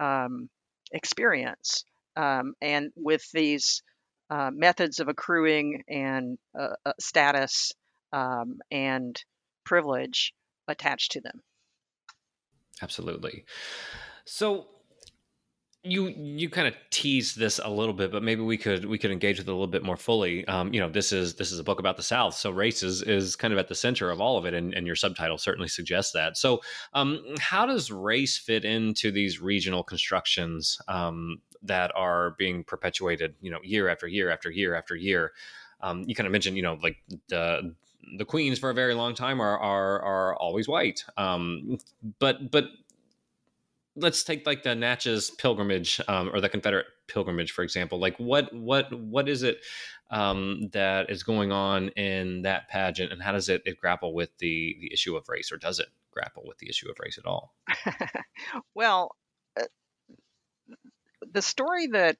um, 0.00 0.48
experience. 0.92 1.84
Um, 2.16 2.54
and 2.60 2.90
with 2.96 3.22
these 3.32 3.82
uh, 4.30 4.50
methods 4.52 4.98
of 4.98 5.08
accruing 5.08 5.84
and 5.88 6.38
uh, 6.58 6.74
uh, 6.84 6.92
status 6.98 7.72
um, 8.12 8.58
and 8.70 9.22
privilege 9.64 10.34
attached 10.66 11.12
to 11.12 11.20
them. 11.20 11.42
Absolutely. 12.82 13.44
So 14.24 14.66
you 15.84 16.08
you 16.08 16.50
kind 16.50 16.66
of 16.66 16.74
teased 16.90 17.38
this 17.38 17.60
a 17.62 17.70
little 17.70 17.94
bit, 17.94 18.10
but 18.10 18.22
maybe 18.22 18.42
we 18.42 18.56
could 18.56 18.84
we 18.84 18.98
could 18.98 19.12
engage 19.12 19.38
with 19.38 19.46
it 19.46 19.50
a 19.50 19.54
little 19.54 19.68
bit 19.68 19.84
more 19.84 19.96
fully. 19.96 20.46
Um, 20.48 20.72
you 20.72 20.80
know, 20.80 20.88
this 20.88 21.12
is 21.12 21.34
this 21.34 21.52
is 21.52 21.58
a 21.60 21.64
book 21.64 21.78
about 21.78 21.96
the 21.96 22.02
South, 22.02 22.34
so 22.34 22.50
race 22.50 22.82
is 22.82 23.02
is 23.02 23.36
kind 23.36 23.52
of 23.52 23.58
at 23.58 23.68
the 23.68 23.74
center 23.74 24.10
of 24.10 24.20
all 24.20 24.36
of 24.36 24.44
it, 24.44 24.54
and, 24.54 24.74
and 24.74 24.86
your 24.86 24.96
subtitle 24.96 25.38
certainly 25.38 25.68
suggests 25.68 26.12
that. 26.12 26.36
So, 26.36 26.60
um, 26.94 27.22
how 27.38 27.64
does 27.64 27.92
race 27.92 28.36
fit 28.36 28.64
into 28.64 29.12
these 29.12 29.40
regional 29.40 29.84
constructions 29.84 30.78
um, 30.88 31.40
that 31.62 31.92
are 31.94 32.34
being 32.38 32.64
perpetuated? 32.64 33.36
You 33.40 33.52
know, 33.52 33.60
year 33.62 33.88
after 33.88 34.08
year 34.08 34.30
after 34.30 34.50
year 34.50 34.74
after 34.74 34.96
year. 34.96 35.32
Um, 35.80 36.02
you 36.08 36.16
kind 36.16 36.26
of 36.26 36.32
mentioned, 36.32 36.56
you 36.56 36.62
know, 36.64 36.76
like 36.82 36.96
the 37.28 37.72
the 38.16 38.24
queens 38.24 38.58
for 38.58 38.70
a 38.70 38.74
very 38.74 38.94
long 38.94 39.14
time 39.14 39.40
are 39.40 39.58
are 39.58 40.02
are 40.02 40.36
always 40.36 40.66
white, 40.66 41.04
um, 41.16 41.78
but 42.18 42.50
but 42.50 42.64
let's 44.00 44.22
take 44.24 44.46
like 44.46 44.62
the 44.62 44.74
Natchez 44.74 45.30
pilgrimage 45.30 46.00
um, 46.08 46.30
or 46.32 46.40
the 46.40 46.48
Confederate 46.48 46.86
pilgrimage, 47.06 47.52
for 47.52 47.62
example. 47.62 47.98
Like 47.98 48.16
what 48.18 48.52
what 48.54 48.92
what 48.92 49.28
is 49.28 49.42
it 49.42 49.58
um, 50.10 50.68
that 50.72 51.10
is 51.10 51.22
going 51.22 51.52
on 51.52 51.88
in 51.90 52.42
that 52.42 52.68
pageant, 52.68 53.12
and 53.12 53.22
how 53.22 53.32
does 53.32 53.48
it, 53.48 53.62
it 53.64 53.78
grapple 53.78 54.14
with 54.14 54.30
the 54.38 54.76
the 54.80 54.92
issue 54.92 55.16
of 55.16 55.28
race, 55.28 55.52
or 55.52 55.56
does 55.56 55.78
it 55.78 55.88
grapple 56.12 56.44
with 56.46 56.58
the 56.58 56.68
issue 56.68 56.90
of 56.90 56.98
race 56.98 57.18
at 57.18 57.26
all? 57.26 57.54
well, 58.74 59.14
uh, 59.58 59.64
the 61.32 61.42
story 61.42 61.88
that 61.88 62.18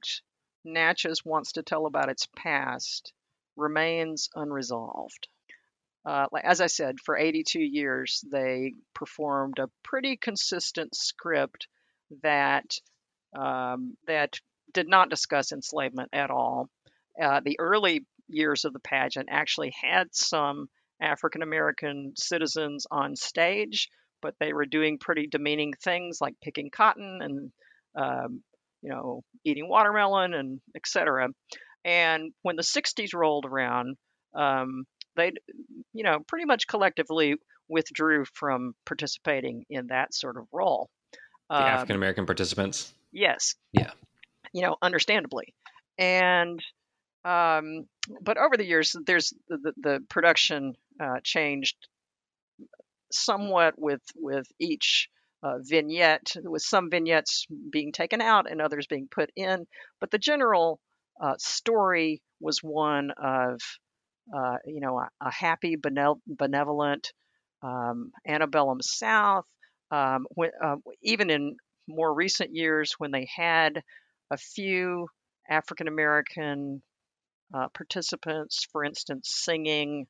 Natchez 0.64 1.24
wants 1.24 1.52
to 1.52 1.62
tell 1.62 1.86
about 1.86 2.10
its 2.10 2.26
past 2.36 3.12
remains 3.56 4.28
unresolved. 4.34 5.28
Uh, 6.08 6.26
as 6.42 6.62
I 6.62 6.68
said, 6.68 7.00
for 7.04 7.18
82 7.18 7.60
years, 7.60 8.24
they 8.32 8.72
performed 8.94 9.58
a 9.58 9.68
pretty 9.84 10.16
consistent 10.16 10.94
script 10.94 11.68
that 12.22 12.64
um, 13.38 13.94
that 14.06 14.40
did 14.72 14.88
not 14.88 15.10
discuss 15.10 15.52
enslavement 15.52 16.08
at 16.14 16.30
all. 16.30 16.70
Uh, 17.22 17.40
the 17.44 17.60
early 17.60 18.06
years 18.26 18.64
of 18.64 18.72
the 18.72 18.80
pageant 18.80 19.28
actually 19.30 19.70
had 19.78 20.06
some 20.12 20.70
African 20.98 21.42
American 21.42 22.14
citizens 22.16 22.86
on 22.90 23.14
stage, 23.14 23.90
but 24.22 24.34
they 24.40 24.54
were 24.54 24.64
doing 24.64 24.96
pretty 24.98 25.26
demeaning 25.26 25.74
things 25.84 26.22
like 26.22 26.40
picking 26.42 26.70
cotton 26.70 27.18
and 27.20 27.52
um, 27.94 28.42
you 28.80 28.88
know 28.88 29.20
eating 29.44 29.68
watermelon 29.68 30.32
and 30.32 30.62
etc. 30.74 31.28
And 31.84 32.32
when 32.40 32.56
the 32.56 32.62
60s 32.62 33.12
rolled 33.12 33.44
around, 33.44 33.98
um, 34.34 34.86
they, 35.18 35.32
you 35.92 36.04
know, 36.04 36.20
pretty 36.26 36.46
much 36.46 36.66
collectively 36.66 37.34
withdrew 37.68 38.24
from 38.32 38.74
participating 38.86 39.66
in 39.68 39.88
that 39.88 40.14
sort 40.14 40.38
of 40.38 40.46
role. 40.52 40.88
The 41.50 41.56
um, 41.56 41.64
African 41.64 41.96
American 41.96 42.24
participants. 42.24 42.92
Yes. 43.12 43.54
Yeah. 43.72 43.90
You 44.52 44.62
know, 44.62 44.76
understandably, 44.80 45.54
and 45.98 46.62
um, 47.24 47.86
but 48.22 48.38
over 48.38 48.56
the 48.56 48.64
years, 48.64 48.96
there's 49.04 49.34
the, 49.48 49.72
the, 49.76 50.00
production 50.08 50.74
uh, 50.98 51.18
changed 51.22 51.76
somewhat 53.12 53.74
with 53.76 54.00
with 54.16 54.46
each 54.58 55.10
uh, 55.42 55.58
vignette, 55.60 56.34
with 56.42 56.62
some 56.62 56.88
vignettes 56.90 57.46
being 57.70 57.92
taken 57.92 58.22
out 58.22 58.50
and 58.50 58.62
others 58.62 58.86
being 58.86 59.08
put 59.10 59.30
in. 59.36 59.66
But 60.00 60.10
the 60.10 60.18
general 60.18 60.80
uh, 61.20 61.34
story 61.38 62.22
was 62.40 62.62
one 62.62 63.10
of 63.22 63.60
uh, 64.34 64.56
you 64.64 64.80
know, 64.80 64.98
a, 64.98 65.08
a 65.20 65.32
happy, 65.32 65.76
benevolent 65.76 67.12
um, 67.62 68.12
antebellum 68.26 68.80
South. 68.82 69.44
Um, 69.90 70.26
when, 70.30 70.50
uh, 70.62 70.76
even 71.02 71.30
in 71.30 71.56
more 71.86 72.12
recent 72.12 72.54
years, 72.54 72.94
when 72.98 73.10
they 73.10 73.28
had 73.34 73.82
a 74.30 74.36
few 74.36 75.08
African 75.48 75.88
American 75.88 76.82
uh, 77.54 77.68
participants, 77.68 78.66
for 78.70 78.84
instance, 78.84 79.30
singing 79.32 80.06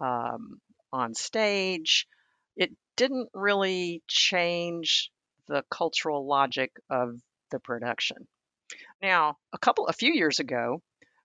um, 0.00 0.60
on 0.92 1.14
stage, 1.14 2.06
it 2.56 2.70
didn't 2.96 3.28
really 3.34 4.02
change 4.06 5.10
the 5.48 5.64
cultural 5.70 6.26
logic 6.26 6.70
of 6.88 7.16
the 7.50 7.58
production. 7.58 8.28
Now, 9.02 9.36
a 9.52 9.58
couple, 9.58 9.86
a 9.86 9.92
few 9.92 10.12
years 10.12 10.38
ago, 10.38 10.82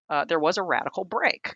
uh, 0.10 0.26
there 0.26 0.40
was 0.40 0.58
a 0.58 0.64
radical 0.64 1.06
break 1.06 1.56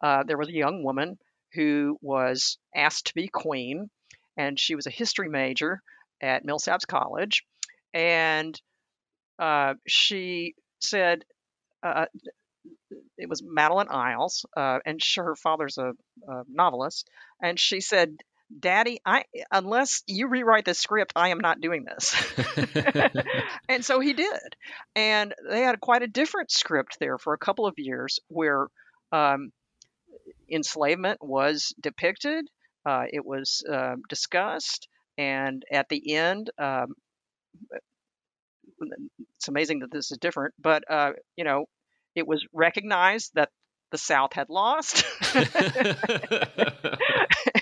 uh, 0.00 0.22
there 0.24 0.38
was 0.38 0.48
a 0.48 0.52
young 0.52 0.82
woman 0.84 1.18
who 1.54 1.98
was 2.00 2.58
asked 2.74 3.08
to 3.08 3.14
be 3.14 3.28
queen, 3.28 3.90
and 4.36 4.58
she 4.58 4.74
was 4.74 4.86
a 4.86 4.90
history 4.90 5.28
major 5.28 5.82
at 6.22 6.46
Millsaps 6.46 6.86
College, 6.86 7.44
and 7.94 8.60
uh, 9.38 9.74
she 9.86 10.54
said 10.80 11.24
uh, 11.82 12.06
it 13.16 13.28
was 13.28 13.42
Madeline 13.44 13.88
Iles, 13.90 14.44
uh, 14.56 14.78
and 14.84 15.00
her 15.16 15.34
father's 15.36 15.78
a, 15.78 15.92
a, 16.28 16.42
novelist, 16.48 17.08
and 17.42 17.58
she 17.58 17.80
said, 17.80 18.16
"Daddy, 18.58 19.00
I 19.04 19.24
unless 19.50 20.02
you 20.06 20.28
rewrite 20.28 20.64
the 20.64 20.74
script, 20.74 21.12
I 21.16 21.28
am 21.28 21.38
not 21.38 21.60
doing 21.60 21.84
this." 21.84 22.14
and 23.68 23.84
so 23.84 24.00
he 24.00 24.12
did, 24.12 24.56
and 24.94 25.34
they 25.48 25.62
had 25.62 25.80
quite 25.80 26.02
a 26.02 26.08
different 26.08 26.50
script 26.50 26.98
there 27.00 27.18
for 27.18 27.32
a 27.32 27.38
couple 27.38 27.66
of 27.66 27.74
years, 27.78 28.18
where 28.28 28.66
um, 29.12 29.52
enslavement 30.50 31.18
was 31.22 31.74
depicted, 31.80 32.46
uh, 32.86 33.04
it 33.10 33.24
was 33.24 33.64
uh, 33.70 33.96
discussed, 34.08 34.88
and 35.16 35.64
at 35.70 35.88
the 35.88 36.14
end, 36.14 36.50
um, 36.58 36.94
it's 39.36 39.48
amazing 39.48 39.80
that 39.80 39.90
this 39.90 40.10
is 40.10 40.18
different, 40.18 40.54
but 40.60 40.84
uh, 40.90 41.12
you 41.36 41.44
know, 41.44 41.66
it 42.14 42.26
was 42.26 42.46
recognized 42.52 43.32
that 43.34 43.50
the 43.90 43.98
South 43.98 44.32
had 44.32 44.48
lost, 44.48 45.04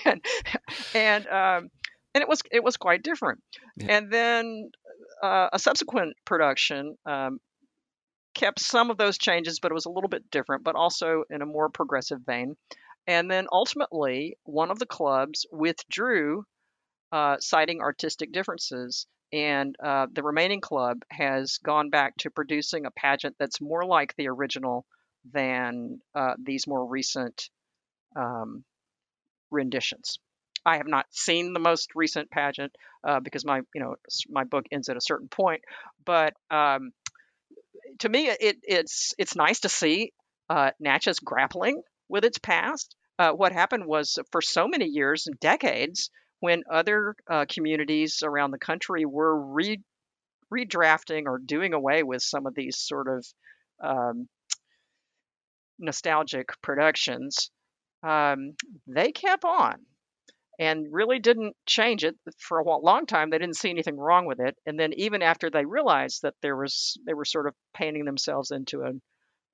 and 0.05 0.21
and, 0.93 1.27
um, 1.27 1.69
and 2.13 2.21
it 2.21 2.27
was 2.27 2.41
it 2.51 2.63
was 2.63 2.77
quite 2.77 3.03
different. 3.03 3.41
Yeah. 3.77 3.97
And 3.97 4.11
then 4.11 4.71
uh, 5.23 5.49
a 5.53 5.59
subsequent 5.59 6.15
production 6.25 6.97
um, 7.05 7.39
kept 8.37 8.59
some 8.59 8.91
of 8.91 8.97
those 8.97 9.17
changes, 9.17 9.59
but 9.59 9.71
it 9.71 9.73
was 9.73 9.87
a 9.87 9.89
little 9.91 10.09
bit 10.09 10.29
different, 10.29 10.63
but 10.63 10.75
also 10.75 11.23
in 11.29 11.41
a 11.41 11.45
more 11.45 11.69
progressive 11.69 12.19
vein. 12.25 12.55
And 13.07 13.31
then 13.31 13.47
ultimately, 13.51 14.37
one 14.43 14.69
of 14.69 14.79
the 14.79 14.85
clubs 14.85 15.45
withdrew, 15.51 16.45
uh, 17.11 17.37
citing 17.39 17.81
artistic 17.81 18.31
differences. 18.31 19.07
And 19.33 19.75
uh, 19.83 20.07
the 20.11 20.23
remaining 20.23 20.61
club 20.61 21.01
has 21.09 21.57
gone 21.57 21.89
back 21.89 22.15
to 22.17 22.29
producing 22.29 22.85
a 22.85 22.91
pageant 22.91 23.35
that's 23.39 23.59
more 23.59 23.85
like 23.85 24.15
the 24.15 24.29
original 24.29 24.85
than 25.33 25.99
uh, 26.15 26.35
these 26.41 26.67
more 26.67 26.85
recent 26.85 27.49
um, 28.15 28.63
renditions. 29.51 30.19
I 30.65 30.77
have 30.77 30.87
not 30.87 31.05
seen 31.11 31.53
the 31.53 31.59
most 31.59 31.95
recent 31.95 32.29
pageant 32.29 32.73
uh, 33.03 33.19
because 33.19 33.45
my, 33.45 33.61
you 33.73 33.81
know, 33.81 33.95
my 34.29 34.43
book 34.43 34.65
ends 34.71 34.89
at 34.89 34.97
a 34.97 35.01
certain 35.01 35.29
point. 35.29 35.61
But 36.05 36.33
um, 36.51 36.91
to 37.99 38.09
me, 38.09 38.27
it, 38.27 38.57
it's 38.63 39.13
it's 39.17 39.35
nice 39.35 39.61
to 39.61 39.69
see 39.69 40.13
uh, 40.49 40.71
Natchez 40.79 41.19
grappling 41.19 41.81
with 42.09 42.25
its 42.25 42.37
past. 42.37 42.95
Uh, 43.19 43.31
what 43.31 43.51
happened 43.51 43.85
was 43.85 44.19
for 44.31 44.41
so 44.41 44.67
many 44.67 44.85
years 44.85 45.27
and 45.27 45.39
decades, 45.39 46.11
when 46.39 46.63
other 46.71 47.15
uh, 47.29 47.45
communities 47.49 48.21
around 48.23 48.51
the 48.51 48.59
country 48.59 49.05
were 49.05 49.53
re- 49.53 49.81
redrafting 50.53 51.23
or 51.25 51.39
doing 51.39 51.73
away 51.73 52.03
with 52.03 52.21
some 52.21 52.45
of 52.45 52.53
these 52.53 52.77
sort 52.77 53.07
of 53.07 53.25
um, 53.83 54.27
nostalgic 55.79 56.49
productions, 56.61 57.49
um, 58.03 58.53
they 58.85 59.11
kept 59.11 59.43
on 59.43 59.75
and 60.59 60.87
really 60.91 61.19
didn't 61.19 61.55
change 61.65 62.03
it 62.03 62.15
for 62.39 62.59
a 62.59 62.77
long 62.79 63.05
time. 63.05 63.29
They 63.29 63.37
didn't 63.37 63.57
see 63.57 63.69
anything 63.69 63.97
wrong 63.97 64.25
with 64.25 64.39
it, 64.39 64.55
and 64.65 64.79
then 64.79 64.93
even 64.93 65.21
after 65.21 65.49
they 65.49 65.65
realized 65.65 66.23
that 66.23 66.35
there 66.41 66.55
was, 66.55 66.97
they 67.05 67.13
were 67.13 67.25
sort 67.25 67.47
of 67.47 67.55
painting 67.73 68.05
themselves 68.05 68.51
into 68.51 68.81
a 68.81 68.91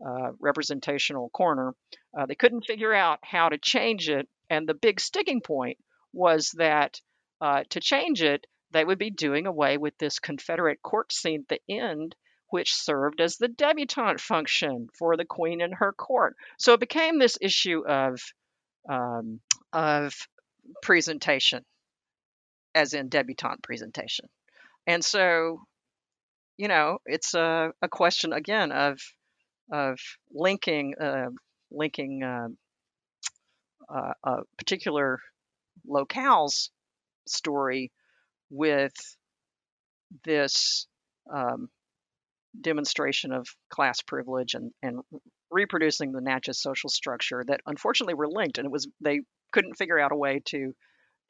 uh, 0.05 0.31
representational 0.39 1.29
corner. 1.29 1.73
Uh, 2.17 2.25
they 2.25 2.35
couldn't 2.35 2.65
figure 2.65 2.93
out 2.93 3.19
how 3.23 3.49
to 3.49 3.57
change 3.57 4.09
it, 4.09 4.27
and 4.49 4.67
the 4.67 4.73
big 4.73 4.99
sticking 4.99 5.41
point 5.41 5.77
was 6.13 6.51
that 6.57 6.99
uh, 7.41 7.63
to 7.69 7.79
change 7.79 8.21
it, 8.21 8.45
they 8.71 8.83
would 8.83 8.99
be 8.99 9.11
doing 9.11 9.45
away 9.45 9.77
with 9.77 9.97
this 9.97 10.19
Confederate 10.19 10.81
court 10.81 11.11
scene 11.11 11.45
at 11.49 11.59
the 11.67 11.73
end, 11.73 12.15
which 12.49 12.73
served 12.73 13.21
as 13.21 13.37
the 13.37 13.47
debutante 13.47 14.19
function 14.19 14.87
for 14.97 15.17
the 15.17 15.25
queen 15.25 15.61
and 15.61 15.73
her 15.75 15.91
court. 15.91 16.35
So 16.57 16.73
it 16.73 16.79
became 16.79 17.19
this 17.19 17.37
issue 17.41 17.85
of 17.87 18.21
um, 18.89 19.39
of 19.71 20.13
presentation, 20.81 21.63
as 22.75 22.93
in 22.93 23.09
debutante 23.09 23.61
presentation. 23.63 24.27
And 24.87 25.03
so, 25.03 25.61
you 26.57 26.67
know, 26.67 26.99
it's 27.05 27.33
a, 27.33 27.71
a 27.81 27.87
question 27.87 28.33
again 28.33 28.71
of 28.71 28.99
of 29.71 29.97
linking 30.31 30.93
uh, 30.99 31.29
linking 31.71 32.23
uh, 32.23 32.47
uh, 33.93 34.13
a 34.23 34.35
particular 34.57 35.19
locale's 35.85 36.69
story 37.27 37.91
with 38.49 38.93
this 40.25 40.87
um, 41.33 41.69
demonstration 42.59 43.31
of 43.31 43.47
class 43.69 44.01
privilege 44.01 44.53
and, 44.53 44.71
and 44.83 44.99
reproducing 45.49 46.11
the 46.11 46.21
Natchez 46.21 46.61
social 46.61 46.89
structure 46.89 47.43
that 47.47 47.61
unfortunately 47.65 48.13
were 48.13 48.29
linked, 48.29 48.57
and 48.57 48.65
it 48.65 48.71
was 48.71 48.87
they 49.01 49.21
couldn't 49.53 49.75
figure 49.75 49.99
out 49.99 50.11
a 50.11 50.15
way 50.15 50.41
to 50.45 50.73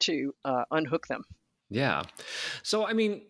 to 0.00 0.34
uh, 0.44 0.64
unhook 0.72 1.06
them. 1.06 1.22
Yeah. 1.70 2.02
So 2.62 2.86
I 2.86 2.92
mean, 2.92 3.22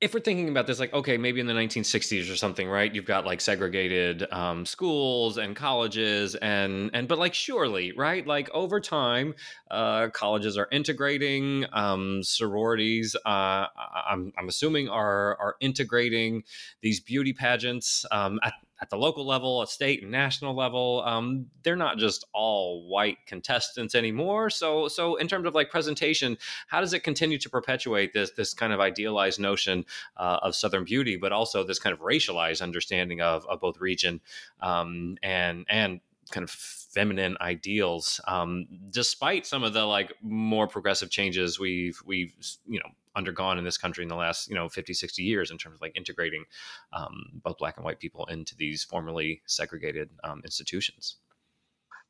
if 0.00 0.14
we're 0.14 0.20
thinking 0.20 0.48
about 0.48 0.68
this, 0.68 0.78
like, 0.78 0.92
okay, 0.94 1.16
maybe 1.16 1.40
in 1.40 1.48
the 1.48 1.52
1960s 1.52 2.32
or 2.32 2.36
something, 2.36 2.68
right? 2.68 2.94
You've 2.94 3.04
got 3.04 3.26
like 3.26 3.40
segregated 3.40 4.24
um, 4.32 4.64
schools 4.64 5.38
and 5.38 5.56
colleges, 5.56 6.36
and 6.36 6.90
and 6.94 7.08
but 7.08 7.18
like 7.18 7.34
surely, 7.34 7.92
right? 7.92 8.24
Like 8.24 8.48
over 8.54 8.80
time, 8.80 9.34
uh, 9.70 10.08
colleges 10.10 10.56
are 10.56 10.68
integrating 10.70 11.66
um, 11.72 12.22
sororities. 12.22 13.16
Uh, 13.26 13.66
I'm 14.08 14.32
I'm 14.38 14.48
assuming 14.48 14.88
are 14.88 15.36
are 15.40 15.56
integrating 15.60 16.44
these 16.80 17.00
beauty 17.00 17.32
pageants 17.32 18.06
um, 18.12 18.38
at 18.44 18.52
at 18.80 18.90
the 18.90 18.96
local 18.96 19.26
level, 19.26 19.62
a 19.62 19.66
state 19.66 20.02
and 20.02 20.12
national 20.12 20.54
level, 20.54 21.02
um, 21.04 21.46
they're 21.62 21.76
not 21.76 21.98
just 21.98 22.24
all 22.32 22.88
white 22.88 23.18
contestants 23.26 23.94
anymore. 23.94 24.50
So, 24.50 24.88
so 24.88 25.16
in 25.16 25.28
terms 25.28 25.46
of 25.46 25.54
like 25.54 25.70
presentation, 25.70 26.38
how 26.68 26.80
does 26.80 26.92
it 26.92 27.02
continue 27.02 27.38
to 27.38 27.50
perpetuate 27.50 28.12
this 28.12 28.30
this 28.32 28.54
kind 28.54 28.72
of 28.72 28.80
idealized 28.80 29.40
notion 29.40 29.84
uh, 30.16 30.38
of 30.42 30.54
Southern 30.54 30.84
beauty, 30.84 31.16
but 31.16 31.32
also 31.32 31.64
this 31.64 31.78
kind 31.78 31.92
of 31.92 32.00
racialized 32.00 32.62
understanding 32.62 33.20
of, 33.20 33.44
of 33.46 33.60
both 33.60 33.80
region 33.80 34.20
um, 34.60 35.16
and 35.22 35.66
and 35.68 36.00
kind 36.28 36.44
of 36.44 36.50
feminine 36.50 37.36
ideals 37.40 38.20
um, 38.26 38.66
despite 38.90 39.46
some 39.46 39.62
of 39.62 39.72
the 39.72 39.84
like 39.84 40.12
more 40.22 40.66
progressive 40.66 41.10
changes 41.10 41.58
we've 41.58 42.00
we've 42.04 42.32
you 42.66 42.78
know 42.78 42.90
undergone 43.14 43.58
in 43.58 43.64
this 43.64 43.76
country 43.76 44.02
in 44.02 44.08
the 44.08 44.16
last 44.16 44.48
you 44.48 44.54
know 44.54 44.68
50 44.68 44.94
60 44.94 45.22
years 45.22 45.50
in 45.50 45.58
terms 45.58 45.76
of 45.76 45.82
like 45.82 45.96
integrating 45.96 46.44
um, 46.92 47.40
both 47.42 47.58
black 47.58 47.76
and 47.76 47.84
white 47.84 47.98
people 47.98 48.24
into 48.26 48.56
these 48.56 48.84
formerly 48.84 49.42
segregated 49.46 50.08
um, 50.24 50.40
institutions. 50.44 51.16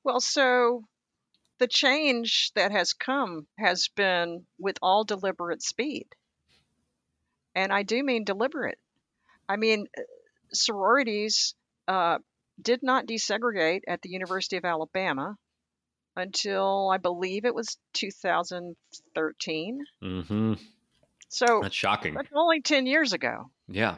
Well 0.05 0.21
so 0.21 0.85
the 1.59 1.66
change 1.66 2.53
that 2.55 2.71
has 2.71 2.93
come 2.93 3.47
has 3.59 3.89
been 3.89 4.45
with 4.59 4.79
all 4.81 5.03
deliberate 5.05 5.62
speed. 5.62 6.07
And 7.55 7.73
i 7.73 7.83
do 7.83 8.03
mean 8.03 8.25
deliberate. 8.25 8.79
I 9.49 9.57
mean 9.57 9.87
uh, 9.97 10.03
sororities 10.53 11.55
uh, 11.89 12.19
did 12.61 12.83
not 12.83 13.07
desegregate 13.07 13.83
at 13.89 14.03
the 14.03 14.11
university 14.11 14.57
of 14.57 14.65
alabama 14.65 15.37
until 16.17 16.91
i 16.93 16.97
believe 16.97 17.45
it 17.45 17.55
was 17.55 17.79
2013 17.95 19.79
mm-hmm. 20.03 20.55
So 21.29 21.61
that's 21.63 21.75
shocking. 21.75 22.15
That's 22.15 22.31
only 22.35 22.63
10 22.63 22.87
years 22.87 23.13
ago. 23.13 23.51
Yeah. 23.69 23.97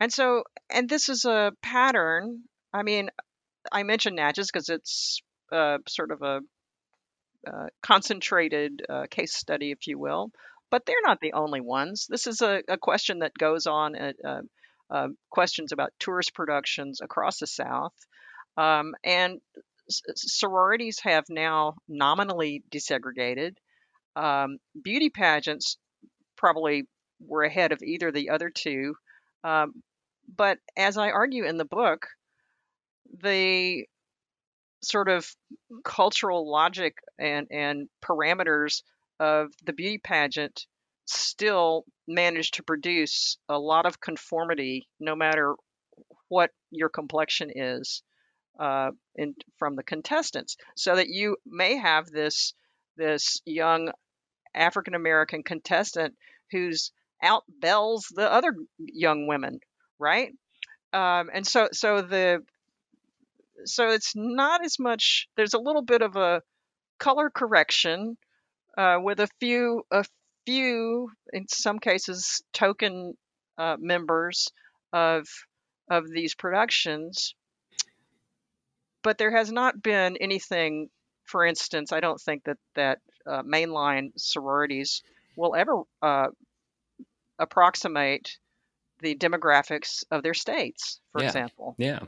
And 0.00 0.12
so, 0.12 0.44
and 0.70 0.88
this 0.88 1.08
is 1.08 1.24
a 1.24 1.52
pattern. 1.62 2.42
I 2.72 2.82
mean, 2.82 3.10
I 3.70 3.82
mentioned 3.82 4.16
Natchez 4.16 4.48
because 4.50 4.68
it's 4.68 5.20
uh, 5.52 5.78
sort 5.86 6.10
of 6.10 6.22
a 6.22 6.40
uh, 7.46 7.66
concentrated 7.82 8.82
uh, 8.88 9.04
case 9.10 9.34
study, 9.34 9.70
if 9.70 9.86
you 9.86 9.98
will, 9.98 10.30
but 10.70 10.86
they're 10.86 10.96
not 11.04 11.20
the 11.20 11.34
only 11.34 11.60
ones. 11.60 12.06
This 12.08 12.26
is 12.26 12.40
a, 12.40 12.62
a 12.68 12.78
question 12.78 13.18
that 13.18 13.34
goes 13.38 13.66
on 13.66 13.94
at 13.94 14.16
uh, 14.92 15.08
questions 15.30 15.72
about 15.72 15.92
tourist 15.98 16.34
productions 16.34 17.00
across 17.02 17.38
the 17.38 17.46
South. 17.46 17.94
Um, 18.56 18.94
and 19.02 19.40
sororities 19.88 21.00
have 21.00 21.24
now 21.28 21.74
nominally 21.88 22.62
desegregated. 22.70 23.54
Um, 24.14 24.58
beauty 24.80 25.08
pageants 25.08 25.78
probably 26.36 26.84
were 27.26 27.44
ahead 27.44 27.72
of 27.72 27.82
either 27.82 28.12
the 28.12 28.30
other 28.30 28.50
two. 28.50 28.94
Um, 29.44 29.82
but 30.36 30.58
as 30.76 30.98
I 30.98 31.10
argue 31.10 31.44
in 31.44 31.56
the 31.56 31.64
book, 31.64 32.06
the 33.22 33.86
sort 34.82 35.08
of 35.08 35.26
cultural 35.84 36.50
logic 36.50 36.96
and, 37.18 37.46
and 37.50 37.88
parameters 38.04 38.82
of 39.20 39.52
the 39.64 39.72
beauty 39.72 39.98
pageant 39.98 40.66
still 41.06 41.84
manage 42.06 42.52
to 42.52 42.62
produce 42.62 43.38
a 43.48 43.58
lot 43.58 43.86
of 43.86 44.00
conformity 44.00 44.88
no 45.00 45.14
matter 45.14 45.54
what 46.28 46.50
your 46.70 46.88
complexion 46.88 47.50
is 47.54 48.02
uh, 48.58 48.90
in, 49.16 49.34
from 49.58 49.76
the 49.76 49.82
contestants 49.82 50.56
so 50.76 50.96
that 50.96 51.08
you 51.08 51.36
may 51.46 51.76
have 51.76 52.06
this 52.06 52.54
this 52.96 53.40
young 53.46 53.90
African 54.54 54.94
American 54.94 55.42
contestant 55.42 56.14
who's 56.50 56.92
outbells 57.24 58.02
the 58.14 58.30
other 58.30 58.54
young 58.78 59.26
women, 59.26 59.60
right? 59.98 60.30
Um, 60.92 61.30
and 61.32 61.46
so 61.46 61.68
so 61.72 62.02
the 62.02 62.42
so 63.64 63.88
it's 63.88 64.12
not 64.14 64.64
as 64.64 64.78
much. 64.78 65.28
There's 65.36 65.54
a 65.54 65.60
little 65.60 65.82
bit 65.82 66.02
of 66.02 66.16
a 66.16 66.42
color 66.98 67.30
correction 67.30 68.16
uh, 68.76 68.98
with 69.02 69.20
a 69.20 69.28
few 69.40 69.82
a 69.90 70.04
few 70.46 71.10
in 71.32 71.46
some 71.48 71.78
cases 71.78 72.42
token 72.52 73.14
uh, 73.58 73.76
members 73.78 74.48
of 74.92 75.26
of 75.90 76.08
these 76.08 76.34
productions, 76.34 77.34
but 79.02 79.18
there 79.18 79.30
has 79.30 79.52
not 79.52 79.82
been 79.82 80.16
anything. 80.16 80.88
For 81.24 81.44
instance, 81.44 81.92
I 81.92 82.00
don't 82.00 82.20
think 82.20 82.44
that 82.44 82.58
that 82.74 82.98
uh, 83.26 83.42
mainline 83.42 84.12
sororities 84.16 85.02
will 85.36 85.54
ever 85.54 85.82
uh, 86.02 86.28
approximate 87.38 88.38
the 89.00 89.14
demographics 89.14 90.04
of 90.10 90.22
their 90.22 90.34
states, 90.34 91.00
for 91.12 91.20
yeah. 91.20 91.26
example. 91.26 91.74
Yeah. 91.78 92.00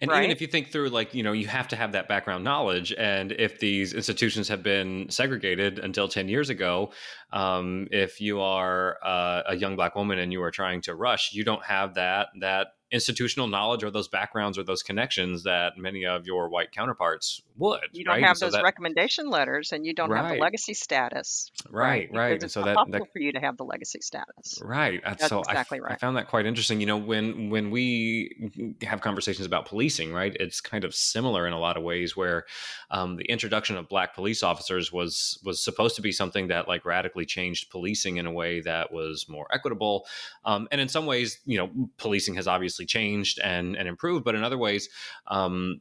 And 0.00 0.10
right? 0.10 0.20
even 0.20 0.30
if 0.30 0.40
you 0.40 0.46
think 0.46 0.70
through, 0.70 0.88
like, 0.88 1.14
you 1.14 1.22
know, 1.22 1.32
you 1.32 1.46
have 1.48 1.68
to 1.68 1.76
have 1.76 1.92
that 1.92 2.08
background 2.08 2.44
knowledge. 2.44 2.92
And 2.96 3.32
if 3.32 3.58
these 3.58 3.92
institutions 3.92 4.48
have 4.48 4.62
been 4.62 5.08
segregated 5.10 5.78
until 5.78 6.08
10 6.08 6.28
years 6.28 6.50
ago, 6.50 6.92
um, 7.32 7.88
if 7.90 8.20
you 8.20 8.40
are 8.40 8.98
uh, 9.04 9.42
a 9.48 9.56
young 9.56 9.76
black 9.76 9.94
woman 9.94 10.18
and 10.18 10.32
you 10.32 10.42
are 10.42 10.50
trying 10.50 10.82
to 10.82 10.94
rush, 10.94 11.32
you 11.32 11.44
don't 11.44 11.64
have 11.64 11.94
that, 11.94 12.28
that 12.40 12.68
institutional 12.92 13.48
knowledge 13.48 13.82
or 13.82 13.90
those 13.90 14.06
backgrounds 14.06 14.58
or 14.58 14.62
those 14.62 14.82
connections 14.82 15.42
that 15.44 15.78
many 15.78 16.04
of 16.04 16.26
your 16.26 16.48
white 16.48 16.72
counterparts 16.72 17.42
would. 17.56 17.80
You 17.92 18.04
don't 18.04 18.16
right? 18.16 18.24
have 18.24 18.38
those 18.38 18.52
that, 18.52 18.62
recommendation 18.62 19.30
letters, 19.30 19.72
and 19.72 19.84
you 19.86 19.94
don't 19.94 20.10
right. 20.10 20.24
have 20.24 20.34
the 20.34 20.40
legacy 20.40 20.74
status. 20.74 21.50
Right, 21.70 22.10
right. 22.12 22.32
right. 22.32 22.42
And 22.42 22.50
so 22.50 22.62
that, 22.62 22.76
that 22.90 23.12
for 23.12 23.18
you 23.18 23.32
to 23.32 23.40
have 23.40 23.56
the 23.56 23.64
legacy 23.64 24.00
status. 24.02 24.60
Right. 24.62 25.00
That's 25.04 25.26
so 25.26 25.40
exactly 25.40 25.78
I, 25.78 25.82
right. 25.82 25.92
I 25.92 25.96
found 25.96 26.16
that 26.18 26.28
quite 26.28 26.44
interesting. 26.44 26.80
You 26.80 26.86
know, 26.86 26.98
when 26.98 27.50
when 27.50 27.70
we 27.70 28.76
have 28.82 29.00
conversations 29.00 29.46
about 29.46 29.66
policing, 29.66 30.12
right, 30.12 30.36
it's 30.38 30.60
kind 30.60 30.84
of 30.84 30.94
similar 30.94 31.46
in 31.46 31.52
a 31.52 31.58
lot 31.58 31.76
of 31.76 31.82
ways. 31.82 32.16
Where 32.16 32.44
um, 32.90 33.16
the 33.16 33.24
introduction 33.24 33.76
of 33.76 33.88
black 33.88 34.14
police 34.14 34.42
officers 34.42 34.92
was 34.92 35.38
was 35.42 35.60
supposed 35.60 35.96
to 35.96 36.02
be 36.02 36.12
something 36.12 36.48
that 36.48 36.68
like 36.68 36.84
radically 36.84 37.24
changed 37.24 37.70
policing 37.70 38.18
in 38.18 38.26
a 38.26 38.32
way 38.32 38.60
that 38.60 38.92
was 38.92 39.26
more 39.28 39.46
equitable, 39.50 40.06
um, 40.44 40.68
and 40.70 40.80
in 40.80 40.88
some 40.88 41.06
ways, 41.06 41.40
you 41.46 41.56
know, 41.56 41.70
policing 41.96 42.34
has 42.34 42.46
obviously 42.46 42.81
obviously 42.82 42.86
changed 42.86 43.40
and 43.42 43.76
and 43.76 43.88
improved, 43.88 44.24
but 44.24 44.34
in 44.34 44.44
other 44.44 44.58
ways, 44.58 44.88
um, 45.28 45.80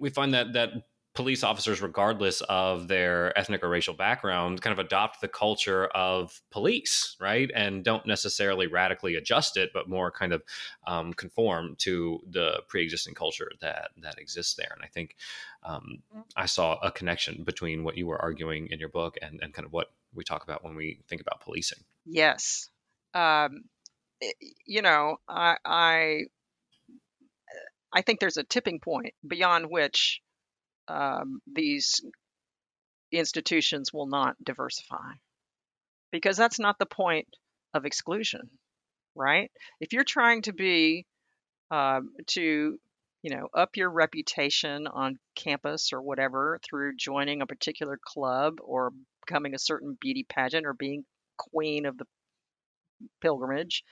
we 0.00 0.10
find 0.10 0.34
that 0.34 0.52
that 0.52 0.70
police 1.14 1.44
officers, 1.44 1.82
regardless 1.82 2.40
of 2.48 2.88
their 2.88 3.36
ethnic 3.38 3.62
or 3.62 3.68
racial 3.68 3.92
background, 3.92 4.62
kind 4.62 4.72
of 4.72 4.78
adopt 4.78 5.20
the 5.20 5.28
culture 5.28 5.88
of 5.94 6.40
police, 6.50 7.16
right? 7.20 7.50
And 7.54 7.84
don't 7.84 8.06
necessarily 8.06 8.66
radically 8.66 9.16
adjust 9.16 9.58
it, 9.58 9.72
but 9.74 9.90
more 9.90 10.10
kind 10.10 10.32
of 10.32 10.42
um, 10.86 11.12
conform 11.12 11.76
to 11.80 12.18
the 12.30 12.62
pre-existing 12.66 13.14
culture 13.14 13.50
that 13.60 13.90
that 14.02 14.18
exists 14.18 14.54
there. 14.54 14.72
And 14.74 14.82
I 14.82 14.88
think 14.88 15.16
um, 15.64 16.02
I 16.34 16.46
saw 16.46 16.78
a 16.82 16.90
connection 16.90 17.44
between 17.44 17.84
what 17.84 17.96
you 17.96 18.06
were 18.06 18.20
arguing 18.20 18.68
in 18.70 18.78
your 18.78 18.88
book 18.88 19.18
and, 19.20 19.40
and 19.42 19.52
kind 19.52 19.66
of 19.66 19.72
what 19.72 19.88
we 20.14 20.24
talk 20.24 20.44
about 20.44 20.64
when 20.64 20.74
we 20.76 21.00
think 21.08 21.20
about 21.20 21.40
policing. 21.40 21.84
Yes. 22.06 22.70
Um, 23.14 23.64
you 24.66 24.82
know, 24.82 25.16
I, 25.28 25.56
I 25.64 26.20
I 27.92 28.02
think 28.02 28.20
there's 28.20 28.38
a 28.38 28.44
tipping 28.44 28.80
point 28.80 29.14
beyond 29.26 29.66
which 29.68 30.20
um, 30.88 31.40
these 31.52 32.00
institutions 33.12 33.92
will 33.92 34.06
not 34.06 34.36
diversify 34.42 35.12
because 36.10 36.36
that's 36.36 36.58
not 36.58 36.78
the 36.78 36.86
point 36.86 37.28
of 37.74 37.84
exclusion, 37.84 38.48
right? 39.14 39.50
If 39.80 39.92
you're 39.92 40.04
trying 40.04 40.42
to 40.42 40.52
be 40.52 41.06
um, 41.70 42.10
to 42.28 42.78
you 43.22 43.34
know 43.34 43.48
up 43.54 43.76
your 43.76 43.90
reputation 43.90 44.86
on 44.86 45.18
campus 45.36 45.92
or 45.92 46.02
whatever 46.02 46.58
through 46.62 46.96
joining 46.96 47.42
a 47.42 47.46
particular 47.46 47.98
club 48.04 48.54
or 48.62 48.92
becoming 49.26 49.54
a 49.54 49.58
certain 49.58 49.96
beauty 50.00 50.24
pageant 50.28 50.66
or 50.66 50.74
being 50.74 51.04
queen 51.36 51.86
of 51.86 51.96
the 51.98 52.06
pilgrimage 53.20 53.84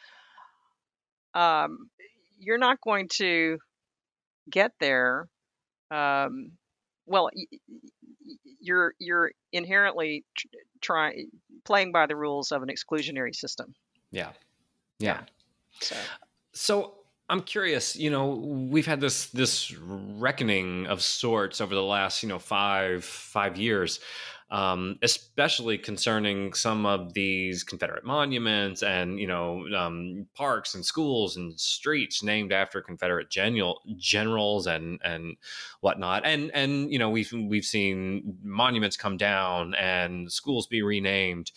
um, 1.35 1.91
you're 2.39 2.59
not 2.59 2.81
going 2.81 3.09
to 3.19 3.59
get 4.51 4.73
there 4.81 5.29
um, 5.91 6.53
well, 7.07 7.31
you're 8.61 8.95
you're 8.99 9.33
inherently 9.53 10.25
trying 10.81 11.29
playing 11.65 11.93
by 11.93 12.07
the 12.07 12.17
rules 12.17 12.53
of 12.53 12.63
an 12.63 12.69
exclusionary 12.69 13.35
system. 13.35 13.75
Yeah, 14.13 14.31
yeah. 14.99 15.23
So, 15.81 15.97
so 16.53 16.95
I'm 17.29 17.43
curious. 17.43 17.97
You 17.97 18.11
know, 18.11 18.29
we've 18.35 18.87
had 18.87 19.01
this 19.01 19.27
this 19.27 19.75
reckoning 19.77 20.87
of 20.87 21.03
sorts 21.03 21.61
over 21.61 21.75
the 21.75 21.83
last 21.83 22.23
you 22.23 22.29
know 22.29 22.39
five 22.39 23.05
five 23.05 23.57
years 23.57 23.99
um, 24.51 24.99
especially 25.03 25.79
concerning 25.79 26.53
some 26.55 26.85
of 26.85 27.15
these 27.15 27.63
Confederate 27.63 28.05
monuments 28.05 28.83
and 28.83 29.19
you 29.19 29.27
know 29.27 29.65
um, 29.77 30.27
parks 30.35 30.75
and 30.75 30.85
schools 30.85 31.37
and 31.37 31.59
streets 31.59 32.23
named 32.23 32.53
after 32.53 32.81
Confederate 32.81 33.31
general 33.31 33.81
generals 33.97 34.67
and 34.67 34.99
and 35.05 35.37
whatnot. 35.81 36.23
And 36.25 36.51
and 36.53 36.93
you 36.93 36.99
know 36.99 37.11
we've 37.11 37.33
we've 37.33 37.65
seen 37.65 38.39
monuments 38.43 38.97
come 38.97 39.17
down 39.17 39.75
and 39.75 40.31
schools 40.31 40.67
be 40.67 40.83
renamed. 40.83 41.53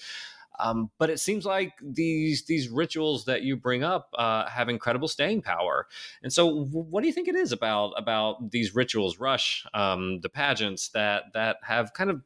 Um, 0.59 0.91
but 0.99 1.09
it 1.09 1.19
seems 1.19 1.45
like 1.45 1.73
these 1.81 2.45
these 2.45 2.69
rituals 2.69 3.25
that 3.25 3.41
you 3.41 3.57
bring 3.57 3.83
up 3.83 4.09
uh, 4.15 4.47
have 4.47 4.69
incredible 4.69 5.07
staying 5.07 5.41
power. 5.41 5.87
And 6.21 6.31
so, 6.31 6.65
what 6.65 7.01
do 7.01 7.07
you 7.07 7.13
think 7.13 7.27
it 7.27 7.35
is 7.35 7.51
about 7.51 7.93
about 7.97 8.51
these 8.51 8.75
rituals, 8.75 9.19
Rush, 9.19 9.65
um, 9.73 10.19
the 10.21 10.29
pageants 10.29 10.89
that 10.89 11.33
that 11.33 11.57
have 11.63 11.93
kind 11.93 12.11
of 12.11 12.21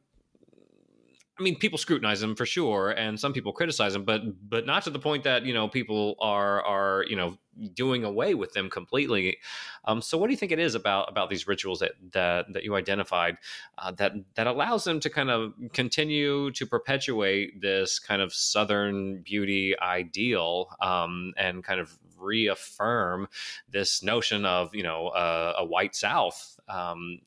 I 1.39 1.43
mean, 1.43 1.55
people 1.55 1.77
scrutinize 1.77 2.19
them 2.19 2.35
for 2.35 2.45
sure, 2.45 2.91
and 2.91 3.19
some 3.19 3.31
people 3.31 3.53
criticize 3.53 3.93
them, 3.93 4.05
but 4.05 4.21
but 4.49 4.65
not 4.65 4.83
to 4.83 4.89
the 4.89 4.99
point 4.99 5.23
that 5.23 5.45
you 5.45 5.53
know 5.53 5.67
people 5.67 6.15
are 6.19 6.63
are 6.63 7.05
you 7.07 7.15
know 7.15 7.37
doing 7.73 8.03
away 8.03 8.33
with 8.33 8.53
them 8.53 8.69
completely. 8.69 9.37
Um, 9.85 10.01
so, 10.01 10.17
what 10.17 10.27
do 10.27 10.33
you 10.33 10.37
think 10.37 10.51
it 10.51 10.59
is 10.59 10.75
about 10.75 11.09
about 11.09 11.29
these 11.29 11.47
rituals 11.47 11.79
that 11.79 11.91
that 12.13 12.51
that 12.53 12.63
you 12.63 12.75
identified 12.75 13.37
uh, 13.77 13.91
that 13.91 14.13
that 14.35 14.47
allows 14.47 14.83
them 14.83 14.99
to 14.99 15.09
kind 15.09 15.29
of 15.29 15.53
continue 15.73 16.51
to 16.51 16.65
perpetuate 16.65 17.61
this 17.61 17.99
kind 17.99 18.21
of 18.21 18.33
Southern 18.33 19.21
beauty 19.21 19.75
ideal 19.79 20.69
um, 20.81 21.33
and 21.37 21.63
kind 21.63 21.79
of 21.79 21.97
reaffirm 22.17 23.27
this 23.69 24.01
notion 24.01 24.43
of 24.43 24.73
you 24.73 24.83
know 24.83 25.09
uh, 25.09 25.53
a 25.57 25.65
white 25.65 25.95
South 25.95 26.59
um, 26.67 27.19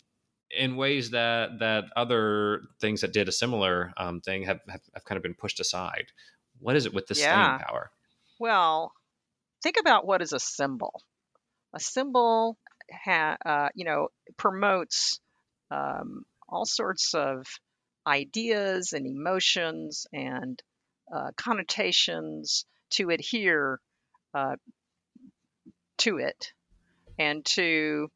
in 0.51 0.77
ways 0.77 1.11
that 1.11 1.59
that 1.61 1.85
other 1.97 2.63
things 2.81 3.01
that 3.03 3.13
did 3.13 3.29
a 3.29 3.33
similar 3.33 3.93
um, 3.97 4.21
thing 4.21 4.45
have, 4.45 4.61
have, 4.69 4.81
have 4.95 5.05
kind 5.05 5.17
of 5.17 5.23
been 5.23 5.35
pushed 5.35 5.61
aside. 5.61 6.07
What 6.59 6.77
is 6.77 6.87
it 6.87 6.95
with 6.95 7.07
the 7.07 7.15
yeah. 7.15 7.57
staying 7.57 7.67
power? 7.67 7.91
Well, 8.39 8.93
think 9.63 9.77
about 9.79 10.07
what 10.07 10.23
is 10.23 10.33
a 10.33 10.41
symbol. 10.41 11.03
A 11.73 11.81
symbol, 11.81 12.59
ha, 12.93 13.37
uh, 13.45 13.69
you 13.75 13.85
know, 13.85 14.09
promotes 14.37 15.21
um, 15.71 16.25
all 16.49 16.67
sorts 16.67 17.15
of 17.15 17.47
ideas 18.07 18.93
and 18.93 19.07
emotions 19.07 20.07
and 20.13 20.61
uh, 21.15 21.31
connotations 21.37 22.65
to 22.91 23.11
adhere 23.11 23.79
uh, 24.35 24.57
to 25.99 26.19
it 26.19 26.53
and 27.19 27.45
to 27.45 28.11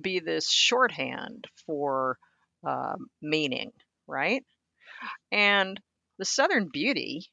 be 0.00 0.20
this 0.20 0.50
shorthand 0.50 1.46
for 1.66 2.18
um, 2.66 3.08
meaning, 3.20 3.72
right? 4.06 4.44
And 5.30 5.80
the 6.18 6.24
Southern 6.24 6.68
Beauty 6.72 7.26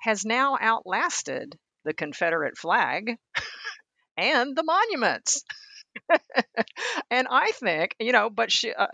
has 0.00 0.24
now 0.24 0.56
outlasted 0.60 1.58
the 1.84 1.94
Confederate 1.94 2.58
flag 2.58 3.16
and 4.16 4.56
the 4.56 4.64
monuments. 4.64 5.42
and 7.10 7.26
I 7.30 7.50
think, 7.52 7.94
you 7.98 8.12
know, 8.12 8.30
but 8.30 8.52
she, 8.52 8.72
uh, 8.72 8.86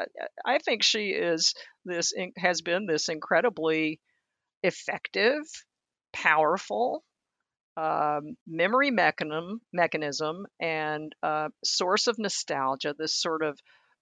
I 0.45 0.59
think 0.59 0.83
she 0.83 1.11
is 1.11 1.55
this, 1.85 2.13
has 2.37 2.63
been 2.63 2.87
this 2.87 3.09
incredibly 3.09 4.01
effective, 4.63 5.43
powerful, 6.13 7.05
um, 7.77 8.37
memory 8.47 8.91
mechanism, 8.91 9.61
mechanism 9.73 10.47
and 10.61 11.15
uh, 11.23 11.49
source 11.65 12.07
of 12.07 12.19
nostalgia, 12.19 12.95
this 12.97 13.15
sort 13.15 13.43
of 13.43 13.59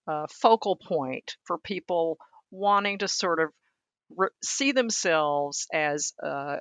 uh, 0.06 0.26
focal 0.30 0.76
point 0.76 1.36
for 1.44 1.58
people 1.58 2.18
wanting 2.50 2.98
to 2.98 3.08
sort 3.08 3.40
of 3.40 3.50
re- 4.16 4.28
see 4.44 4.72
themselves 4.72 5.66
as 5.72 6.12
uh, 6.22 6.56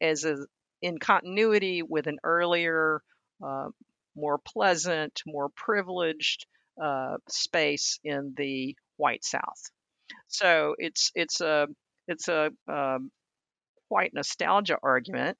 as 0.00 0.24
a, 0.24 0.36
in 0.82 0.98
continuity 0.98 1.82
with 1.82 2.06
an 2.06 2.18
earlier, 2.24 3.02
uh, 3.44 3.68
more 4.16 4.38
pleasant, 4.38 5.22
more 5.26 5.48
privileged 5.50 6.46
uh, 6.82 7.16
space 7.28 7.98
in 8.02 8.34
the 8.36 8.74
white 8.96 9.24
South. 9.24 9.70
So 10.28 10.74
it's 10.78 11.12
it's 11.14 11.40
a 11.40 11.68
it's 12.08 12.28
a 12.28 12.50
um, 12.68 13.10
white 13.88 14.12
nostalgia 14.14 14.78
argument 14.82 15.36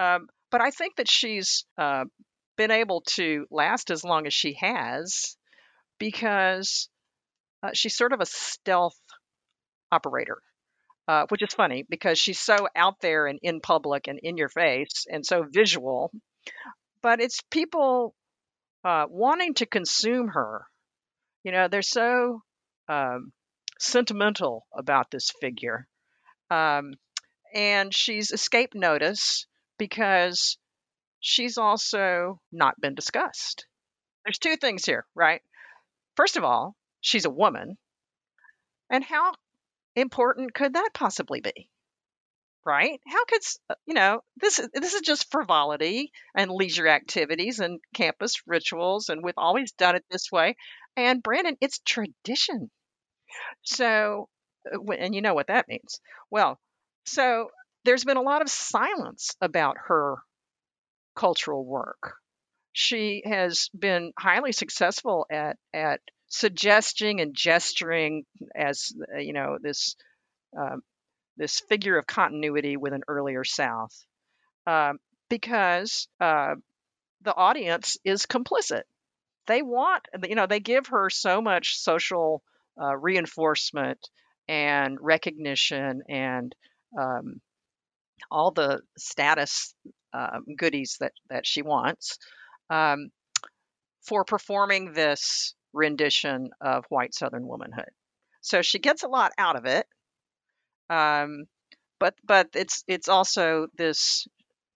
um, 0.00 0.28
but 0.50 0.62
I 0.62 0.70
think 0.70 0.96
that 0.96 1.08
she's 1.08 1.64
uh, 1.76 2.04
been 2.56 2.70
able 2.70 3.02
to 3.02 3.46
last 3.50 3.90
as 3.90 4.02
long 4.02 4.26
as 4.26 4.32
she 4.32 4.54
has 4.60 5.36
because 5.98 6.88
uh, 7.62 7.70
she's 7.74 7.96
sort 7.96 8.14
of 8.14 8.20
a 8.20 8.26
stealth 8.26 8.98
operator, 9.92 10.38
uh, 11.06 11.26
which 11.28 11.42
is 11.42 11.52
funny 11.52 11.84
because 11.88 12.18
she's 12.18 12.38
so 12.38 12.66
out 12.74 12.94
there 13.02 13.26
and 13.26 13.38
in 13.42 13.60
public 13.60 14.08
and 14.08 14.18
in 14.22 14.38
your 14.38 14.48
face 14.48 15.04
and 15.10 15.24
so 15.26 15.44
visual. 15.46 16.10
But 17.02 17.20
it's 17.20 17.42
people 17.50 18.14
uh, 18.82 19.04
wanting 19.10 19.54
to 19.54 19.66
consume 19.66 20.28
her. 20.28 20.64
You 21.44 21.52
know, 21.52 21.68
they're 21.68 21.82
so 21.82 22.42
um, 22.88 23.32
sentimental 23.78 24.66
about 24.74 25.10
this 25.10 25.30
figure. 25.42 25.86
Um, 26.50 26.94
and 27.54 27.94
she's 27.94 28.30
escaped 28.30 28.74
notice 28.74 29.46
because 29.80 30.58
she's 31.20 31.56
also 31.56 32.38
not 32.52 32.78
been 32.80 32.94
discussed. 32.94 33.66
There's 34.24 34.38
two 34.38 34.56
things 34.56 34.84
here, 34.84 35.06
right? 35.14 35.40
First 36.16 36.36
of 36.36 36.44
all, 36.44 36.76
she's 37.00 37.24
a 37.24 37.30
woman. 37.30 37.78
And 38.90 39.02
how 39.02 39.32
important 39.96 40.52
could 40.52 40.74
that 40.74 40.90
possibly 40.92 41.40
be? 41.40 41.70
Right? 42.66 43.00
How 43.08 43.24
could 43.24 43.40
uh, 43.70 43.74
you 43.86 43.94
know 43.94 44.20
this? 44.36 44.58
Is, 44.58 44.68
this 44.74 44.92
is 44.92 45.00
just 45.00 45.30
frivolity 45.30 46.12
and 46.36 46.50
leisure 46.50 46.86
activities 46.86 47.58
and 47.58 47.80
campus 47.94 48.34
rituals, 48.46 49.08
and 49.08 49.24
we've 49.24 49.32
always 49.38 49.72
done 49.72 49.96
it 49.96 50.04
this 50.10 50.30
way. 50.30 50.56
And 50.94 51.22
Brandon, 51.22 51.56
it's 51.62 51.78
tradition. 51.78 52.70
So, 53.62 54.28
uh, 54.70 54.92
and 54.92 55.14
you 55.14 55.22
know 55.22 55.32
what 55.32 55.46
that 55.46 55.68
means. 55.68 56.00
Well, 56.30 56.60
so 57.06 57.48
there's 57.84 58.04
been 58.04 58.16
a 58.16 58.22
lot 58.22 58.42
of 58.42 58.50
silence 58.50 59.34
about 59.40 59.76
her 59.86 60.16
cultural 61.14 61.64
work. 61.64 62.14
She 62.72 63.22
has 63.24 63.68
been 63.76 64.12
highly 64.18 64.52
successful 64.52 65.26
at 65.30 65.56
at 65.74 66.00
suggesting 66.28 67.20
and 67.20 67.34
gesturing 67.34 68.24
as 68.54 68.92
uh, 69.12 69.18
you 69.18 69.32
know 69.32 69.58
this 69.60 69.96
um, 70.56 70.82
this 71.36 71.60
figure 71.60 71.98
of 71.98 72.06
continuity 72.06 72.76
with 72.76 72.92
an 72.92 73.02
earlier 73.08 73.44
South, 73.44 74.04
uh, 74.66 74.92
because 75.28 76.06
uh, 76.20 76.54
the 77.22 77.34
audience 77.34 77.96
is 78.04 78.26
complicit. 78.26 78.82
They 79.46 79.62
want, 79.62 80.06
you 80.28 80.34
know, 80.34 80.46
they 80.46 80.60
give 80.60 80.88
her 80.88 81.10
so 81.10 81.40
much 81.40 81.78
social 81.78 82.42
uh, 82.80 82.96
reinforcement 82.96 83.98
and 84.48 84.98
recognition 85.00 86.02
and 86.08 86.54
um, 86.98 87.40
all 88.30 88.50
the 88.50 88.80
status 88.98 89.74
um, 90.12 90.44
goodies 90.56 90.96
that 91.00 91.12
that 91.28 91.46
she 91.46 91.62
wants 91.62 92.18
um, 92.68 93.10
for 94.06 94.24
performing 94.24 94.92
this 94.92 95.54
rendition 95.72 96.50
of 96.60 96.84
white 96.88 97.14
Southern 97.14 97.46
womanhood. 97.46 97.90
So 98.40 98.62
she 98.62 98.78
gets 98.78 99.02
a 99.02 99.08
lot 99.08 99.32
out 99.38 99.56
of 99.56 99.66
it, 99.66 99.86
um, 100.88 101.44
but 101.98 102.14
but 102.24 102.48
it's 102.54 102.82
it's 102.88 103.08
also 103.08 103.68
this 103.76 104.26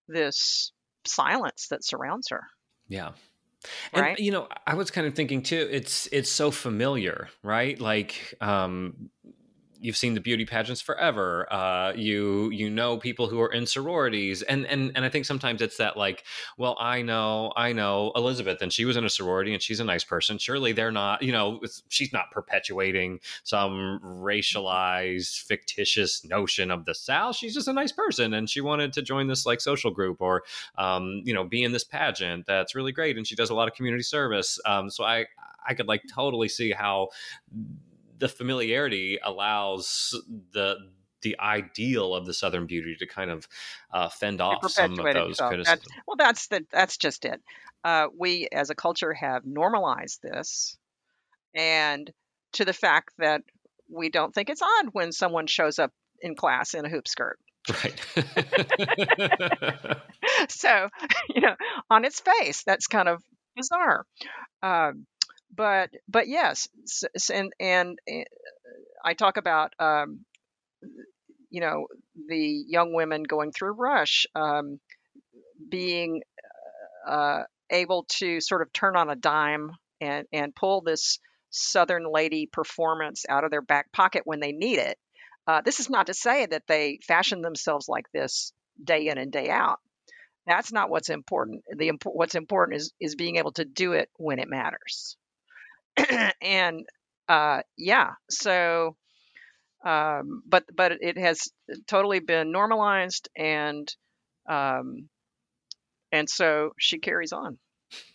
this 0.09 0.73
silence 1.07 1.69
that 1.71 1.85
surrounds 1.85 2.29
her. 2.31 2.43
Yeah. 2.89 3.13
And 3.93 4.03
right? 4.03 4.19
you 4.19 4.31
know, 4.31 4.49
I 4.67 4.75
was 4.75 4.91
kind 4.91 5.07
of 5.07 5.15
thinking 5.15 5.43
too. 5.43 5.69
It's 5.71 6.07
it's 6.13 6.31
so 6.31 6.51
familiar, 6.51 7.29
right? 7.43 7.81
Like, 7.81 8.35
um, 8.41 9.09
you've 9.85 9.99
seen 9.99 10.15
the 10.15 10.21
beauty 10.21 10.47
pageants 10.47 10.81
forever. 10.81 11.47
Uh, 11.53 11.93
you 11.95 12.49
you 12.51 12.71
know 12.71 12.97
people 12.97 13.29
who 13.29 13.41
are 13.41 13.53
in 13.53 13.67
sororities, 13.67 14.41
and 14.41 14.67
and 14.67 14.91
and 14.97 15.05
I 15.05 15.11
think 15.11 15.27
sometimes 15.27 15.61
it's 15.61 15.77
that 15.77 15.99
like, 15.99 16.25
well, 16.57 16.75
I 16.81 17.03
know 17.03 17.53
I 17.55 17.75
know 17.75 18.11
Elizabeth, 18.17 18.63
and 18.63 18.73
she 18.73 18.87
was 18.87 18.97
in 18.97 19.05
a 19.05 19.11
sorority, 19.11 19.53
and 19.53 19.63
she's 19.63 19.81
a 19.81 19.85
nice 19.85 20.03
person. 20.03 20.39
Surely 20.39 20.73
they're 20.73 20.91
not, 20.91 21.23
you 21.23 21.33
know, 21.33 21.61
she's 21.89 22.15
not 22.15 22.31
perpetuating 22.31 23.21
some 23.43 24.01
racialized, 24.03 25.43
fictitious 25.43 26.25
notion 26.25 26.71
of 26.71 26.87
the 26.87 26.95
South. 26.95 27.37
She's 27.37 27.53
just 27.53 27.69
a 27.69 27.73
nice 27.73 27.93
person, 27.93 28.33
and 28.33 28.49
she 28.49 28.63
wanted 28.63 28.95
to 28.95 29.03
join 29.03 29.27
this 29.27 29.45
like 29.45 29.61
social 29.61 29.91
group 29.91 30.23
or, 30.23 30.45
um, 30.79 31.21
you 31.25 31.35
know, 31.35 31.45
be 31.45 31.63
in 31.63 31.73
this 31.73 31.85
pageant. 31.85 32.47
That's 32.47 32.75
really 32.75 32.93
great, 32.93 33.19
and 33.19 33.27
she 33.27 33.37
does 33.37 33.51
a 33.51 33.55
lot 33.55 33.69
of 33.69 33.75
community 33.75 34.03
service. 34.03 34.59
Um, 34.65 34.89
so 34.89 35.05
I 35.05 35.27
I 35.67 35.75
could 35.75 35.89
like 35.89 36.03
totally 36.11 36.49
see 36.49 36.73
how 36.73 37.09
the 38.17 38.29
familiarity 38.29 39.19
allows 39.23 40.15
the 40.53 40.77
the 41.23 41.37
ideal 41.41 42.15
of 42.15 42.27
the 42.27 42.35
Southern 42.35 42.67
Beauty 42.67 42.97
to 42.99 43.07
kind 43.07 43.31
of 43.31 43.49
uh, 43.93 44.11
fend 44.11 44.43
off 44.43 44.71
some 44.71 44.93
of 44.93 45.15
those 45.15 45.39
criticisms. 45.39 45.67
That's, 45.67 45.87
well, 46.07 46.17
that's 46.19 46.49
the, 46.49 46.67
that's 46.71 46.99
just 46.99 47.25
it. 47.25 47.41
Uh, 47.83 48.09
we 48.17 48.47
as 48.53 48.69
a 48.69 48.75
culture 48.75 49.15
have 49.15 49.47
normalized 49.47 50.21
this, 50.23 50.77
and 51.55 52.11
to 52.53 52.65
the 52.65 52.73
fact 52.73 53.11
that 53.19 53.43
we 53.91 54.11
don't 54.11 54.35
think 54.35 54.51
it's 54.51 54.63
odd 54.63 54.91
when 54.93 55.13
someone 55.13 55.47
shows 55.47 55.79
up 55.79 55.93
in 56.21 56.35
class 56.35 56.75
in 56.75 56.85
a 56.85 56.89
hoop 56.89 57.09
skirt. 57.09 57.39
Right. 57.69 58.01
so, 60.49 60.89
you 61.35 61.41
know, 61.41 61.57
on 61.91 62.05
its 62.05 62.21
face, 62.21 62.63
that's 62.65 62.87
kind 62.87 63.09
of 63.09 63.23
bizarre. 63.57 64.05
Um, 64.63 65.07
but 65.55 65.91
but 66.09 66.29
yes, 66.29 66.69
and 67.33 67.53
and 67.61 67.99
eh, 68.09 68.25
I 69.05 69.15
talk 69.15 69.37
about 69.37 69.73
um, 69.79 70.25
you 71.51 71.61
know 71.61 71.87
the 72.29 72.65
young 72.69 72.93
women 72.93 73.23
going 73.23 73.53
through 73.53 73.73
Rush 73.73 74.27
um, 74.35 74.81
being 75.69 76.23
uh, 77.07 77.43
able 77.71 78.05
to 78.19 78.41
sort 78.41 78.63
of 78.63 78.73
turn 78.73 78.97
on 78.97 79.11
a 79.11 79.17
dime 79.17 79.71
and 80.01 80.27
and 80.33 80.55
pull 80.55 80.81
this 80.81 81.19
Southern 81.51 82.05
lady 82.11 82.47
performance 82.47 83.25
out 83.29 83.45
of 83.45 83.51
their 83.51 83.63
back 83.63 83.93
pocket 83.93 84.23
when 84.25 84.41
they 84.41 84.53
need 84.53 84.79
it. 84.79 84.99
Uh, 85.47 85.61
this 85.61 85.79
is 85.79 85.91
not 85.91 86.07
to 86.07 86.15
say 86.15 86.47
that 86.47 86.67
they 86.67 86.99
fashion 87.07 87.43
themselves 87.43 87.89
like 87.89 88.11
this 88.13 88.53
day 88.83 89.09
in 89.09 89.19
and 89.19 89.31
day 89.31 89.51
out. 89.51 89.79
That's 90.47 90.73
not 90.73 90.91
what's 90.91 91.11
important. 91.11 91.63
The 91.77 91.93
what's 92.05 92.35
important 92.35 92.79
is 92.79 92.93
is 93.01 93.15
being 93.15 93.37
able 93.37 93.53
to 93.53 93.65
do 93.65 93.93
it 93.93 94.11
when 94.17 94.39
it 94.39 94.49
matters. 94.49 95.17
and 96.43 96.87
uh, 97.29 97.63
yeah, 97.77 98.13
so 98.31 98.97
um, 99.85 100.43
but 100.47 100.65
but 100.75 100.93
it 101.01 101.19
has 101.19 101.41
totally 101.87 102.21
been 102.21 102.51
normalized 102.51 103.29
and 103.37 103.95
um, 104.49 105.09
and 106.11 106.29
so 106.29 106.71
she 106.79 106.99
carries 106.99 107.33
on. 107.33 107.59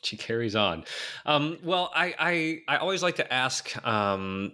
She 0.03 0.17
carries 0.17 0.55
on. 0.55 0.83
Um, 1.25 1.57
well 1.63 1.91
I, 1.93 2.15
I 2.19 2.61
i 2.67 2.77
always 2.77 3.03
like 3.03 3.17
to 3.17 3.33
ask 3.33 3.75
um, 3.85 4.53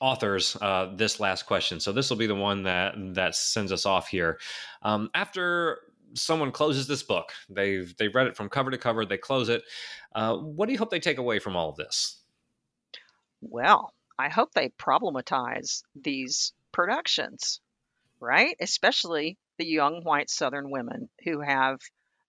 authors 0.00 0.56
uh, 0.60 0.92
this 0.94 1.20
last 1.20 1.44
question 1.44 1.80
so 1.80 1.92
this 1.92 2.10
will 2.10 2.16
be 2.16 2.26
the 2.26 2.34
one 2.34 2.62
that 2.64 2.94
that 3.14 3.34
sends 3.34 3.72
us 3.72 3.86
off 3.86 4.08
here. 4.08 4.38
Um, 4.82 5.10
after 5.14 5.78
someone 6.14 6.50
closes 6.50 6.86
this 6.86 7.02
book 7.02 7.32
they've 7.48 7.96
they've 7.96 8.14
read 8.14 8.26
it 8.26 8.36
from 8.36 8.48
cover 8.48 8.70
to 8.70 8.78
cover 8.78 9.06
they 9.06 9.16
close 9.16 9.48
it 9.48 9.62
uh, 10.16 10.36
what 10.36 10.66
do 10.66 10.72
you 10.72 10.78
hope 10.78 10.90
they 10.90 10.98
take 10.98 11.18
away 11.18 11.38
from 11.38 11.54
all 11.54 11.68
of 11.68 11.76
this 11.76 12.19
well, 13.40 13.92
I 14.18 14.28
hope 14.28 14.52
they 14.52 14.68
problematize 14.70 15.82
these 15.94 16.52
productions, 16.72 17.60
right? 18.20 18.56
Especially 18.60 19.38
the 19.58 19.66
young 19.66 20.02
white 20.04 20.30
Southern 20.30 20.70
women 20.70 21.08
who 21.24 21.40
have 21.40 21.80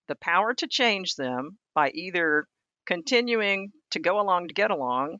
the 0.07 0.15
power 0.15 0.53
to 0.53 0.67
change 0.67 1.15
them 1.15 1.57
by 1.73 1.89
either 1.91 2.47
continuing 2.85 3.71
to 3.91 3.99
go 3.99 4.19
along 4.19 4.47
to 4.47 4.53
get 4.53 4.71
along 4.71 5.17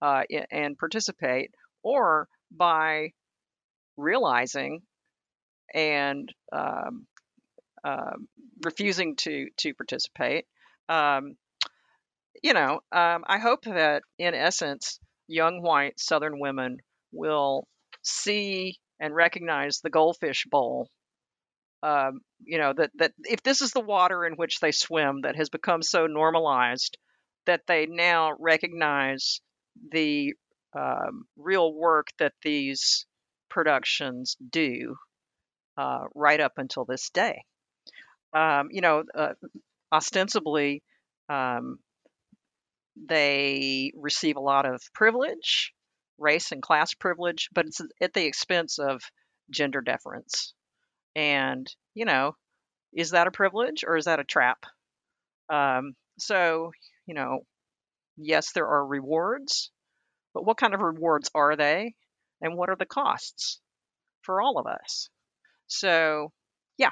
uh, 0.00 0.22
and 0.50 0.78
participate, 0.78 1.50
or 1.82 2.28
by 2.50 3.12
realizing 3.96 4.82
and 5.74 6.32
um, 6.52 7.06
uh, 7.84 8.16
refusing 8.64 9.16
to 9.16 9.48
to 9.58 9.74
participate. 9.74 10.46
Um, 10.88 11.36
you 12.42 12.54
know, 12.54 12.80
um, 12.90 13.24
I 13.26 13.38
hope 13.38 13.64
that 13.64 14.02
in 14.18 14.34
essence 14.34 14.98
young 15.32 15.62
white 15.62 15.98
Southern 15.98 16.38
women 16.38 16.78
will 17.12 17.66
see 18.02 18.78
and 19.00 19.14
recognize 19.14 19.80
the 19.80 19.90
goldfish 19.90 20.46
bowl. 20.50 20.88
Um, 21.82 22.20
you 22.44 22.58
know 22.58 22.72
that 22.76 22.90
that 22.96 23.12
if 23.24 23.42
this 23.42 23.60
is 23.60 23.72
the 23.72 23.80
water 23.80 24.24
in 24.24 24.34
which 24.34 24.60
they 24.60 24.70
swim 24.70 25.22
that 25.22 25.36
has 25.36 25.48
become 25.48 25.82
so 25.82 26.06
normalized 26.06 26.96
that 27.46 27.62
they 27.66 27.86
now 27.86 28.32
recognize 28.38 29.40
the 29.90 30.34
um, 30.78 31.24
real 31.36 31.74
work 31.74 32.08
that 32.18 32.34
these 32.42 33.04
productions 33.50 34.36
do 34.50 34.96
uh, 35.76 36.04
right 36.14 36.40
up 36.40 36.52
until 36.56 36.84
this 36.84 37.10
day. 37.10 37.42
Um, 38.34 38.68
you 38.70 38.80
know, 38.80 39.02
uh, 39.14 39.34
ostensibly, 39.92 40.82
um, 41.28 41.78
they 42.96 43.92
receive 43.96 44.36
a 44.36 44.40
lot 44.40 44.66
of 44.66 44.82
privilege, 44.94 45.72
race 46.18 46.52
and 46.52 46.62
class 46.62 46.94
privilege, 46.94 47.48
but 47.52 47.66
it's 47.66 47.80
at 48.00 48.12
the 48.12 48.24
expense 48.24 48.78
of 48.78 49.02
gender 49.50 49.80
deference. 49.80 50.54
And, 51.14 51.66
you 51.94 52.04
know, 52.04 52.36
is 52.92 53.10
that 53.10 53.26
a 53.26 53.32
privilege 53.32 53.84
or 53.86 53.96
is 53.96 54.04
that 54.04 54.20
a 54.20 54.24
trap? 54.24 54.64
Um, 55.48 55.94
so, 56.18 56.72
you 57.06 57.14
know, 57.14 57.40
yes, 58.16 58.52
there 58.52 58.68
are 58.68 58.86
rewards, 58.86 59.70
but 60.34 60.44
what 60.44 60.56
kind 60.56 60.74
of 60.74 60.80
rewards 60.80 61.30
are 61.34 61.56
they? 61.56 61.94
And 62.40 62.56
what 62.56 62.70
are 62.70 62.76
the 62.76 62.86
costs 62.86 63.60
for 64.22 64.40
all 64.40 64.58
of 64.58 64.66
us? 64.66 65.08
So, 65.66 66.32
yeah, 66.76 66.90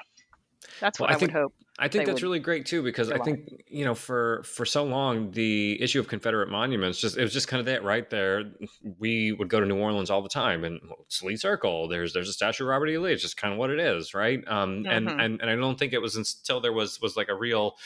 that's 0.81 0.99
what 0.99 1.09
well, 1.09 1.15
I, 1.15 1.17
I 1.17 1.19
think, 1.19 1.33
would 1.33 1.41
hope. 1.41 1.55
I 1.81 1.89
think 1.89 2.05
that's 2.05 2.23
really 2.23 2.39
great 2.39 2.67
too 2.67 2.83
because 2.83 3.11
I 3.11 3.19
think 3.19 3.65
you 3.67 3.87
know 3.87 3.95
for 3.95 4.43
for 4.45 4.67
so 4.67 4.85
long 4.85 5.31
the 5.31 5.81
issue 5.81 5.99
of 5.99 6.09
Confederate 6.09 6.51
monuments 6.51 7.01
just 7.01 7.17
it 7.17 7.23
was 7.23 7.33
just 7.33 7.49
kind 7.49 7.59
of 7.59 7.67
that 7.67 7.83
right 7.83 8.09
there. 8.11 8.53
We 8.99 9.33
would 9.33 9.49
go 9.49 9.61
to 9.61 9.67
New 9.67 9.79
Orleans 9.79 10.11
all 10.11 10.21
the 10.21 10.29
time 10.29 10.65
and 10.65 10.79
Lee 11.23 11.37
Circle. 11.37 11.89
There's 11.89 12.13
there's 12.13 12.29
a 12.29 12.35
statue 12.35 12.65
of 12.65 12.69
Robert 12.69 12.89
E. 12.89 12.99
Lee. 12.99 13.13
It's 13.13 13.23
just 13.23 13.39
kind 13.39 13.55
of 13.55 13.59
what 13.59 13.71
it 13.71 13.81
is, 13.81 14.13
right? 14.13 14.47
Um, 14.47 14.85
mm-hmm. 14.85 14.91
and 14.91 15.09
and 15.09 15.41
and 15.41 15.51
I 15.51 15.57
don't 15.57 15.79
think 15.79 15.95
it 15.95 16.03
was 16.03 16.17
until 16.17 16.61
there 16.61 16.73
was 16.73 17.01
was 17.01 17.17
like 17.17 17.31
a 17.31 17.35
real 17.35 17.77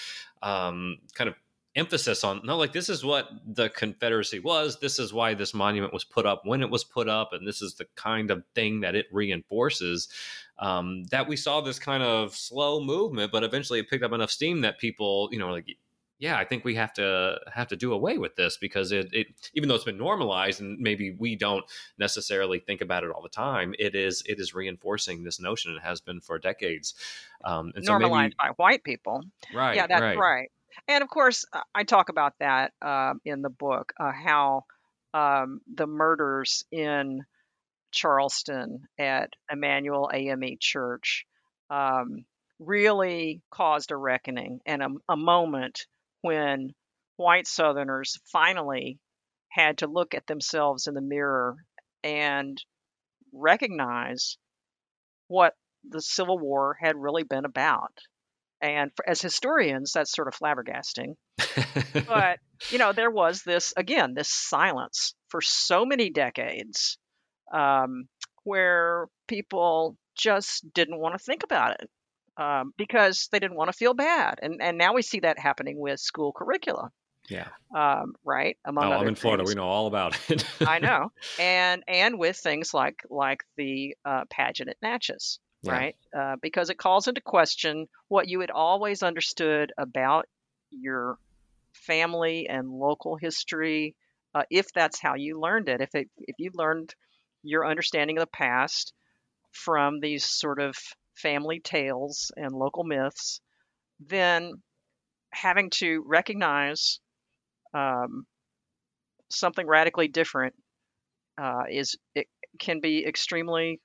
um, 0.43 0.99
kind 1.15 1.29
of 1.29 1.37
emphasis 1.77 2.23
on 2.23 2.41
no 2.45 2.57
like 2.57 2.73
this 2.73 2.89
is 2.89 3.05
what 3.05 3.29
the 3.45 3.69
confederacy 3.69 4.39
was 4.39 4.79
this 4.79 5.01
is 5.01 5.13
why 5.13 5.35
this 5.35 5.53
monument 5.53 5.93
was 5.93 6.05
put 6.05 6.25
up 6.25 6.43
when 6.45 6.63
it 6.63 6.71
was 6.71 6.85
put 6.85 7.09
up 7.09 7.33
and 7.33 7.49
this 7.49 7.61
is 7.61 7.75
the 7.75 7.87
kind 7.97 8.31
of 8.31 8.45
thing 8.55 8.81
that 8.81 8.95
it 8.95 9.07
reinforces 9.11 10.09
um, 10.59 11.05
that 11.11 11.27
we 11.27 11.37
saw 11.37 11.61
this 11.61 11.79
kind 11.79 12.03
of 12.03 12.35
slow 12.35 12.81
movement 12.81 13.33
but 13.33 13.45
eventually 13.45 13.79
it 13.79 13.89
picked 13.89 14.05
up 14.05 14.13
enough 14.13 14.31
steam 14.31 14.61
that 14.61 14.79
people 14.79 15.29
you 15.33 15.39
know 15.39 15.51
like 15.51 15.77
yeah 16.19 16.39
i 16.39 16.45
think 16.45 16.65
we 16.65 16.75
have 16.75 16.93
to 16.93 17.37
have 17.53 17.67
to 17.69 17.77
do 17.77 17.93
away 17.93 18.19
with 18.19 18.37
this 18.37 18.57
because 18.57 18.93
it, 18.93 19.09
it 19.13 19.27
even 19.55 19.69
though 19.69 19.75
it's 19.75 19.85
been 19.85 19.99
normalized 19.99 20.61
and 20.61 20.79
maybe 20.79 21.17
we 21.19 21.35
don't 21.35 21.65
necessarily 21.99 22.59
think 22.61 22.81
about 22.81 23.03
it 23.03 23.11
all 23.11 23.23
the 23.23 23.29
time 23.29 23.75
it 23.79 23.95
is 23.95 24.23
it 24.27 24.39
is 24.39 24.55
reinforcing 24.55 25.25
this 25.25 25.41
notion 25.41 25.75
it 25.75 25.83
has 25.83 26.01
been 26.01 26.21
for 26.21 26.39
decades. 26.39 26.95
Um, 27.45 27.73
and 27.75 27.85
normalized 27.85 28.35
so 28.39 28.45
maybe, 28.45 28.55
by 28.57 28.63
white 28.63 28.85
people. 28.85 29.23
Right 29.53 29.77
yeah 29.77 29.87
that's 29.87 30.01
right. 30.01 30.19
right. 30.19 30.51
And 30.89 31.03
of 31.03 31.09
course, 31.09 31.45
uh, 31.53 31.61
I 31.75 31.85
talk 31.85 32.09
about 32.09 32.35
that 32.41 32.73
uh, 32.83 33.15
in 33.25 33.43
the 33.43 33.51
book 33.51 33.93
uh, 33.99 34.13
how 34.13 34.65
um, 35.13 35.61
the 35.73 35.87
murders 35.87 36.65
in 36.73 37.25
Charleston 37.95 38.83
at 38.99 39.31
Emanuel 39.51 40.11
AME 40.13 40.57
Church 40.61 41.25
um, 41.71 42.25
really 42.59 43.43
caused 43.51 43.91
a 43.91 43.97
reckoning 43.97 44.61
and 44.67 44.83
a, 44.83 44.89
a 45.09 45.17
moment 45.17 45.87
when 46.23 46.75
white 47.17 47.47
Southerners 47.47 48.19
finally 48.33 48.99
had 49.49 49.79
to 49.79 49.87
look 49.87 50.15
at 50.15 50.27
themselves 50.27 50.87
in 50.87 50.95
the 50.95 51.01
mirror 51.01 51.57
and 52.03 52.63
recognize 53.33 54.37
what 55.29 55.55
the 55.89 56.03
Civil 56.03 56.39
War 56.39 56.77
had 56.81 56.97
really 56.97 57.23
been 57.23 57.45
about. 57.45 57.97
And 58.61 58.91
for, 58.97 59.09
as 59.09 59.21
historians, 59.21 59.93
that's 59.93 60.13
sort 60.13 60.29
of 60.29 60.35
flabbergasting. 60.35 61.15
but, 62.07 62.39
you 62.71 62.79
know, 62.79 62.93
there 62.93 63.11
was 63.11 63.43
this, 63.43 63.75
again, 63.77 64.15
this 64.15 64.31
silence 64.31 65.15
for 65.29 65.41
so 65.41 65.85
many 65.85 66.11
decades 66.11 66.99
um, 67.55 68.09
where 68.43 69.07
people 69.29 69.97
just 70.15 70.73
didn't 70.75 70.99
want 70.99 71.15
to 71.15 71.25
think 71.25 71.43
about 71.43 71.81
it 71.81 71.91
um, 72.37 72.73
because 72.77 73.29
they 73.33 73.39
didn't 73.39 73.57
want 73.57 73.71
to 73.71 73.77
feel 73.77 73.95
bad. 73.95 74.41
And, 74.43 74.61
and 74.61 74.77
now 74.77 74.95
we 74.95 75.03
see 75.03 75.21
that 75.21 75.39
happening 75.39 75.79
with 75.79 76.01
school 76.01 76.33
curricula. 76.33 76.91
Yeah. 77.29 77.49
Um, 77.75 78.15
right. 78.25 78.59
Among 78.65 78.85
oh, 78.85 78.93
I'm 78.93 79.09
in 79.09 79.15
Florida. 79.15 79.43
Things. 79.43 79.55
We 79.55 79.61
know 79.61 79.69
all 79.69 79.87
about 79.87 80.19
it. 80.29 80.45
I 80.61 80.79
know, 80.81 81.11
and 81.41 81.83
and 81.89 82.19
with 82.19 82.37
things 82.37 82.75
like 82.75 83.03
like 83.09 83.45
the 83.57 83.97
uh, 84.05 84.25
pageant 84.29 84.69
at 84.69 84.77
Natchez, 84.83 85.39
yeah. 85.63 85.73
right? 85.73 85.97
Uh, 86.15 86.37
because 86.43 86.69
it 86.69 86.77
calls 86.77 87.09
into 87.09 87.23
question 87.23 87.89
what 88.09 88.29
you 88.29 88.41
had 88.41 88.51
always 88.51 89.03
understood 89.03 89.73
about 89.79 90.27
your 90.71 91.17
family 91.73 92.47
and 92.47 92.69
local 92.69 93.17
history, 93.17 93.95
uh, 94.35 94.43
if 94.51 94.71
that's 94.75 95.01
how 95.01 95.15
you 95.15 95.41
learned 95.41 95.71
it. 95.71 95.81
If 95.81 95.95
it, 95.95 96.11
if 96.19 96.37
you 96.39 96.51
learned 96.53 96.95
your 97.45 97.67
understanding 97.67 98.19
of 98.19 98.23
the 98.23 98.27
past 98.27 98.93
from 99.53 100.01
these 100.01 100.25
sort 100.25 100.61
of 100.61 100.77
family 101.15 101.61
tales 101.61 102.33
and 102.37 102.53
local 102.53 102.83
myths, 102.83 103.41
then 104.01 104.55
having 105.33 105.71
to 105.71 106.03
recognize 106.07 106.99
um, 107.73 108.27
something 109.31 109.67
radically 109.67 110.09
different 110.09 110.55
uh, 111.41 111.65
is 111.71 111.97
it 112.15 112.27
can 112.59 112.81
be 112.81 113.05
extremely 113.07 113.81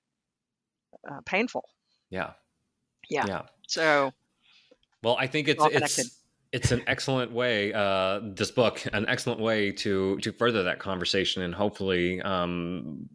uh, 1.09 1.19
painful. 1.25 1.65
Yeah. 2.09 2.31
Yeah. 3.09 3.25
Yeah. 3.27 3.41
So. 3.67 4.11
Well, 5.03 5.15
I 5.17 5.27
think 5.27 5.47
it's 5.47 5.63
it's 5.63 6.19
it's 6.51 6.71
an 6.71 6.83
excellent 6.87 7.31
way. 7.31 7.71
Uh, 7.73 8.19
this 8.23 8.51
book, 8.51 8.85
an 8.91 9.05
excellent 9.07 9.39
way 9.39 9.71
to 9.71 10.17
to 10.17 10.31
further 10.31 10.63
that 10.63 10.79
conversation 10.79 11.41
and 11.43 11.53
hopefully 11.53 12.21
um, 12.21 13.07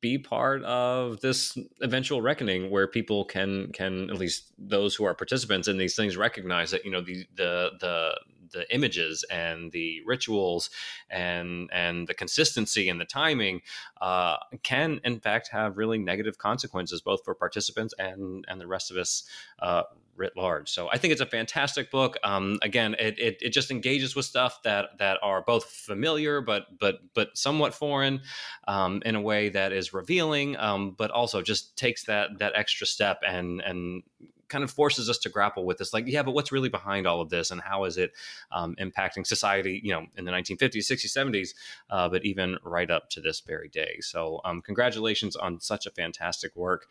be 0.00 0.18
part 0.18 0.62
of 0.64 1.20
this 1.20 1.56
eventual 1.82 2.22
reckoning 2.22 2.70
where 2.70 2.86
people 2.86 3.24
can 3.24 3.70
can 3.72 4.10
at 4.10 4.16
least 4.16 4.52
those 4.58 4.94
who 4.94 5.04
are 5.04 5.14
participants 5.14 5.68
in 5.68 5.78
these 5.78 5.96
things 5.96 6.16
recognize 6.16 6.70
that 6.70 6.84
you 6.84 6.90
know 6.90 7.00
the 7.00 7.26
the 7.36 7.70
the 7.80 8.20
the 8.52 8.74
images 8.74 9.24
and 9.30 9.72
the 9.72 10.00
rituals 10.04 10.70
and 11.08 11.68
and 11.72 12.08
the 12.08 12.14
consistency 12.14 12.88
and 12.88 13.00
the 13.00 13.04
timing 13.04 13.62
uh, 14.00 14.36
can 14.62 15.00
in 15.04 15.20
fact 15.20 15.48
have 15.48 15.76
really 15.76 15.98
negative 15.98 16.38
consequences 16.38 17.00
both 17.00 17.24
for 17.24 17.34
participants 17.34 17.94
and 17.98 18.44
and 18.48 18.60
the 18.60 18.66
rest 18.66 18.90
of 18.90 18.96
us 18.96 19.24
uh, 19.60 19.82
writ 20.20 20.36
large. 20.36 20.70
So 20.70 20.88
I 20.92 20.98
think 20.98 21.12
it's 21.12 21.20
a 21.20 21.26
fantastic 21.26 21.90
book. 21.90 22.16
Um, 22.22 22.58
again, 22.62 22.94
it, 22.98 23.18
it, 23.18 23.38
it 23.40 23.50
just 23.50 23.70
engages 23.70 24.14
with 24.14 24.26
stuff 24.26 24.62
that 24.62 24.98
that 24.98 25.18
are 25.22 25.42
both 25.42 25.64
familiar 25.64 26.40
but 26.40 26.66
but 26.78 27.00
but 27.14 27.36
somewhat 27.36 27.74
foreign 27.74 28.20
um, 28.68 29.02
in 29.04 29.16
a 29.16 29.20
way 29.20 29.48
that 29.48 29.72
is 29.72 29.92
revealing, 29.92 30.56
um, 30.58 30.94
but 30.96 31.10
also 31.10 31.42
just 31.42 31.76
takes 31.76 32.04
that 32.04 32.38
that 32.38 32.52
extra 32.54 32.86
step 32.86 33.22
and 33.26 33.60
and 33.62 34.02
kind 34.48 34.64
of 34.64 34.70
forces 34.70 35.08
us 35.08 35.16
to 35.18 35.28
grapple 35.28 35.64
with 35.64 35.78
this 35.78 35.94
like 35.94 36.08
yeah 36.08 36.24
but 36.24 36.32
what's 36.32 36.50
really 36.50 36.68
behind 36.68 37.06
all 37.06 37.20
of 37.20 37.30
this 37.30 37.52
and 37.52 37.60
how 37.60 37.84
is 37.84 37.96
it 37.96 38.10
um, 38.50 38.74
impacting 38.80 39.24
society 39.24 39.80
you 39.84 39.92
know 39.92 40.04
in 40.16 40.24
the 40.24 40.32
1950s 40.32 40.90
60s 40.90 41.16
70s 41.16 41.50
uh, 41.88 42.08
but 42.08 42.24
even 42.24 42.58
right 42.64 42.90
up 42.90 43.08
to 43.08 43.20
this 43.20 43.38
very 43.40 43.68
day 43.68 43.98
so 44.00 44.40
um, 44.44 44.60
congratulations 44.60 45.36
on 45.36 45.60
such 45.60 45.86
a 45.86 45.90
fantastic 45.90 46.54
work 46.56 46.88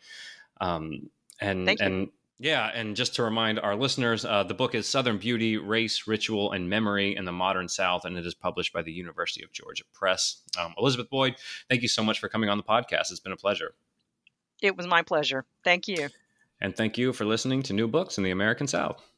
um, 0.62 1.10
and 1.40 1.68
and 1.80 2.08
yeah, 2.42 2.70
and 2.74 2.96
just 2.96 3.14
to 3.16 3.22
remind 3.22 3.60
our 3.60 3.76
listeners, 3.76 4.24
uh, 4.24 4.42
the 4.42 4.54
book 4.54 4.74
is 4.74 4.88
Southern 4.88 5.18
Beauty, 5.18 5.58
Race, 5.58 6.06
Ritual, 6.06 6.52
and 6.52 6.70
Memory 6.70 7.14
in 7.14 7.26
the 7.26 7.32
Modern 7.32 7.68
South, 7.68 8.06
and 8.06 8.16
it 8.16 8.24
is 8.24 8.34
published 8.34 8.72
by 8.72 8.80
the 8.80 8.90
University 8.90 9.44
of 9.44 9.52
Georgia 9.52 9.84
Press. 9.92 10.40
Um, 10.58 10.72
Elizabeth 10.78 11.10
Boyd, 11.10 11.36
thank 11.68 11.82
you 11.82 11.88
so 11.88 12.02
much 12.02 12.18
for 12.18 12.30
coming 12.30 12.48
on 12.48 12.56
the 12.56 12.64
podcast. 12.64 13.10
It's 13.10 13.20
been 13.20 13.32
a 13.32 13.36
pleasure. 13.36 13.74
It 14.62 14.74
was 14.74 14.86
my 14.86 15.02
pleasure. 15.02 15.44
Thank 15.64 15.86
you. 15.86 16.08
And 16.62 16.74
thank 16.74 16.96
you 16.96 17.12
for 17.12 17.26
listening 17.26 17.62
to 17.64 17.74
New 17.74 17.88
Books 17.88 18.16
in 18.16 18.24
the 18.24 18.30
American 18.30 18.66
South. 18.66 19.09